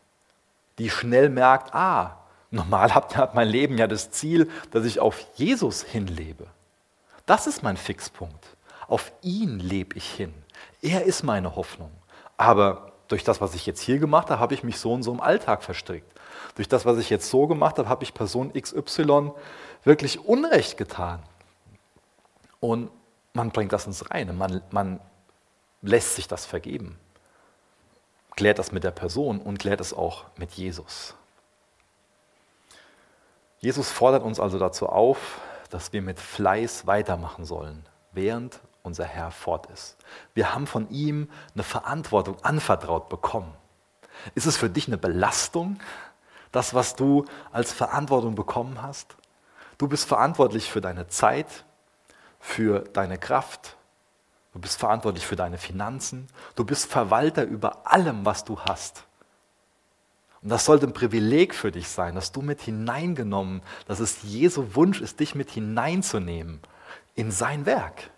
Die 0.78 0.90
schnell 0.90 1.28
merkt, 1.28 1.74
ah, 1.74 2.18
normal 2.50 2.94
hat 2.94 3.34
mein 3.34 3.48
Leben 3.48 3.78
ja 3.78 3.86
das 3.86 4.10
Ziel, 4.10 4.50
dass 4.70 4.84
ich 4.84 5.00
auf 5.00 5.24
Jesus 5.34 5.82
hinlebe. 5.82 6.46
Das 7.24 7.46
ist 7.46 7.62
mein 7.62 7.76
Fixpunkt. 7.76 8.56
Auf 8.88 9.12
ihn 9.22 9.58
lebe 9.58 9.96
ich 9.96 10.08
hin. 10.08 10.32
Er 10.80 11.04
ist 11.04 11.22
meine 11.22 11.56
Hoffnung. 11.56 11.90
Aber 12.36 12.92
durch 13.08 13.24
das, 13.24 13.40
was 13.40 13.54
ich 13.54 13.66
jetzt 13.66 13.80
hier 13.80 13.98
gemacht 13.98 14.30
habe, 14.30 14.40
habe 14.40 14.54
ich 14.54 14.62
mich 14.62 14.78
so 14.78 14.92
und 14.92 15.02
so 15.02 15.12
im 15.12 15.20
Alltag 15.20 15.62
verstrickt. 15.62 16.12
Durch 16.54 16.68
das, 16.68 16.84
was 16.86 16.98
ich 16.98 17.10
jetzt 17.10 17.28
so 17.28 17.46
gemacht 17.46 17.78
habe, 17.78 17.88
habe 17.88 18.04
ich 18.04 18.14
Person 18.14 18.52
XY 18.52 19.32
wirklich 19.84 20.24
Unrecht 20.24 20.76
getan. 20.76 21.22
Und 22.60 22.90
man 23.32 23.50
bringt 23.50 23.72
das 23.72 23.86
ins 23.86 24.10
Reine. 24.10 24.32
Man, 24.32 24.62
man 24.70 25.00
lässt 25.82 26.14
sich 26.14 26.28
das 26.28 26.46
vergeben 26.46 26.98
klärt 28.36 28.58
das 28.58 28.70
mit 28.70 28.84
der 28.84 28.90
Person 28.90 29.40
und 29.40 29.58
klärt 29.58 29.80
es 29.80 29.92
auch 29.92 30.24
mit 30.36 30.52
Jesus. 30.52 31.14
Jesus 33.58 33.90
fordert 33.90 34.22
uns 34.22 34.38
also 34.38 34.58
dazu 34.58 34.88
auf, 34.88 35.40
dass 35.70 35.92
wir 35.92 36.02
mit 36.02 36.20
Fleiß 36.20 36.86
weitermachen 36.86 37.44
sollen, 37.44 37.84
während 38.12 38.60
unser 38.82 39.04
Herr 39.04 39.30
fort 39.30 39.66
ist. 39.66 39.96
Wir 40.34 40.54
haben 40.54 40.66
von 40.66 40.88
ihm 40.90 41.28
eine 41.54 41.64
Verantwortung 41.64 42.36
anvertraut 42.44 43.08
bekommen. 43.08 43.52
Ist 44.34 44.46
es 44.46 44.56
für 44.56 44.70
dich 44.70 44.86
eine 44.86 44.98
Belastung, 44.98 45.80
das, 46.52 46.74
was 46.74 46.94
du 46.94 47.24
als 47.50 47.72
Verantwortung 47.72 48.34
bekommen 48.34 48.80
hast? 48.82 49.16
Du 49.78 49.88
bist 49.88 50.06
verantwortlich 50.06 50.70
für 50.70 50.80
deine 50.80 51.08
Zeit, 51.08 51.64
für 52.38 52.80
deine 52.80 53.18
Kraft, 53.18 53.75
Du 54.56 54.62
bist 54.62 54.80
verantwortlich 54.80 55.26
für 55.26 55.36
deine 55.36 55.58
Finanzen. 55.58 56.28
Du 56.54 56.64
bist 56.64 56.90
Verwalter 56.90 57.44
über 57.44 57.86
allem, 57.92 58.24
was 58.24 58.42
du 58.42 58.58
hast. 58.58 59.04
Und 60.40 60.48
das 60.48 60.64
sollte 60.64 60.86
ein 60.86 60.94
Privileg 60.94 61.54
für 61.54 61.70
dich 61.70 61.88
sein, 61.88 62.14
dass 62.14 62.32
du 62.32 62.40
mit 62.40 62.62
hineingenommen, 62.62 63.60
dass 63.86 64.00
es 64.00 64.22
Jesu 64.22 64.74
Wunsch 64.74 65.02
ist, 65.02 65.20
dich 65.20 65.34
mit 65.34 65.50
hineinzunehmen 65.50 66.60
in 67.14 67.30
sein 67.30 67.66
Werk. 67.66 68.10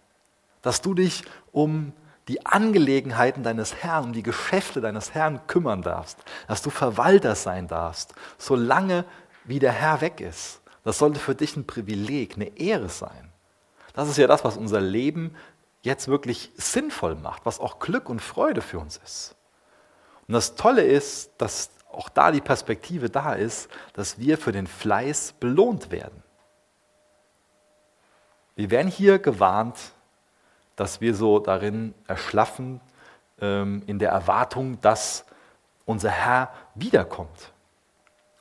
Dass 0.62 0.80
du 0.80 0.94
dich 0.94 1.24
um 1.50 1.92
die 2.28 2.46
Angelegenheiten 2.46 3.42
deines 3.42 3.74
Herrn, 3.74 4.04
um 4.04 4.12
die 4.12 4.22
Geschäfte 4.22 4.80
deines 4.80 5.14
Herrn 5.14 5.44
kümmern 5.48 5.82
darfst. 5.82 6.18
Dass 6.46 6.62
du 6.62 6.70
Verwalter 6.70 7.34
sein 7.34 7.66
darfst, 7.66 8.14
solange 8.38 9.04
wie 9.42 9.58
der 9.58 9.72
Herr 9.72 10.00
weg 10.02 10.20
ist. 10.20 10.60
Das 10.84 10.98
sollte 10.98 11.18
für 11.18 11.34
dich 11.34 11.56
ein 11.56 11.66
Privileg, 11.66 12.36
eine 12.36 12.56
Ehre 12.56 12.90
sein. 12.90 13.32
Das 13.94 14.08
ist 14.08 14.18
ja 14.18 14.28
das, 14.28 14.44
was 14.44 14.56
unser 14.56 14.80
Leben 14.80 15.34
jetzt 15.88 16.06
wirklich 16.06 16.52
sinnvoll 16.56 17.16
macht, 17.16 17.44
was 17.44 17.58
auch 17.58 17.80
Glück 17.80 18.08
und 18.08 18.20
Freude 18.20 18.60
für 18.60 18.78
uns 18.78 18.98
ist. 18.98 19.34
Und 20.28 20.34
das 20.34 20.54
Tolle 20.54 20.82
ist, 20.82 21.32
dass 21.38 21.70
auch 21.90 22.08
da 22.08 22.30
die 22.30 22.40
Perspektive 22.40 23.10
da 23.10 23.32
ist, 23.32 23.68
dass 23.94 24.18
wir 24.18 24.38
für 24.38 24.52
den 24.52 24.66
Fleiß 24.66 25.34
belohnt 25.40 25.90
werden. 25.90 26.22
Wir 28.54 28.70
werden 28.70 28.88
hier 28.88 29.18
gewarnt, 29.18 29.78
dass 30.76 31.00
wir 31.00 31.14
so 31.14 31.38
darin 31.38 31.94
erschlaffen, 32.06 32.80
ähm, 33.40 33.82
in 33.86 33.98
der 33.98 34.10
Erwartung, 34.10 34.80
dass 34.80 35.24
unser 35.86 36.10
Herr 36.10 36.52
wiederkommt. 36.74 37.52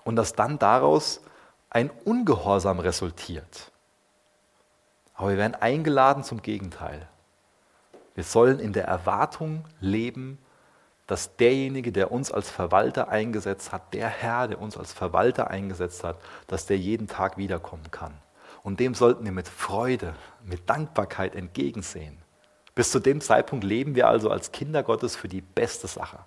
Und 0.03 0.15
dass 0.15 0.33
dann 0.33 0.59
daraus 0.59 1.21
ein 1.69 1.89
Ungehorsam 2.05 2.79
resultiert. 2.79 3.71
Aber 5.15 5.29
wir 5.29 5.37
werden 5.37 5.55
eingeladen 5.55 6.23
zum 6.23 6.41
Gegenteil. 6.41 7.07
Wir 8.17 8.23
sollen 8.23 8.59
in 8.59 8.73
der 8.73 8.85
Erwartung 8.85 9.63
leben, 9.79 10.39
dass 11.05 11.35
derjenige, 11.35 11.91
der 11.91 12.11
uns 12.11 12.31
als 12.31 12.49
Verwalter 12.49 13.09
eingesetzt 13.09 13.71
hat, 13.71 13.93
der 13.93 14.07
Herr, 14.07 14.47
der 14.47 14.59
uns 14.59 14.75
als 14.75 14.91
Verwalter 14.91 15.51
eingesetzt 15.51 16.03
hat, 16.03 16.17
dass 16.47 16.65
der 16.65 16.79
jeden 16.79 17.05
Tag 17.05 17.37
wiederkommen 17.37 17.91
kann. 17.91 18.15
Und 18.63 18.79
dem 18.79 18.95
sollten 18.95 19.23
wir 19.23 19.31
mit 19.31 19.47
Freude, 19.47 20.15
mit 20.43 20.67
Dankbarkeit 20.67 21.35
entgegensehen. 21.35 22.17
Bis 22.73 22.89
zu 22.89 22.99
dem 22.99 23.21
Zeitpunkt 23.21 23.63
leben 23.63 23.93
wir 23.93 24.07
also 24.07 24.31
als 24.31 24.51
Kinder 24.51 24.81
Gottes 24.81 25.15
für 25.15 25.27
die 25.27 25.41
beste 25.41 25.85
Sache. 25.85 26.17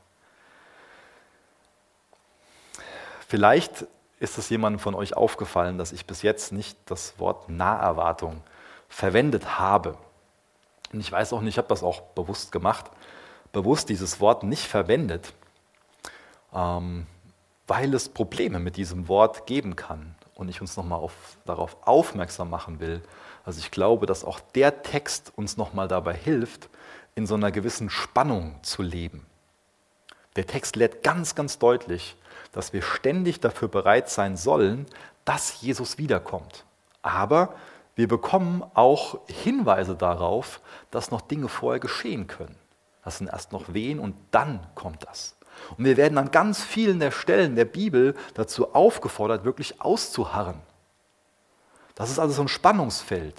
Vielleicht 3.26 3.84
ist 4.20 4.38
es 4.38 4.48
jemandem 4.48 4.78
von 4.78 4.94
euch 4.94 5.16
aufgefallen, 5.16 5.76
dass 5.76 5.90
ich 5.90 6.06
bis 6.06 6.22
jetzt 6.22 6.52
nicht 6.52 6.78
das 6.86 7.18
Wort 7.18 7.48
Naherwartung 7.48 8.42
verwendet 8.88 9.58
habe. 9.58 9.98
Und 10.92 11.00
ich 11.00 11.10
weiß 11.10 11.32
auch 11.32 11.40
nicht, 11.40 11.54
ich 11.54 11.58
habe 11.58 11.68
das 11.68 11.82
auch 11.82 12.00
bewusst 12.00 12.52
gemacht, 12.52 12.90
bewusst 13.52 13.88
dieses 13.88 14.20
Wort 14.20 14.42
nicht 14.42 14.66
verwendet, 14.66 15.32
ähm, 16.52 17.06
weil 17.66 17.94
es 17.94 18.08
Probleme 18.08 18.58
mit 18.58 18.76
diesem 18.76 19.08
Wort 19.08 19.46
geben 19.46 19.76
kann. 19.76 20.14
Und 20.34 20.48
ich 20.48 20.60
uns 20.60 20.76
nochmal 20.76 20.98
auf, 20.98 21.12
darauf 21.44 21.76
aufmerksam 21.86 22.50
machen 22.50 22.80
will. 22.80 23.02
Also 23.44 23.58
ich 23.60 23.70
glaube, 23.70 24.06
dass 24.06 24.24
auch 24.24 24.40
der 24.40 24.82
Text 24.82 25.32
uns 25.36 25.56
nochmal 25.56 25.86
dabei 25.86 26.14
hilft, 26.14 26.68
in 27.14 27.26
so 27.26 27.34
einer 27.34 27.52
gewissen 27.52 27.90
Spannung 27.90 28.58
zu 28.62 28.82
leben. 28.82 29.26
Der 30.36 30.46
Text 30.46 30.76
lädt 30.76 31.02
ganz, 31.02 31.34
ganz 31.34 31.58
deutlich, 31.58 32.16
dass 32.52 32.72
wir 32.72 32.82
ständig 32.82 33.40
dafür 33.40 33.68
bereit 33.68 34.08
sein 34.08 34.36
sollen, 34.36 34.86
dass 35.24 35.60
Jesus 35.60 35.98
wiederkommt. 35.98 36.64
Aber 37.02 37.54
wir 38.00 38.08
bekommen 38.08 38.64
auch 38.72 39.18
Hinweise 39.26 39.94
darauf, 39.94 40.62
dass 40.90 41.10
noch 41.10 41.20
Dinge 41.20 41.48
vorher 41.48 41.80
geschehen 41.80 42.28
können. 42.28 42.56
Das 43.04 43.18
sind 43.18 43.28
erst 43.28 43.52
noch 43.52 43.74
Wehen 43.74 43.98
und 44.00 44.16
dann 44.30 44.66
kommt 44.74 45.06
das. 45.06 45.36
Und 45.76 45.84
wir 45.84 45.98
werden 45.98 46.16
an 46.16 46.30
ganz 46.30 46.64
vielen 46.64 46.98
der 46.98 47.10
Stellen 47.10 47.56
der 47.56 47.66
Bibel 47.66 48.14
dazu 48.32 48.74
aufgefordert, 48.74 49.44
wirklich 49.44 49.82
auszuharren. 49.82 50.62
Das 51.94 52.08
ist 52.08 52.18
also 52.18 52.32
so 52.32 52.40
ein 52.40 52.48
Spannungsfeld. 52.48 53.36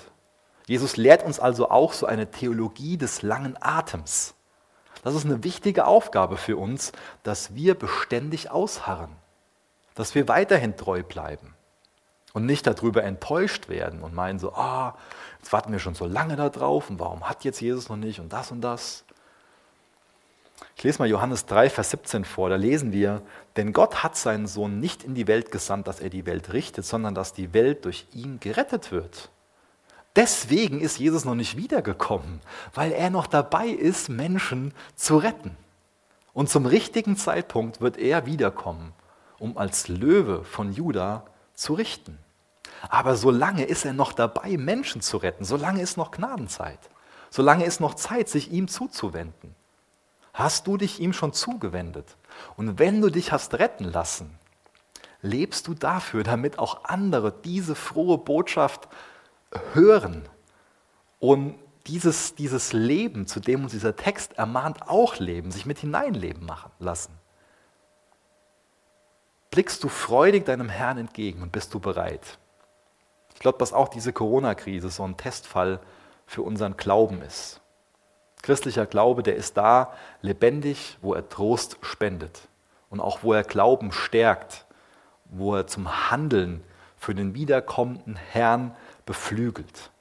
Jesus 0.68 0.96
lehrt 0.96 1.24
uns 1.24 1.40
also 1.40 1.72
auch 1.72 1.94
so 1.94 2.06
eine 2.06 2.30
Theologie 2.30 2.98
des 2.98 3.24
langen 3.24 3.58
Atems. 3.60 4.36
Das 5.04 5.16
ist 5.16 5.26
eine 5.26 5.44
wichtige 5.44 5.88
Aufgabe 5.88 6.38
für 6.38 6.58
uns, 6.58 6.92
dass 7.24 7.56
wir 7.56 7.74
beständig 7.74 8.52
ausharren, 8.52 9.16
dass 9.96 10.14
wir 10.14 10.28
weiterhin 10.28 10.78
treu 10.78 11.02
bleiben 11.02 11.56
und 12.34 12.46
nicht 12.46 12.66
darüber 12.68 13.04
enttäuscht 13.04 13.70
werden 13.70 14.02
und 14.02 14.14
meinen 14.14 14.40
so, 14.40 14.54
ah, 14.54 14.96
jetzt 15.40 15.52
warten 15.54 15.72
wir 15.72 15.80
schon 15.80 15.96
so 15.96 16.06
lange 16.06 16.36
da 16.36 16.50
drauf 16.50 16.90
und 16.90 17.00
warum 17.00 17.28
hat 17.28 17.44
jetzt 17.44 17.62
Jesus 17.62 17.90
noch 17.90 17.98
nicht 17.98 18.20
und 18.20 18.32
das 18.32 18.52
und 18.52 18.62
das. 18.62 19.04
Ich 20.76 20.84
lese 20.84 21.00
mal 21.00 21.08
Johannes 21.08 21.46
3, 21.46 21.70
Vers 21.70 21.92
17 21.92 22.26
vor, 22.26 22.50
da 22.50 22.56
lesen 22.56 22.92
wir, 22.92 23.22
denn 23.56 23.74
Gott 23.74 24.04
hat 24.04 24.16
seinen 24.16 24.48
Sohn 24.48 24.80
nicht 24.80 25.04
in 25.04 25.16
die 25.16 25.28
Welt 25.28 25.52
gesandt, 25.52 25.88
dass 25.88 26.00
er 26.00 26.10
die 26.10 26.26
Welt 26.26 26.54
richtet, 26.54 26.86
sondern 26.86 27.14
dass 27.14 27.34
die 27.34 27.54
Welt 27.54 27.86
durch 27.86 28.08
ihn 28.14 28.40
gerettet 28.40 28.92
wird. 28.92 29.30
Deswegen 30.16 30.82
ist 30.82 31.00
Jesus 31.00 31.24
noch 31.24 31.36
nicht 31.36 31.56
wiedergekommen, 31.56 32.42
weil 32.74 32.92
er 32.92 33.10
noch 33.10 33.28
dabei 33.28 33.68
ist, 33.68 34.10
Menschen 34.10 34.74
zu 34.96 35.18
retten. 35.18 35.56
Und 36.34 36.50
zum 36.50 36.66
richtigen 36.66 37.18
Zeitpunkt 37.18 37.82
wird 37.82 37.98
er 37.98 38.26
wiederkommen, 38.26 38.94
um 39.40 39.58
als 39.58 39.88
Löwe 39.88 40.44
von 40.44 40.74
Juda 40.74 41.26
zu 41.62 41.74
richten. 41.74 42.18
Aber 42.90 43.16
solange 43.16 43.64
ist 43.66 43.86
er 43.86 43.94
noch 43.94 44.14
dabei, 44.14 44.58
Menschen 44.58 45.02
zu 45.02 45.18
retten, 45.18 45.46
solange 45.46 45.82
ist 45.82 45.98
noch 45.98 46.12
Gnadenzeit, 46.12 46.80
solange 47.30 47.66
ist 47.66 47.80
noch 47.80 47.94
Zeit, 47.94 48.28
sich 48.28 48.52
ihm 48.52 48.68
zuzuwenden. 48.68 49.56
Hast 50.34 50.66
du 50.66 50.78
dich 50.78 51.00
ihm 51.00 51.14
schon 51.14 51.34
zugewendet? 51.34 52.18
Und 52.58 52.80
wenn 52.80 53.02
du 53.02 53.10
dich 53.10 53.32
hast 53.32 53.54
retten 53.56 53.84
lassen, 53.84 54.40
lebst 55.22 55.68
du 55.68 55.74
dafür, 55.74 56.24
damit 56.24 56.58
auch 56.58 56.86
andere 56.86 57.32
diese 57.32 57.76
frohe 57.76 58.18
Botschaft 58.18 58.88
hören 59.74 60.24
und 61.20 61.56
dieses, 61.88 62.36
dieses 62.36 62.74
Leben, 62.74 63.28
zu 63.28 63.40
dem 63.40 63.64
uns 63.64 63.74
dieser 63.74 63.96
Text 63.96 64.34
ermahnt, 64.34 64.88
auch 64.88 65.18
leben, 65.18 65.52
sich 65.52 65.66
mit 65.66 65.80
hineinleben 65.80 66.46
machen 66.46 66.72
lassen. 66.80 67.21
Blickst 69.52 69.84
du 69.84 69.90
freudig 69.90 70.46
deinem 70.46 70.70
Herrn 70.70 70.98
entgegen 70.98 71.42
und 71.42 71.52
bist 71.52 71.74
du 71.74 71.80
bereit? 71.82 72.38
Ich 73.34 73.40
glaube, 73.42 73.58
dass 73.58 73.74
auch 73.74 73.90
diese 73.90 74.14
Corona-Krise 74.14 74.90
so 74.90 75.04
ein 75.04 75.18
Testfall 75.18 75.82
für 76.26 76.42
unseren 76.42 76.78
Glauben 76.78 77.22
ist. 77.22 77.60
Christlicher 78.44 78.86
Glaube, 78.86 79.24
der 79.24 79.36
ist 79.36 79.58
da 79.58 79.94
lebendig, 80.22 80.98
wo 81.02 81.14
er 81.14 81.28
Trost 81.28 81.78
spendet 81.82 82.48
und 82.90 83.02
auch 83.02 83.24
wo 83.24 83.34
er 83.34 83.44
Glauben 83.44 83.92
stärkt, 83.92 84.66
wo 85.26 85.54
er 85.54 85.68
zum 85.68 86.10
Handeln 86.10 86.64
für 86.98 87.14
den 87.14 87.36
wiederkommenden 87.36 88.16
Herrn 88.16 88.74
beflügelt. 89.06 89.92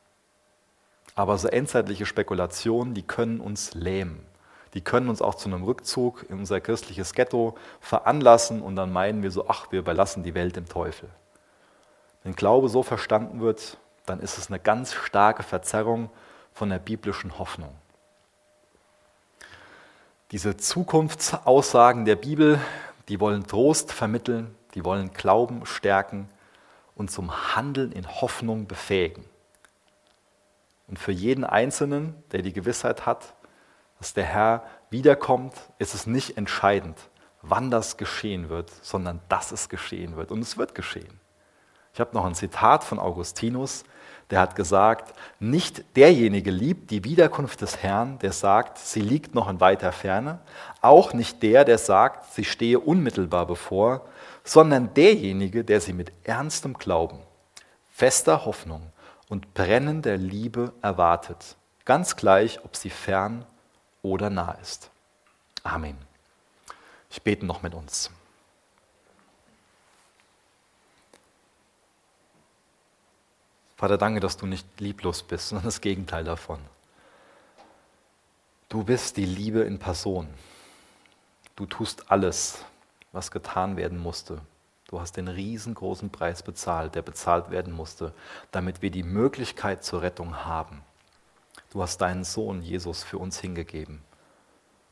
Aber 1.17 1.37
so 1.39 1.49
endzeitliche 1.49 2.07
Spekulationen, 2.07 2.95
die 2.95 3.03
können 3.03 3.41
uns 3.41 3.75
lähmen. 3.75 4.25
Die 4.75 4.81
können 4.81 5.09
uns 5.09 5.21
auch 5.21 5.35
zu 5.35 5.49
einem 5.49 5.65
Rückzug 5.65 6.27
in 6.29 6.39
unser 6.39 6.61
christliches 6.61 7.13
Ghetto 7.13 7.57
veranlassen 7.81 8.63
und 8.63 8.77
dann 8.77 8.93
meinen 8.93 9.23
wir 9.23 9.31
so, 9.31 9.49
ach, 9.49 9.73
wir 9.73 9.81
überlassen 9.81 10.23
die 10.23 10.35
Welt 10.35 10.57
dem 10.57 10.69
Teufel. 10.69 11.09
Wenn 12.23 12.37
Glaube 12.37 12.69
so 12.69 12.83
verstanden 12.83 13.41
wird, 13.41 13.79
dann 14.07 14.21
ist 14.21 14.39
es 14.39 14.49
eine 14.49 14.61
ganz 14.61 14.93
starke 14.93 15.43
Verzerrung 15.43 16.11
von 16.53 16.71
der 16.71 16.79
biblischen 16.79 17.39
Hoffnung. 17.39 17.75
Diese 20.31 20.57
Zukunftsaussagen 20.57 22.05
der 22.05 22.17
Bibel, 22.17 22.61
die 23.09 23.19
wollen 23.19 23.47
Trost 23.47 23.93
vermitteln, 23.93 24.55
die 24.75 24.85
wollen 24.85 25.13
Glauben 25.13 25.67
stärken 25.67 26.29
und 26.95 27.11
zum 27.11 27.57
Handeln 27.57 27.91
in 27.91 28.07
Hoffnung 28.07 28.69
befähigen. 28.69 29.25
Und 30.87 30.99
für 30.99 31.13
jeden 31.13 31.45
Einzelnen, 31.45 32.15
der 32.31 32.43
die 32.43 32.53
Gewissheit 32.53 33.07
hat, 33.07 33.35
dass 34.01 34.15
der 34.15 34.25
Herr 34.25 34.65
wiederkommt, 34.91 35.55
ist 35.79 35.95
es 35.95 36.07
nicht 36.07 36.37
entscheidend, 36.37 36.97
wann 37.43 37.71
das 37.71 37.97
geschehen 37.97 38.49
wird, 38.49 38.71
sondern 38.83 39.21
dass 39.29 39.53
es 39.53 39.69
geschehen 39.69 40.17
wird. 40.17 40.33
Und 40.33 40.41
es 40.41 40.59
wird 40.59 40.75
geschehen. 40.75 41.21
Ich 41.95 42.01
habe 42.01 42.15
noch 42.15 42.25
ein 42.25 42.35
Zitat 42.35 42.83
von 42.83 42.99
Augustinus, 42.99 43.85
der 44.31 44.41
hat 44.41 44.55
gesagt, 44.55 45.13
nicht 45.41 45.97
derjenige 45.97 46.51
liebt 46.51 46.91
die 46.93 47.05
Wiederkunft 47.05 47.61
des 47.63 47.83
Herrn, 47.83 48.19
der 48.21 48.33
sagt, 48.33 48.79
sie 48.79 49.01
liegt 49.01 49.35
noch 49.35 49.49
in 49.49 49.61
weiter 49.61 49.93
Ferne, 49.93 50.39
auch 50.81 51.13
nicht 51.13 51.43
der, 51.43 51.65
der 51.65 51.79
sagt, 51.79 52.33
sie 52.33 52.45
stehe 52.45 52.79
unmittelbar 52.79 53.47
bevor, 53.47 54.07
sondern 54.45 54.95
derjenige, 54.95 55.65
der 55.65 55.81
sie 55.81 55.93
mit 55.93 56.13
ernstem 56.23 56.75
Glauben, 56.75 57.19
fester 57.91 58.45
Hoffnung 58.45 58.93
und 59.29 59.53
brennender 59.53 60.17
Liebe 60.17 60.73
erwartet, 60.81 61.57
ganz 61.85 62.15
gleich, 62.15 62.65
ob 62.65 62.77
sie 62.77 62.91
fern 62.91 63.45
oder 64.03 64.31
nah 64.31 64.53
ist. 64.53 64.91
Amen. 65.63 65.97
Ich 67.11 67.23
bete 67.23 67.45
noch 67.45 67.63
mit 67.63 67.75
uns. 67.75 68.11
Vater, 73.77 73.97
danke, 73.97 74.21
dass 74.21 74.37
du 74.37 74.47
nicht 74.47 74.67
lieblos 74.79 75.23
bist, 75.23 75.49
sondern 75.49 75.65
das 75.65 75.81
Gegenteil 75.81 76.23
davon. 76.23 76.59
Du 78.69 78.85
bist 78.85 79.17
die 79.17 79.25
Liebe 79.25 79.61
in 79.61 79.79
Person. 79.79 80.29
Du 81.57 81.67
tust 81.67 82.11
alles, 82.11 82.65
was 83.13 83.31
getan 83.31 83.77
werden 83.77 83.99
musste. 83.99 84.41
Du 84.89 85.01
hast 85.01 85.17
den 85.17 85.29
riesengroßen 85.29 86.11
Preis 86.11 86.43
bezahlt, 86.43 86.95
der 86.95 87.03
bezahlt 87.03 87.51
werden 87.51 87.73
musste, 87.73 88.13
damit 88.51 88.83
wir 88.83 88.91
die 88.91 89.03
Möglichkeit 89.03 89.83
zur 89.83 90.03
Rettung 90.03 90.45
haben. 90.45 90.83
Du 91.71 91.81
hast 91.83 91.99
deinen 91.99 92.25
Sohn 92.25 92.63
Jesus 92.63 93.05
für 93.05 93.19
uns 93.19 93.41
hingegeben. 93.41 94.03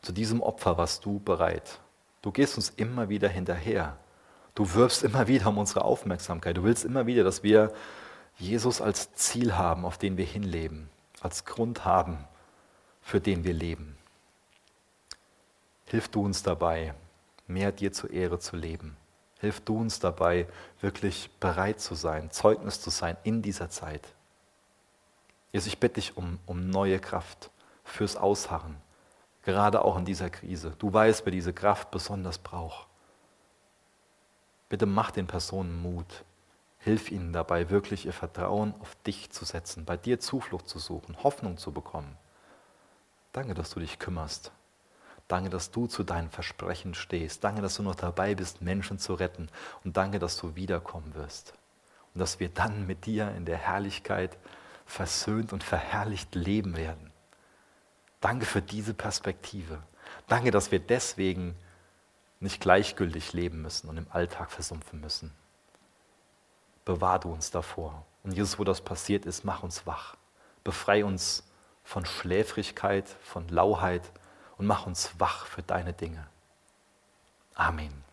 Zu 0.00 0.12
diesem 0.12 0.40
Opfer 0.40 0.78
warst 0.78 1.04
du 1.04 1.18
bereit. 1.18 1.80
Du 2.22 2.30
gehst 2.30 2.56
uns 2.56 2.70
immer 2.70 3.08
wieder 3.08 3.28
hinterher. 3.28 3.98
Du 4.54 4.74
wirbst 4.74 5.02
immer 5.02 5.26
wieder 5.26 5.48
um 5.48 5.58
unsere 5.58 5.84
Aufmerksamkeit. 5.84 6.56
Du 6.56 6.62
willst 6.62 6.84
immer 6.84 7.06
wieder, 7.06 7.24
dass 7.24 7.42
wir 7.42 7.72
Jesus 8.38 8.80
als 8.80 9.12
Ziel 9.14 9.56
haben, 9.56 9.84
auf 9.84 9.98
den 9.98 10.16
wir 10.16 10.24
hinleben, 10.24 10.88
als 11.20 11.44
Grund 11.44 11.84
haben, 11.84 12.18
für 13.00 13.20
den 13.20 13.42
wir 13.42 13.54
leben. 13.54 13.98
Hilf 15.86 16.08
du 16.08 16.24
uns 16.24 16.42
dabei, 16.42 16.94
mehr 17.48 17.72
dir 17.72 17.92
zur 17.92 18.10
Ehre 18.10 18.38
zu 18.38 18.56
leben. 18.56 18.96
Hilf 19.40 19.60
du 19.60 19.78
uns 19.78 19.98
dabei, 19.98 20.46
wirklich 20.80 21.30
bereit 21.40 21.80
zu 21.80 21.94
sein, 21.94 22.30
Zeugnis 22.30 22.80
zu 22.80 22.90
sein 22.90 23.16
in 23.24 23.42
dieser 23.42 23.70
Zeit. 23.70 24.14
Jesus, 25.53 25.68
ich 25.68 25.78
bitte 25.78 25.94
dich 25.94 26.16
um, 26.16 26.38
um 26.46 26.68
neue 26.68 26.99
Kraft 26.99 27.51
fürs 27.84 28.16
Ausharren, 28.16 28.76
gerade 29.42 29.82
auch 29.82 29.96
in 29.96 30.05
dieser 30.05 30.30
Krise. 30.30 30.74
Du 30.78 30.92
weißt, 30.92 31.24
wer 31.24 31.32
diese 31.32 31.53
Kraft 31.53 31.90
besonders 31.90 32.38
braucht. 32.38 32.86
Bitte 34.68 34.86
mach 34.86 35.11
den 35.11 35.26
Personen 35.26 35.80
Mut. 35.80 36.24
Hilf 36.80 37.11
ihnen 37.11 37.32
dabei, 37.32 37.70
wirklich 37.70 38.07
ihr 38.07 38.12
Vertrauen 38.12 38.74
auf 38.80 38.94
dich 39.07 39.30
zu 39.30 39.44
setzen, 39.44 39.84
bei 39.84 39.96
dir 39.96 40.20
Zuflucht 40.20 40.68
zu 40.68 40.78
suchen, 40.78 41.22
Hoffnung 41.22 41.57
zu 41.57 41.72
bekommen. 41.72 42.16
Danke, 43.32 43.55
dass 43.55 43.70
du 43.70 43.80
dich 43.80 43.99
kümmerst. 43.99 44.53
Danke, 45.26 45.51
dass 45.51 45.70
du 45.70 45.86
zu 45.86 46.05
deinen 46.05 46.30
Versprechen 46.30 46.94
stehst. 46.94 47.44
Danke, 47.44 47.61
dass 47.61 47.76
du 47.76 47.82
noch 47.82 47.94
dabei 47.94 48.34
bist, 48.34 48.62
Menschen 48.62 48.99
zu 48.99 49.14
retten. 49.14 49.49
Und 49.84 49.96
danke, 49.96 50.18
dass 50.18 50.38
du 50.38 50.55
wiederkommen 50.55 51.14
wirst. 51.14 51.53
Und 52.14 52.20
dass 52.20 52.40
wir 52.40 52.49
dann 52.49 52.86
mit 52.86 53.05
dir 53.05 53.34
in 53.36 53.44
der 53.44 53.59
Herrlichkeit 53.59 54.38
versöhnt 54.89 55.53
und 55.53 55.62
verherrlicht 55.62 56.34
leben 56.34 56.76
werden. 56.76 57.12
Danke 58.20 58.47
für 58.47 58.62
diese 58.62 58.95
Perspektive. 58.95 59.82
Danke, 60.26 60.51
dass 60.51 60.72
wir 60.72 60.80
deswegen 60.80 61.55
nicht 62.41 62.61
gleichgültig 62.61 63.32
leben 63.32 63.62
müssen 63.62 63.89
und 63.89 63.99
im 63.99 64.07
Alltag 64.11 64.51
versumpfen 64.51 65.01
müssen. 65.01 65.32
Bewahr 66.84 67.20
du 67.20 67.30
uns 67.30 67.51
davor. 67.51 68.05
Und 68.24 68.32
Jesus, 68.32 68.59
wo 68.59 68.64
das 68.64 68.80
passiert 68.80 69.26
ist, 69.26 69.45
mach 69.45 69.62
uns 69.62 69.86
wach. 69.86 70.16
Befrei 70.64 71.05
uns 71.05 71.45
von 71.84 72.05
Schläfrigkeit, 72.05 73.09
von 73.22 73.47
Lauheit 73.49 74.11
und 74.57 74.66
mach 74.66 74.86
uns 74.86 75.12
wach 75.18 75.47
für 75.47 75.62
deine 75.62 75.93
Dinge. 75.93 76.26
Amen. 77.55 78.07